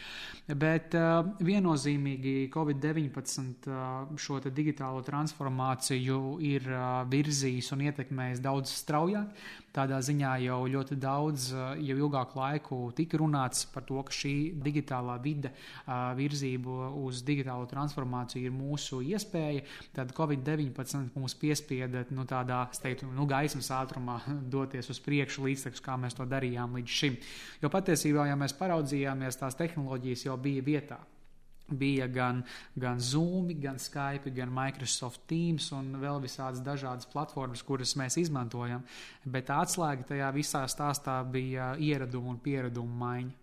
Bet 0.61 0.95
uh, 0.97 1.21
viennozīmīgi 1.41 2.49
Covid-19 2.53 3.69
uh, 3.71 4.11
šo 4.19 4.39
digitālo 4.51 5.01
transformāciju 5.05 6.37
ir 6.45 6.67
virzījis 7.11 7.71
un 7.75 7.85
ietekmējis 7.87 8.43
daudz 8.43 8.73
straujāk. 8.81 9.33
Tādā 9.71 10.01
ziņā 10.03 10.33
jau 10.43 10.57
ļoti 10.67 10.97
daudz, 10.99 11.45
jau 11.79 11.95
ilgāku 11.95 12.35
laiku 12.41 12.79
tika 12.95 13.21
runāts 13.21 13.63
par 13.71 13.85
to, 13.87 14.01
ka 14.03 14.11
šī 14.11 14.33
digitālā 14.59 15.15
vide 15.23 15.53
uh, 15.53 16.10
virzību 16.17 16.77
uz 17.01 17.21
digitālo 17.27 17.67
transformāciju 17.69 18.49
ir 18.49 18.55
mūsu 18.55 19.01
iespēja, 19.05 19.63
tad 19.95 20.13
Covid-19 20.17 21.15
mūs 21.15 21.37
piespieda 21.39 22.05
nu, 22.15 22.25
tādā, 22.29 22.63
teiktu, 22.81 23.09
nu, 23.15 23.27
gaismas 23.29 23.71
ātrumā 23.75 24.19
doties 24.55 24.91
uz 24.93 25.01
priekšu 25.03 25.47
līdztekus, 25.47 25.83
kā 25.85 25.97
mēs 26.01 26.17
to 26.17 26.27
darījām 26.29 26.77
līdz 26.79 26.99
šim. 27.01 27.17
Jo 27.63 27.71
patiesībā, 27.73 28.27
ja 28.29 28.37
mēs 28.39 28.57
paraudzījāmies, 28.59 29.39
tās 29.41 29.59
tehnoloģijas 29.59 30.27
jau 30.27 30.37
bija 30.41 30.67
vietā 30.67 31.01
bija 31.71 32.07
gan, 32.07 32.43
gan 32.75 32.99
Zoom, 32.99 33.49
gan 33.61 33.79
Skype, 33.79 34.31
gan 34.35 34.51
Microsoft 34.53 35.21
Teams 35.27 35.71
un 35.75 35.93
vēl 36.01 36.21
visādas 36.23 36.63
dažādas 36.63 37.07
platformas, 37.11 37.63
kuras 37.63 37.95
mēs 37.99 38.19
izmantojam. 38.21 38.83
Bet 39.25 39.51
atslēga 39.53 40.07
tajā 40.13 40.31
visā 40.35 40.65
stāstā 40.67 41.21
bija 41.31 41.73
ieraduma 41.79 42.33
un 42.35 42.41
pieradumu 42.43 42.99
maiņa. 43.05 43.40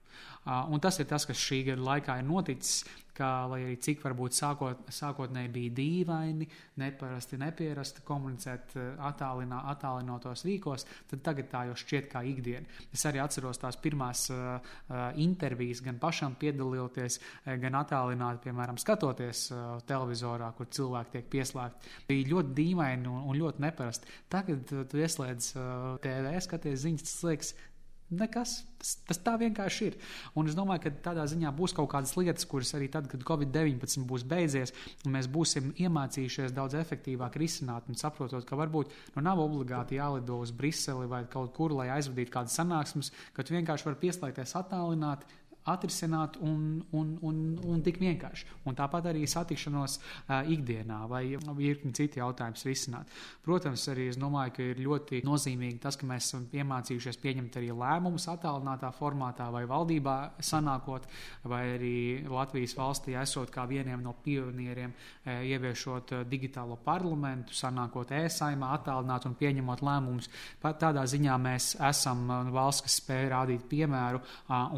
Un 0.49 0.81
tas 0.81 0.97
ir 1.01 1.09
tas, 1.11 1.27
kas 1.29 1.37
šī 1.37 1.65
gada 1.71 1.85
laikā 1.91 2.19
ir 2.21 2.27
noticis 2.29 2.83
ka, 3.19 3.29
lai 3.51 3.63
arī 3.67 3.77
cik 3.83 4.03
varbūt 4.05 4.37
sākot, 4.37 4.87
sākotnēji 4.95 5.51
bija 5.55 5.75
dīvaini, 5.79 6.47
neparasti, 6.81 7.39
nepierasti 7.41 8.05
komunicēt 8.07 8.77
eh, 8.79 8.89
attālinā, 9.09 9.63
attālinotos 9.73 10.45
rīkos, 10.47 10.87
tad 11.11 11.25
tagad 11.27 11.51
tā 11.53 11.65
jau 11.71 11.77
šķiet 11.83 12.11
kā 12.13 12.23
ikdiena. 12.29 12.79
Es 12.95 13.05
arī 13.09 13.23
atceros 13.23 13.61
tās 13.61 13.79
pirmās 13.81 14.27
uh, 14.33 14.59
intervijas, 15.21 15.81
gan 15.85 15.99
pašam 16.01 16.35
piedalīties, 16.41 17.19
gan 17.63 17.77
attālināti, 17.79 18.43
piemēram, 18.47 18.79
skatoties 18.81 19.45
uh, 19.53 19.65
televizorā, 19.89 20.51
kur 20.57 20.69
cilvēki 20.75 21.15
tiek 21.17 21.31
pieslēgti. 21.33 21.95
Bija 22.11 22.31
ļoti 22.33 22.55
dīvaini 22.59 23.11
un, 23.11 23.25
un 23.31 23.39
ļoti 23.39 23.65
neparasti. 23.65 24.15
Tagad 24.33 24.75
tu 24.91 25.03
ieslēdz 25.03 25.51
uh, 25.57 25.89
TV, 26.05 26.35
skaties 26.45 26.85
ziņas, 26.85 27.07
tas 27.09 27.27
liekas, 27.29 27.55
Nekas. 28.09 28.63
Tas, 28.79 28.93
tas 29.05 29.19
tā 29.21 29.35
vienkārši 29.37 29.87
ir. 29.91 29.97
Un 30.39 30.47
es 30.49 30.55
domāju, 30.57 30.87
ka 30.87 30.93
tādā 31.11 31.27
ziņā 31.29 31.51
būs 31.57 31.75
kaut 31.77 31.91
kādas 31.93 32.15
lietas, 32.17 32.47
kuras 32.49 32.71
arī 32.79 32.87
tad, 32.93 33.09
kad 33.11 33.25
Covid-19 33.27 34.07
būs 34.09 34.25
beidzies, 34.29 34.73
mēs 35.05 35.29
būsim 35.29 35.75
iemācījušies 35.77 36.55
daudz 36.57 36.79
efektīvāk 36.79 37.37
risināt 37.43 37.91
un 37.91 37.99
saprotot, 38.01 38.47
ka 38.49 38.57
varbūt 38.57 38.95
nu, 39.17 39.25
nav 39.27 39.43
obligāti 39.43 39.99
jālido 39.99 40.39
uz 40.41 40.55
Briseli 40.55 41.11
vai 41.11 41.25
kaut 41.29 41.53
kur, 41.59 41.75
lai 41.77 41.91
aizvadītu 41.99 42.33
kādas 42.33 42.57
sanāksmes, 42.57 43.13
ka 43.37 43.45
tu 43.45 43.59
vienkārši 43.59 43.91
vari 43.91 44.01
pieslēgties 44.07 44.57
attālināti, 44.63 45.29
atrisināt 45.69 46.39
un, 46.45 46.81
un, 46.97 47.15
un, 47.27 47.41
un 47.69 47.83
tik 47.85 48.01
vienkārši. 48.03 48.47
Un 48.69 48.77
tāpat 48.79 49.09
arī 49.11 49.25
satikšanos 49.29 49.99
uh, 49.99 50.49
ikdienā 50.49 51.01
vai 51.11 51.23
virkni 51.59 51.93
citu 51.97 52.23
jautājumus 52.23 52.65
risināt. 52.69 53.13
Protams, 53.45 53.87
arī 53.93 54.09
es 54.13 54.19
domāju, 54.21 54.55
ka 54.57 54.67
ir 54.71 54.83
ļoti 54.85 55.23
nozīmīgi 55.27 55.81
tas, 55.83 55.99
ka 55.99 56.09
mēs 56.09 56.29
esam 56.29 56.47
iemācījušies 56.53 57.21
pieņemt 57.23 57.59
arī 57.61 57.71
lēmumus 57.73 58.29
attālinātā 58.33 58.91
formātā 58.97 59.49
vai 59.55 59.65
valdībā 59.69 60.17
sanākot, 60.45 61.09
vai 61.49 61.63
arī 61.77 61.95
Latvijas 62.29 62.77
valstī 62.79 63.17
esot 63.21 63.53
kā 63.55 63.67
vieniem 63.71 64.03
no 64.05 64.15
pionieriem, 64.25 64.95
uh, 64.95 65.43
ieviešot 65.49 66.17
uh, 66.17 66.25
digitālo 66.29 66.79
parlamentu, 66.85 67.57
sanākot 67.57 68.13
ēsaimā, 68.19 68.73
attālināt 68.79 69.29
un 69.29 69.37
pieņemot 69.39 69.85
lēmumus. 69.85 70.31
Pat 70.63 70.81
tādā 70.83 71.05
ziņā 71.09 71.37
mēs 71.43 71.73
esam 71.89 72.27
valsts, 72.55 72.85
kas 72.87 72.99
spēj 73.03 73.29
rādīt 73.33 73.65
piemēru 73.71 74.21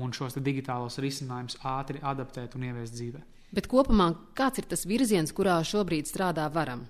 un 0.00 0.12
šos 0.16 0.38
digitālos 0.40 0.79
digitālos 0.80 0.98
risinājumus 1.00 1.58
ātri 1.62 2.00
adaptēt 2.02 2.56
un 2.56 2.64
ieviest 2.64 2.94
dzīvē. 2.94 3.20
Bet 3.52 3.66
kopumā 3.66 4.14
kāds 4.34 4.58
ir 4.58 4.66
tas 4.66 4.86
virziens, 4.86 5.32
kurā 5.32 5.62
šobrīd 5.62 6.06
strādā 6.06 6.48
varam? 6.52 6.86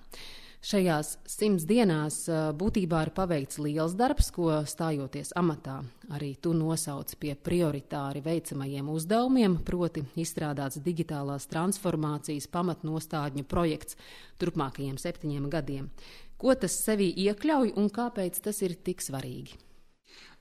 Šajās 0.61 1.17
simts 1.25 1.65
dienās 1.65 2.29
būtībā 2.29 3.07
ir 3.07 3.11
paveikts 3.15 3.57
liels 3.57 3.95
darbs, 3.97 4.29
ko 4.29 4.61
stājoties 4.69 5.33
amatā. 5.35 5.81
Arī 6.13 6.35
tu 6.37 6.53
nosauc 6.53 7.15
pie 7.17 7.33
prioritāri 7.33 8.21
veicamajiem 8.21 8.87
uzdevumiem, 8.93 9.57
proti, 9.65 10.03
izstrādāts 10.15 10.77
digitālās 10.77 11.49
transformācijas 11.49 12.45
pamatnostādņu 12.53 13.43
projekts 13.49 13.97
turpmākajiem 14.37 15.01
septiņiem 15.01 15.49
gadiem. 15.49 15.89
Ko 16.37 16.53
tas 16.53 16.77
sevī 16.85 17.09
iekļauj 17.25 17.73
un 17.81 17.89
kāpēc 17.89 18.37
tas 18.45 18.61
ir 18.61 18.77
tik 18.77 19.01
svarīgi? 19.01 19.57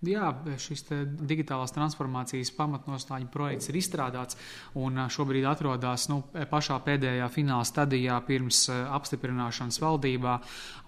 Jā, 0.01 0.31
šis 0.57 0.87
digitālās 1.29 1.75
transformācijas 1.77 2.49
pamatnostāņu 2.57 3.27
projekts 3.29 3.69
ir 3.69 3.77
izstrādāts 3.77 4.39
un 4.81 4.97
šobrīd 5.13 5.45
atrodas 5.45 6.07
nu, 6.09 6.23
pašā 6.33 6.79
pēdējā 6.87 7.27
fināla 7.29 7.67
stadijā 7.69 8.15
pirms 8.25 8.63
apstiprināšanas 8.73 9.77
valdībā. 9.83 10.39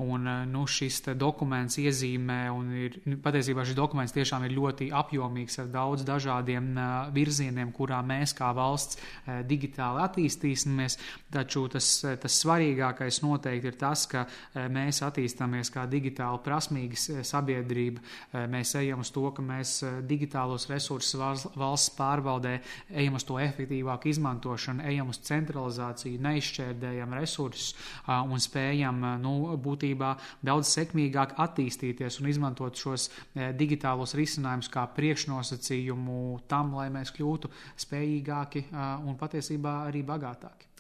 Un, 0.01 0.25
nu, 0.49 0.63
šis 0.65 1.03
dokuments 1.21 1.77
iezīmē, 1.83 2.39
un 2.57 2.71
ir, 2.87 2.97
nu, 3.05 3.19
patiesībā 3.21 3.67
šis 3.69 3.77
dokuments 3.77 4.17
tiešām 4.17 4.47
ir 4.49 4.55
ļoti 4.57 4.89
apjomīgs 4.97 5.61
ar 5.61 5.69
daudz 5.77 6.09
dažādiem 6.09 6.73
virzieniem, 7.13 7.75
kurā 7.77 8.01
mēs 8.01 8.33
kā 8.39 8.49
valsts 8.57 8.97
digitāli 9.45 10.07
attīstīsimies. 10.07 10.97
Taču 11.37 11.67
tas, 11.77 11.91
tas 12.01 12.41
svarīgākais 12.47 13.21
noteikti 13.27 13.75
ir 13.75 13.79
tas, 13.85 14.09
ka 14.09 14.25
mēs 14.73 15.05
attīstāmies 15.05 15.69
kā 15.77 15.85
digitāli 15.85 16.41
prasmīga 16.49 17.23
sabiedrība. 17.29 18.09
Mēs 18.49 18.73
ejam 18.81 19.02
uz 19.03 19.11
to, 19.15 19.25
ka 19.35 19.45
mēs 19.45 19.75
eh, 19.87 19.99
digitālos 20.09 20.69
resursus 20.71 21.19
valsts 21.59 21.93
pārvaldē 21.99 22.55
ejam 23.03 23.19
uz 23.19 23.27
to 23.29 23.39
efektīvāku 23.43 24.11
izmantošanu, 24.13 24.85
ejam 24.89 25.13
uz 25.13 25.21
centralizāciju, 25.27 26.21
neizšķērdējam 26.23 27.17
resursus 27.19 27.75
un 28.09 28.43
spējam 28.43 29.03
nu, 29.23 29.35
būtībā 29.63 30.15
daudz 30.45 30.73
sekmīgāk 30.73 31.37
attīstīties 31.43 32.21
un 32.23 32.33
izmantot 32.33 32.79
šos 32.79 33.09
eh, 33.11 33.53
digitālos 33.57 34.17
risinājumus 34.19 34.73
kā 34.73 34.87
priekšnosacījumu 34.97 36.19
tam, 36.51 36.75
lai 36.79 36.89
mēs 36.95 37.15
kļūtu 37.15 37.53
spējīgāki 37.87 38.69
un 38.73 39.17
patiesībā 39.21 39.83
arī 39.89 40.05
bagātāki. 40.07 40.72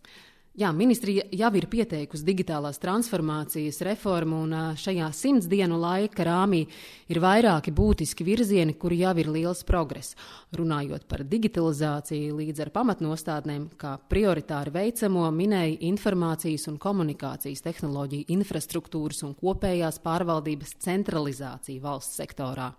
Jā, 0.52 0.68
ministrija 0.76 1.22
jau 1.32 1.48
ir 1.56 1.64
pieteikusi 1.72 2.26
digitālās 2.28 2.76
transformācijas 2.76 3.78
reformu, 3.88 4.42
un 4.44 4.50
šajā 4.76 5.06
simts 5.16 5.46
dienu 5.48 5.78
laika 5.80 6.26
rāmī 6.28 6.66
ir 7.08 7.20
vairāki 7.24 7.72
būtiski 7.72 8.26
virzieni, 8.26 8.74
kuri 8.76 8.98
jau 9.00 9.14
ir 9.22 9.30
liels 9.32 9.64
progress. 9.64 10.12
Runājot 10.52 11.06
par 11.08 11.24
digitalizāciju 11.24 12.36
līdz 12.42 12.66
ar 12.66 12.72
pamatnostādnēm, 12.76 13.64
kā 13.80 13.94
prioritāri 14.12 14.76
veicamo 14.76 15.24
minēja 15.32 15.80
informācijas 15.88 16.68
un 16.68 16.76
komunikācijas 16.76 17.64
tehnoloģiju 17.64 18.28
infrastruktūras 18.36 19.24
un 19.24 19.32
kopējās 19.40 20.02
pārvaldības 20.04 20.76
centralizācija 20.84 21.80
valsts 21.80 22.20
sektorā. 22.20 22.74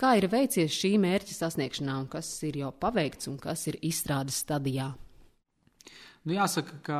Kā 0.00 0.16
ir 0.16 0.32
veicies 0.32 0.72
šī 0.80 0.96
mērķa 1.04 1.42
sasniegšanā, 1.42 2.02
un 2.06 2.12
kas 2.16 2.38
ir 2.48 2.62
jau 2.64 2.72
paveikts 2.72 3.28
un 3.28 3.36
kas 3.36 3.68
ir 3.68 3.82
izstrādes 3.84 4.40
stadijā? 4.46 4.94
Nu, 6.22 6.36
jāsaka, 6.36 6.76
ka 6.86 6.98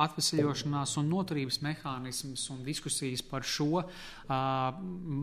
atvesaļošanās 0.00 0.96
un 1.00 1.10
noturības 1.10 1.60
mehānisms 1.64 2.44
un 2.54 2.62
diskusijas 2.66 3.22
par 3.26 3.46
šo, 3.46 3.84
uh, 3.84 4.80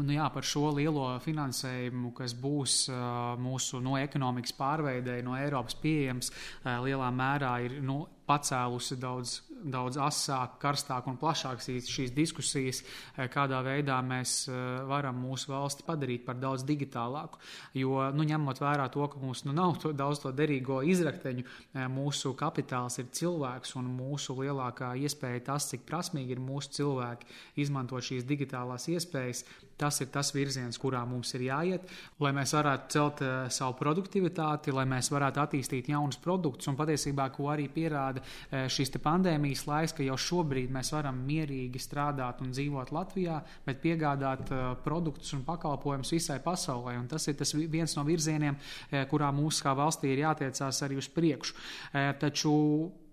nu 0.07 0.15
jā, 0.15 0.27
par 0.33 0.47
šo 0.47 0.69
lielo 0.77 1.07
finansējumu, 1.23 2.13
kas 2.17 2.35
būs 2.37 2.77
uh, 2.91 3.33
mūsu 3.41 3.81
no 3.83 3.97
ekonomikas 3.99 4.55
pārveidēji 4.59 5.27
no 5.27 5.35
Eiropas 5.39 5.75
pieejams, 5.81 6.31
uh, 6.31 6.77
lielā 6.85 7.11
mērā 7.15 7.57
ir 7.65 7.79
nu, 7.83 8.03
pacēlusi 8.32 8.97
daudz, 8.99 9.39
daudz 9.61 9.97
asāk, 10.01 10.55
karstāk 10.61 11.07
un 11.11 11.17
plašāk 11.21 11.61
šīs, 11.61 12.13
diskusijas, 12.15 12.82
eh, 13.17 13.27
kādā 13.32 13.59
veidā 13.65 13.99
mēs 14.05 14.47
eh, 14.49 14.55
varam 14.88 15.19
mūsu 15.21 15.51
valsti 15.51 15.86
padarīt 15.88 16.25
par 16.25 16.39
daudz 16.39 16.63
digitālāku. 16.67 17.41
Jo, 17.77 18.09
nu, 18.15 18.25
ņemot 18.27 18.61
vērā 18.63 18.88
to, 18.93 19.05
ka 19.11 19.19
mums 19.21 19.43
nu, 19.45 19.55
nav 19.57 19.77
to, 19.84 19.91
daudz 19.97 20.23
to 20.23 20.32
derīgo 20.36 20.82
izrakteņu, 20.93 21.45
eh, 21.45 21.88
mūsu 21.91 22.34
kapitāls 22.39 22.99
ir 23.03 23.11
cilvēks 23.11 23.75
un 23.82 23.91
mūsu 23.97 24.38
lielākā 24.39 24.93
iespēja 25.03 25.45
tas, 25.51 25.69
cik 25.71 25.86
prasmīgi 25.89 26.38
ir 26.38 26.43
mūsu 26.43 26.77
cilvēki 26.79 27.29
izmantot 27.65 28.07
šīs 28.07 28.27
digitālās 28.29 28.88
iespējas, 28.91 29.45
Tas 29.82 29.97
ir 30.03 30.11
tas 30.13 30.29
virziens, 30.36 30.77
kurā 30.77 31.01
mums 31.09 31.32
ir 31.34 31.47
jāiet, 31.47 31.88
lai 32.21 32.29
mēs 32.38 32.53
varētu 32.53 32.93
celt 32.93 33.21
uh, 33.25 33.32
savu 33.49 33.73
produktivitāti, 33.79 34.73
lai 34.75 34.86
mēs 34.89 35.09
varētu 35.13 35.41
attīstīt 35.41 35.89
jaunus 35.89 36.19
produktus. 36.21 36.69
Un 36.69 36.77
patiesībā, 36.77 37.25
ko 37.34 37.49
arī 37.49 37.65
pierāda 37.73 38.21
uh, 38.21 38.67
šīs 38.69 38.93
pandēmijas 39.01 39.65
laiks, 39.65 39.95
ka 39.97 40.05
jau 40.05 40.19
šobrīd 40.21 40.69
mēs 40.73 40.93
varam 40.93 41.23
mierīgi 41.25 41.82
strādāt 41.82 42.43
un 42.45 42.53
dzīvot 42.53 42.93
Latvijā, 42.93 43.39
bet 43.65 43.82
piegādāt 43.82 44.53
uh, 44.53 44.63
produktus 44.86 45.34
un 45.38 45.41
pakalpojumus 45.47 46.13
visai 46.13 46.38
pasaulē. 46.45 46.99
Un 47.01 47.09
tas 47.09 47.25
ir 47.32 47.39
tas 47.41 47.55
viens 47.57 47.97
no 47.97 48.05
virzieniem, 48.05 48.57
uh, 48.61 49.03
kurā 49.09 49.32
mūsu 49.34 49.65
kā 49.65 49.73
valstī 49.77 50.13
ir 50.13 50.27
jātiecās 50.27 50.84
arī 50.86 51.01
uz 51.01 51.09
priekšu. 51.09 51.57
Uh, 51.57 52.11
taču 52.21 52.53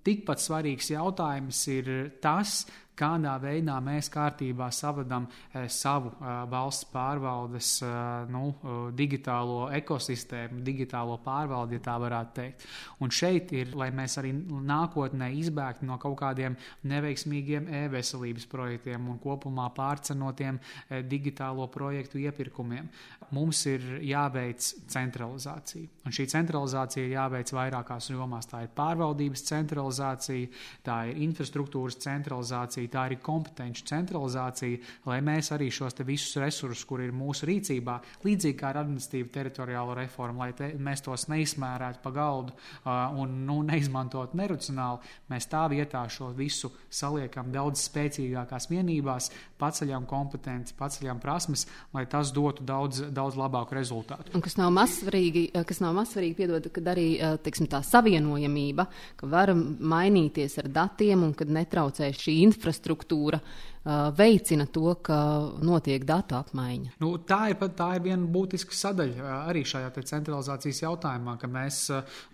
tikpat 0.04 0.40
svarīgs 0.42 0.92
jautājums 0.92 1.62
ir 1.72 1.88
tas, 2.22 2.62
kādā 2.98 3.34
veidā 3.42 3.76
mēs 3.84 4.10
kārtībā 4.12 4.68
savadam 4.74 5.28
e, 5.28 5.64
savu 5.72 6.12
e, 6.12 6.34
valsts 6.50 6.88
pārvaldes 6.92 7.70
e, 7.86 7.90
nu, 8.32 8.44
digitālo 8.98 9.68
ekosistēmu, 9.78 10.62
digitālo 10.66 11.18
pārvaldi, 11.24 11.78
ja 11.78 11.84
tā 11.88 11.96
varētu 12.02 12.34
teikt. 12.38 12.66
Un 13.04 13.14
šeit 13.14 13.52
ir, 13.56 13.74
lai 13.78 13.90
mēs 13.94 14.18
arī 14.20 14.32
nākotnē 14.34 15.30
izbēgtu 15.38 15.88
no 15.88 15.98
kaut 16.02 16.18
kādiem 16.22 16.56
neveiksmīgiem 16.88 17.70
e-veselības 17.84 18.48
projektiem 18.50 19.08
un 19.12 19.20
kopumā 19.22 19.68
pārcenotiem 19.76 20.58
digitālo 21.08 21.68
projektu 21.72 22.20
iepirkumiem. 22.22 22.88
Mums 23.36 23.60
ir 23.68 23.82
jāveic 24.08 24.64
centralizācija. 24.88 25.88
Un 26.08 26.14
šī 26.16 26.24
centralizācija 26.32 27.04
ir 27.04 27.12
jāveic 27.12 27.50
vairākās 27.52 28.08
jomās. 28.08 28.48
Tā 28.48 28.62
ir 28.64 28.70
pārvaldības 28.76 29.42
centralizācija, 29.50 30.48
tā 30.86 30.96
ir 31.10 31.20
infrastruktūras 31.26 31.98
centralizācija, 32.00 32.88
tā 32.94 33.04
ir 33.10 33.18
kompetenci 33.24 33.84
centralizācija, 33.90 34.78
lai 35.10 35.18
mēs 35.24 35.52
arī 35.52 35.68
šos 35.74 35.98
visus 36.08 36.38
resursus, 36.40 36.86
kur 36.88 37.02
ir 37.04 37.12
mūsu 37.12 37.48
rīcībā, 37.50 37.98
līdzīgi 38.24 38.56
kā 38.56 38.70
ar 38.72 38.80
administratīvu 38.84 39.28
teritoriālo 39.34 39.98
reformu, 39.98 40.40
lai 40.44 40.54
te, 40.56 40.70
mēs 40.80 41.04
tos 41.04 41.26
neizmērētu 41.28 42.00
pa 42.04 42.14
galdu 42.16 42.54
uh, 42.54 43.18
un 43.20 43.42
nu, 43.44 43.58
neizmantotu 43.68 44.38
neracionāli, 44.40 45.12
mēs 45.28 45.50
tā 45.52 45.66
vietā 45.68 46.06
šo 46.08 46.30
visu 46.36 46.72
saliekam 46.88 47.52
daudz 47.52 47.84
spēcīgākās 47.90 48.70
vienībās, 48.72 49.30
paceļam 49.60 50.08
kompetenci, 50.08 50.76
paceļam 50.78 51.20
prasmes, 51.20 51.66
lai 51.92 52.06
tas 52.08 52.32
dotu 52.32 52.64
daudz, 52.64 53.04
daudz 53.18 53.38
labāku 53.38 53.76
rezultātu. 53.76 54.32
Un 54.36 54.44
kas 54.44 54.56
nav 54.60 54.72
mazsvarīgi, 54.76 55.48
kas 55.68 55.82
nav 55.84 55.96
mazsvarīgi, 55.98 56.36
piedod, 56.38 56.68
kad 56.74 56.92
arī 56.94 57.08
teiksim, 57.44 57.68
tā 57.70 57.82
savienojamība, 57.86 58.88
ka 59.18 59.30
varam 59.30 59.64
mainīties 59.78 60.58
ar 60.62 60.70
datiem 60.80 61.26
un 61.26 61.34
kad 61.36 61.50
netraucē 61.52 62.12
šī 62.16 62.38
infrastruktūra 62.46 63.42
veicina 63.84 64.66
to, 64.66 64.92
ka 65.02 65.18
notiek 65.64 66.04
datu 66.04 66.36
apmaiņa. 66.38 66.96
Nu, 67.02 67.14
tā, 67.28 67.40
ir, 67.52 67.58
tā 67.78 67.88
ir 67.96 68.04
viena 68.04 68.26
būtiska 68.28 68.74
sadaļa 68.74 69.38
arī 69.48 69.64
šajā 69.68 69.92
centralizācijas 69.98 70.82
jautājumā, 70.82 71.36
ka 71.40 71.50
mēs 71.50 71.80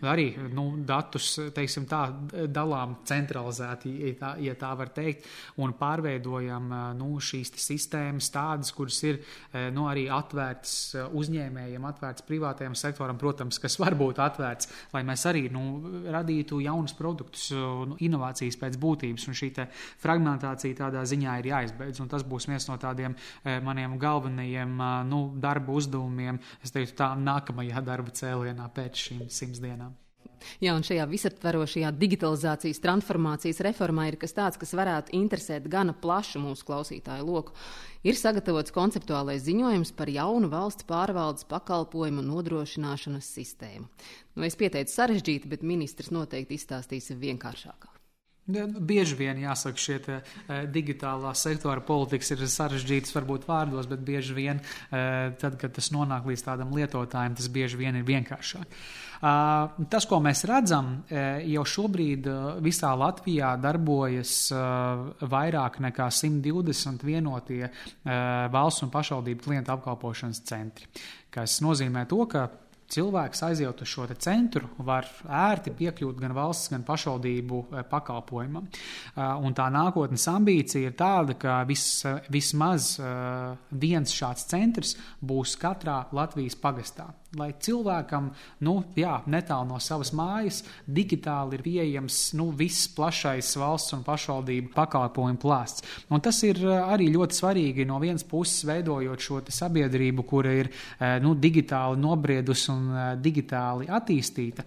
arī 0.03 0.31
nu, 0.55 0.67
datus 0.87 1.37
tā, 1.55 2.03
dalām 2.51 2.99
centralizēti, 3.07 3.93
ja 4.09 4.15
tā, 4.21 4.33
ja 4.43 4.57
tā 4.59 4.73
var 4.79 4.93
teikt, 4.95 5.29
un 5.63 5.75
pārveidojam 5.79 6.73
nu, 6.99 7.11
šīs 7.23 7.55
sistēmas 7.61 8.31
tādas, 8.35 8.73
kuras 8.75 9.01
ir 9.07 9.21
nu, 9.75 9.87
arī 9.91 10.07
atvērtas 10.13 10.75
uzņēmējiem, 11.15 11.89
atvērtas 11.91 12.27
privātajam 12.27 12.77
sektoram, 12.79 13.19
protams, 13.21 13.61
kas 13.63 13.79
var 13.83 13.97
būt 13.99 14.21
atvērts, 14.25 14.71
lai 14.95 15.05
mēs 15.07 15.27
arī 15.31 15.47
nu, 15.55 15.65
radītu 16.15 16.61
jaunus 16.65 16.97
produktus, 16.99 17.51
nu, 17.53 17.99
inovācijas 18.05 18.59
pēc 18.61 18.79
būtības, 18.81 19.29
un 19.31 19.39
šī 19.39 19.53
fragmentācija 20.03 20.81
tādā 20.81 21.05
ziņā 21.07 21.34
ir 21.41 21.45
ir 21.45 21.53
jāizbeidz. 21.53 22.03
Tas 22.11 22.25
būs 22.27 22.49
viens 22.51 22.69
no 22.71 22.79
tādiem 22.81 23.17
e, 23.17 23.59
maniem 23.65 23.99
galvenajiem 24.01 24.79
nu, 25.11 25.27
darba 25.41 25.77
uzdevumiem, 25.77 26.41
es 26.65 26.75
teiktu, 26.75 26.97
tā 27.03 27.13
nākamajā 27.19 27.85
darba 27.85 28.15
cēlienā 28.15 28.71
pēc 28.75 29.05
šīm 29.09 29.29
simts 29.33 29.63
dienām. 29.63 29.95
Jā, 30.61 30.75
un 30.77 30.83
šajā 30.85 31.07
visaptverošajā 31.09 31.89
digitalizācijas 31.97 32.83
transformācijas 32.85 33.63
reformā 33.65 34.11
ir 34.11 34.19
kas 34.21 34.35
tāds, 34.37 34.59
kas 34.61 34.75
varētu 34.77 35.15
interesēt 35.17 35.71
gana 35.73 35.95
plašu 35.97 36.43
mūsu 36.43 36.67
klausītāju 36.69 37.25
loku. 37.25 37.55
Ir 38.05 38.19
sagatavots 38.21 38.75
konceptuālais 38.75 39.41
ziņojums 39.47 39.95
par 39.97 40.13
jaunu 40.13 40.51
valsts 40.53 40.85
pārvaldes 40.85 41.49
pakalpojumu 41.49 42.27
nodrošināšanas 42.29 43.33
sistēmu. 43.39 43.89
Nu, 44.37 44.45
es 44.45 44.61
pieteicu 44.61 44.93
sarežģīti, 44.93 45.49
bet 45.49 45.65
ministrs 45.65 46.13
noteikti 46.13 46.61
izstāstīs 46.61 47.09
vienkāršāk. 47.17 47.94
Bieži 48.45 49.17
vien 49.17 49.39
jāsaka, 49.41 49.81
šie 49.81 49.95
te, 50.05 50.19
uh, 50.21 50.65
digitālā 50.69 51.31
sektora 51.39 51.81
politikas 51.85 52.35
ir 52.35 52.43
sarežģītas, 52.53 53.15
varbūt 53.17 53.47
vārdos, 53.49 53.89
bet 53.89 54.03
bieži 54.05 54.37
vien, 54.37 54.61
uh, 54.61 55.33
tad, 55.41 55.57
kad 55.61 55.73
tas 55.73 55.89
nonāk 55.95 56.29
līdz 56.29 56.45
tādam 56.45 56.75
lietotājam, 56.77 57.39
tas 57.39 57.49
bieži 57.49 57.81
vien 57.81 57.97
ir 57.97 58.05
vienkāršāk. 58.05 58.77
Uh, 59.25 59.87
tas, 59.89 60.05
ko 60.05 60.19
mēs 60.21 60.45
redzam, 60.51 60.91
uh, 61.09 61.41
jau 61.55 61.65
šobrīd 61.65 62.29
visā 62.65 62.91
Latvijā 63.01 63.55
darbojas 63.57 64.35
vairāk 65.25 65.81
nekā 65.81 66.11
120 66.13 67.05
vienotie 67.07 67.71
valsts 68.05 68.85
un 68.85 68.93
pašvaldību 68.93 69.47
klientu 69.47 69.73
apkalpošanas 69.73 70.43
centri, 70.45 70.91
kas 71.33 71.63
nozīmē 71.65 72.05
to, 72.11 72.21
ka 72.29 72.45
cilvēks 72.93 73.43
aiziet 73.47 73.81
uz 73.83 73.89
šo 73.91 74.07
centru, 74.19 74.69
var 74.79 75.09
ērti 75.25 75.73
piekļūt 75.75 76.21
gan 76.21 76.35
valsts, 76.37 76.71
gan 76.73 76.85
pašvaldību 76.87 77.61
eh, 77.65 77.83
pakalpojumam. 77.91 78.69
Eh, 78.69 79.23
un 79.45 79.57
tā 79.57 79.71
nākotnes 79.73 80.27
ambīcija 80.31 80.91
ir 80.91 80.97
tāda, 80.99 81.39
ka 81.39 81.63
vis, 81.69 82.05
vismaz 82.33 82.95
eh, 83.01 83.69
viens 83.71 84.15
šāds 84.15 84.49
centrs 84.51 84.97
būs 85.21 85.57
katrā 85.61 86.05
Latvijas 86.15 86.59
pagastā 86.61 87.11
lai 87.39 87.51
cilvēkam, 87.63 88.31
nu, 88.67 88.77
jā, 88.99 89.19
netālu 89.31 89.73
no 89.73 89.81
savas 89.83 90.13
mājas, 90.17 90.63
digitāli 90.87 91.59
ir 91.59 91.65
pieejams 91.65 92.19
nu, 92.39 92.51
viss 92.57 92.89
plašais 92.95 93.55
valsts 93.61 93.95
un 93.97 94.05
pašvaldību 94.07 94.73
pakalpojumu 94.75 95.41
plāsts. 95.43 95.85
Un 96.13 96.23
tas 96.25 96.41
ir 96.47 96.61
eh, 96.63 96.75
arī 96.95 97.11
ļoti 97.15 97.39
svarīgi 97.39 97.87
no 97.89 97.99
vienas 98.03 98.27
puses 98.29 98.65
veidojot 98.69 99.25
šo 99.25 99.41
sabiedrību, 99.55 100.25
kura 100.29 100.55
ir 100.61 100.71
eh, 100.71 101.19
nu, 101.25 101.35
digitāli 101.39 102.01
nobriedusi 102.03 102.71
un 102.75 102.85
eh, 102.91 103.07
digitāli 103.25 103.89
attīstīta, 103.93 104.65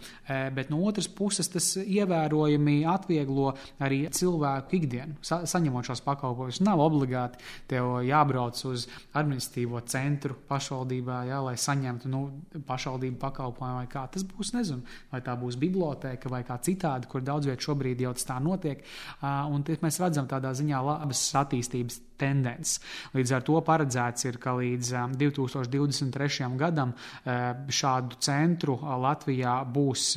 bet 0.53 0.69
no 0.71 0.79
otras 0.87 1.07
puses 1.11 1.47
tas 1.51 1.65
ievērojami 1.79 2.77
atvieglo 2.89 3.51
arī 3.83 3.99
cilvēku 4.13 4.77
ikdienu, 4.77 5.17
sa 5.25 5.41
saņemot 5.47 5.87
šos 5.87 6.01
pakalpojumus. 6.05 6.61
Nav 6.65 6.81
obligāti 6.83 7.41
tev 7.69 7.99
jābrauc 8.05 8.59
uz 8.69 8.87
administratīvo 9.17 9.81
centru 9.89 10.37
pašvaldībā, 10.49 11.21
jā, 11.29 11.39
lai 11.43 11.55
saņemtu 11.61 12.11
nu, 12.11 12.23
pašvaldību 12.65 13.19
pakalpojumu 13.21 13.81
vai 13.81 13.89
kā 13.91 14.07
tas 14.13 14.25
būs. 14.27 14.53
Nezinu, 14.55 14.81
vai 15.11 15.21
tā 15.25 15.35
būs 15.37 15.57
biblioteka 15.59 16.31
vai 16.31 16.41
kā 16.47 16.57
citādi, 16.63 17.09
kur 17.11 17.21
daudz 17.21 17.49
vietā 17.49 17.67
šobrīd 17.67 18.01
jau 18.01 18.13
tas 18.17 18.27
tā 18.29 18.39
notiek. 18.41 18.81
Un 19.21 19.65
mēs 19.83 19.99
redzam 20.01 20.29
tādā 20.31 20.53
ziņā 20.57 20.81
labas 20.81 21.21
attīstības 21.37 22.01
tendences. 22.17 22.79
Līdz 23.13 23.35
ar 23.37 23.45
to 23.45 23.59
paredzēts 23.61 24.25
ir, 24.25 24.39
ka 24.41 24.55
līdz 24.57 24.95
2023. 25.19 26.49
gadam 26.57 26.95
šādu 27.25 28.17
centru 28.23 28.79
Latvijā 28.81 29.59
būs 29.69 30.11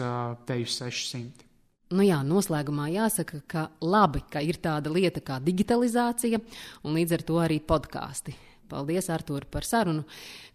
teju 0.48 0.74
600. 0.78 1.46
Nu 1.90 2.04
jā, 2.06 2.20
noslēgumā 2.22 2.84
jāsaka, 2.94 3.40
ka 3.50 3.64
labi, 3.82 4.20
ka 4.30 4.38
ir 4.46 4.60
tāda 4.62 4.92
lieta 4.94 5.18
kā 5.26 5.40
digitalizācija 5.42 6.38
un 6.86 6.94
līdz 6.94 7.16
ar 7.16 7.24
to 7.26 7.40
arī 7.42 7.58
podkāsti. 7.58 8.36
Paldies, 8.70 9.10
Artur, 9.10 9.46
par 9.50 9.66
sarunu. 9.66 10.06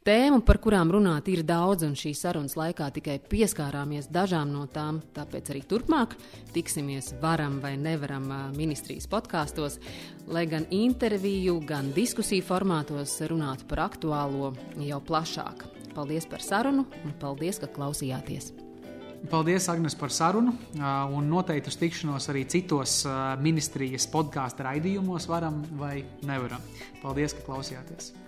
Tēmu, 0.05 0.43
par 0.45 0.59
kurām 0.61 0.91
runāt, 0.93 1.27
ir 1.33 1.41
daudz, 1.47 1.83
un 1.87 1.95
šīs 1.97 2.19
sarunas 2.21 2.53
laikā 2.59 2.91
tikai 2.93 3.17
pieskārāmies 3.31 4.11
dažām 4.13 4.51
no 4.53 4.67
tām. 4.71 4.99
Tāpēc 5.15 5.49
arī 5.53 5.63
turpmāk 5.65 6.13
tiksimies 6.53 7.15
varam 7.23 7.57
vai 7.63 7.73
nevaram 7.81 8.27
ministrijas 8.55 9.09
podkāstos, 9.11 9.79
lai 10.29 10.45
gan 10.49 10.69
interviju, 10.69 11.57
gan 11.65 11.89
diskusiju 11.95 12.45
formātos 12.45 13.17
runātu 13.31 13.65
par 13.71 13.87
aktuālo 13.89 14.53
jau 14.77 15.01
plašāk. 15.09 15.65
Paldies 15.95 16.29
par 16.29 16.43
sarunu 16.43 16.85
un 17.03 17.17
paldies, 17.19 17.57
ka 17.63 17.71
klausījāties! 17.71 18.64
Paldies, 19.31 19.69
Agnēs, 19.71 19.95
par 19.97 20.11
sarunu. 20.13 20.53
Un 21.15 21.29
noteikti 21.31 21.71
uz 21.71 21.79
tikšanos 21.81 22.29
arī 22.33 22.43
citos 22.51 22.99
ministrijas 23.41 24.09
podkāstu 24.11 24.67
raidījumos, 24.67 25.29
varam 25.31 25.63
vai 25.79 25.97
nevaram. 26.27 26.63
Paldies, 27.01 27.37
ka 27.37 27.47
klausījāties! 27.47 28.24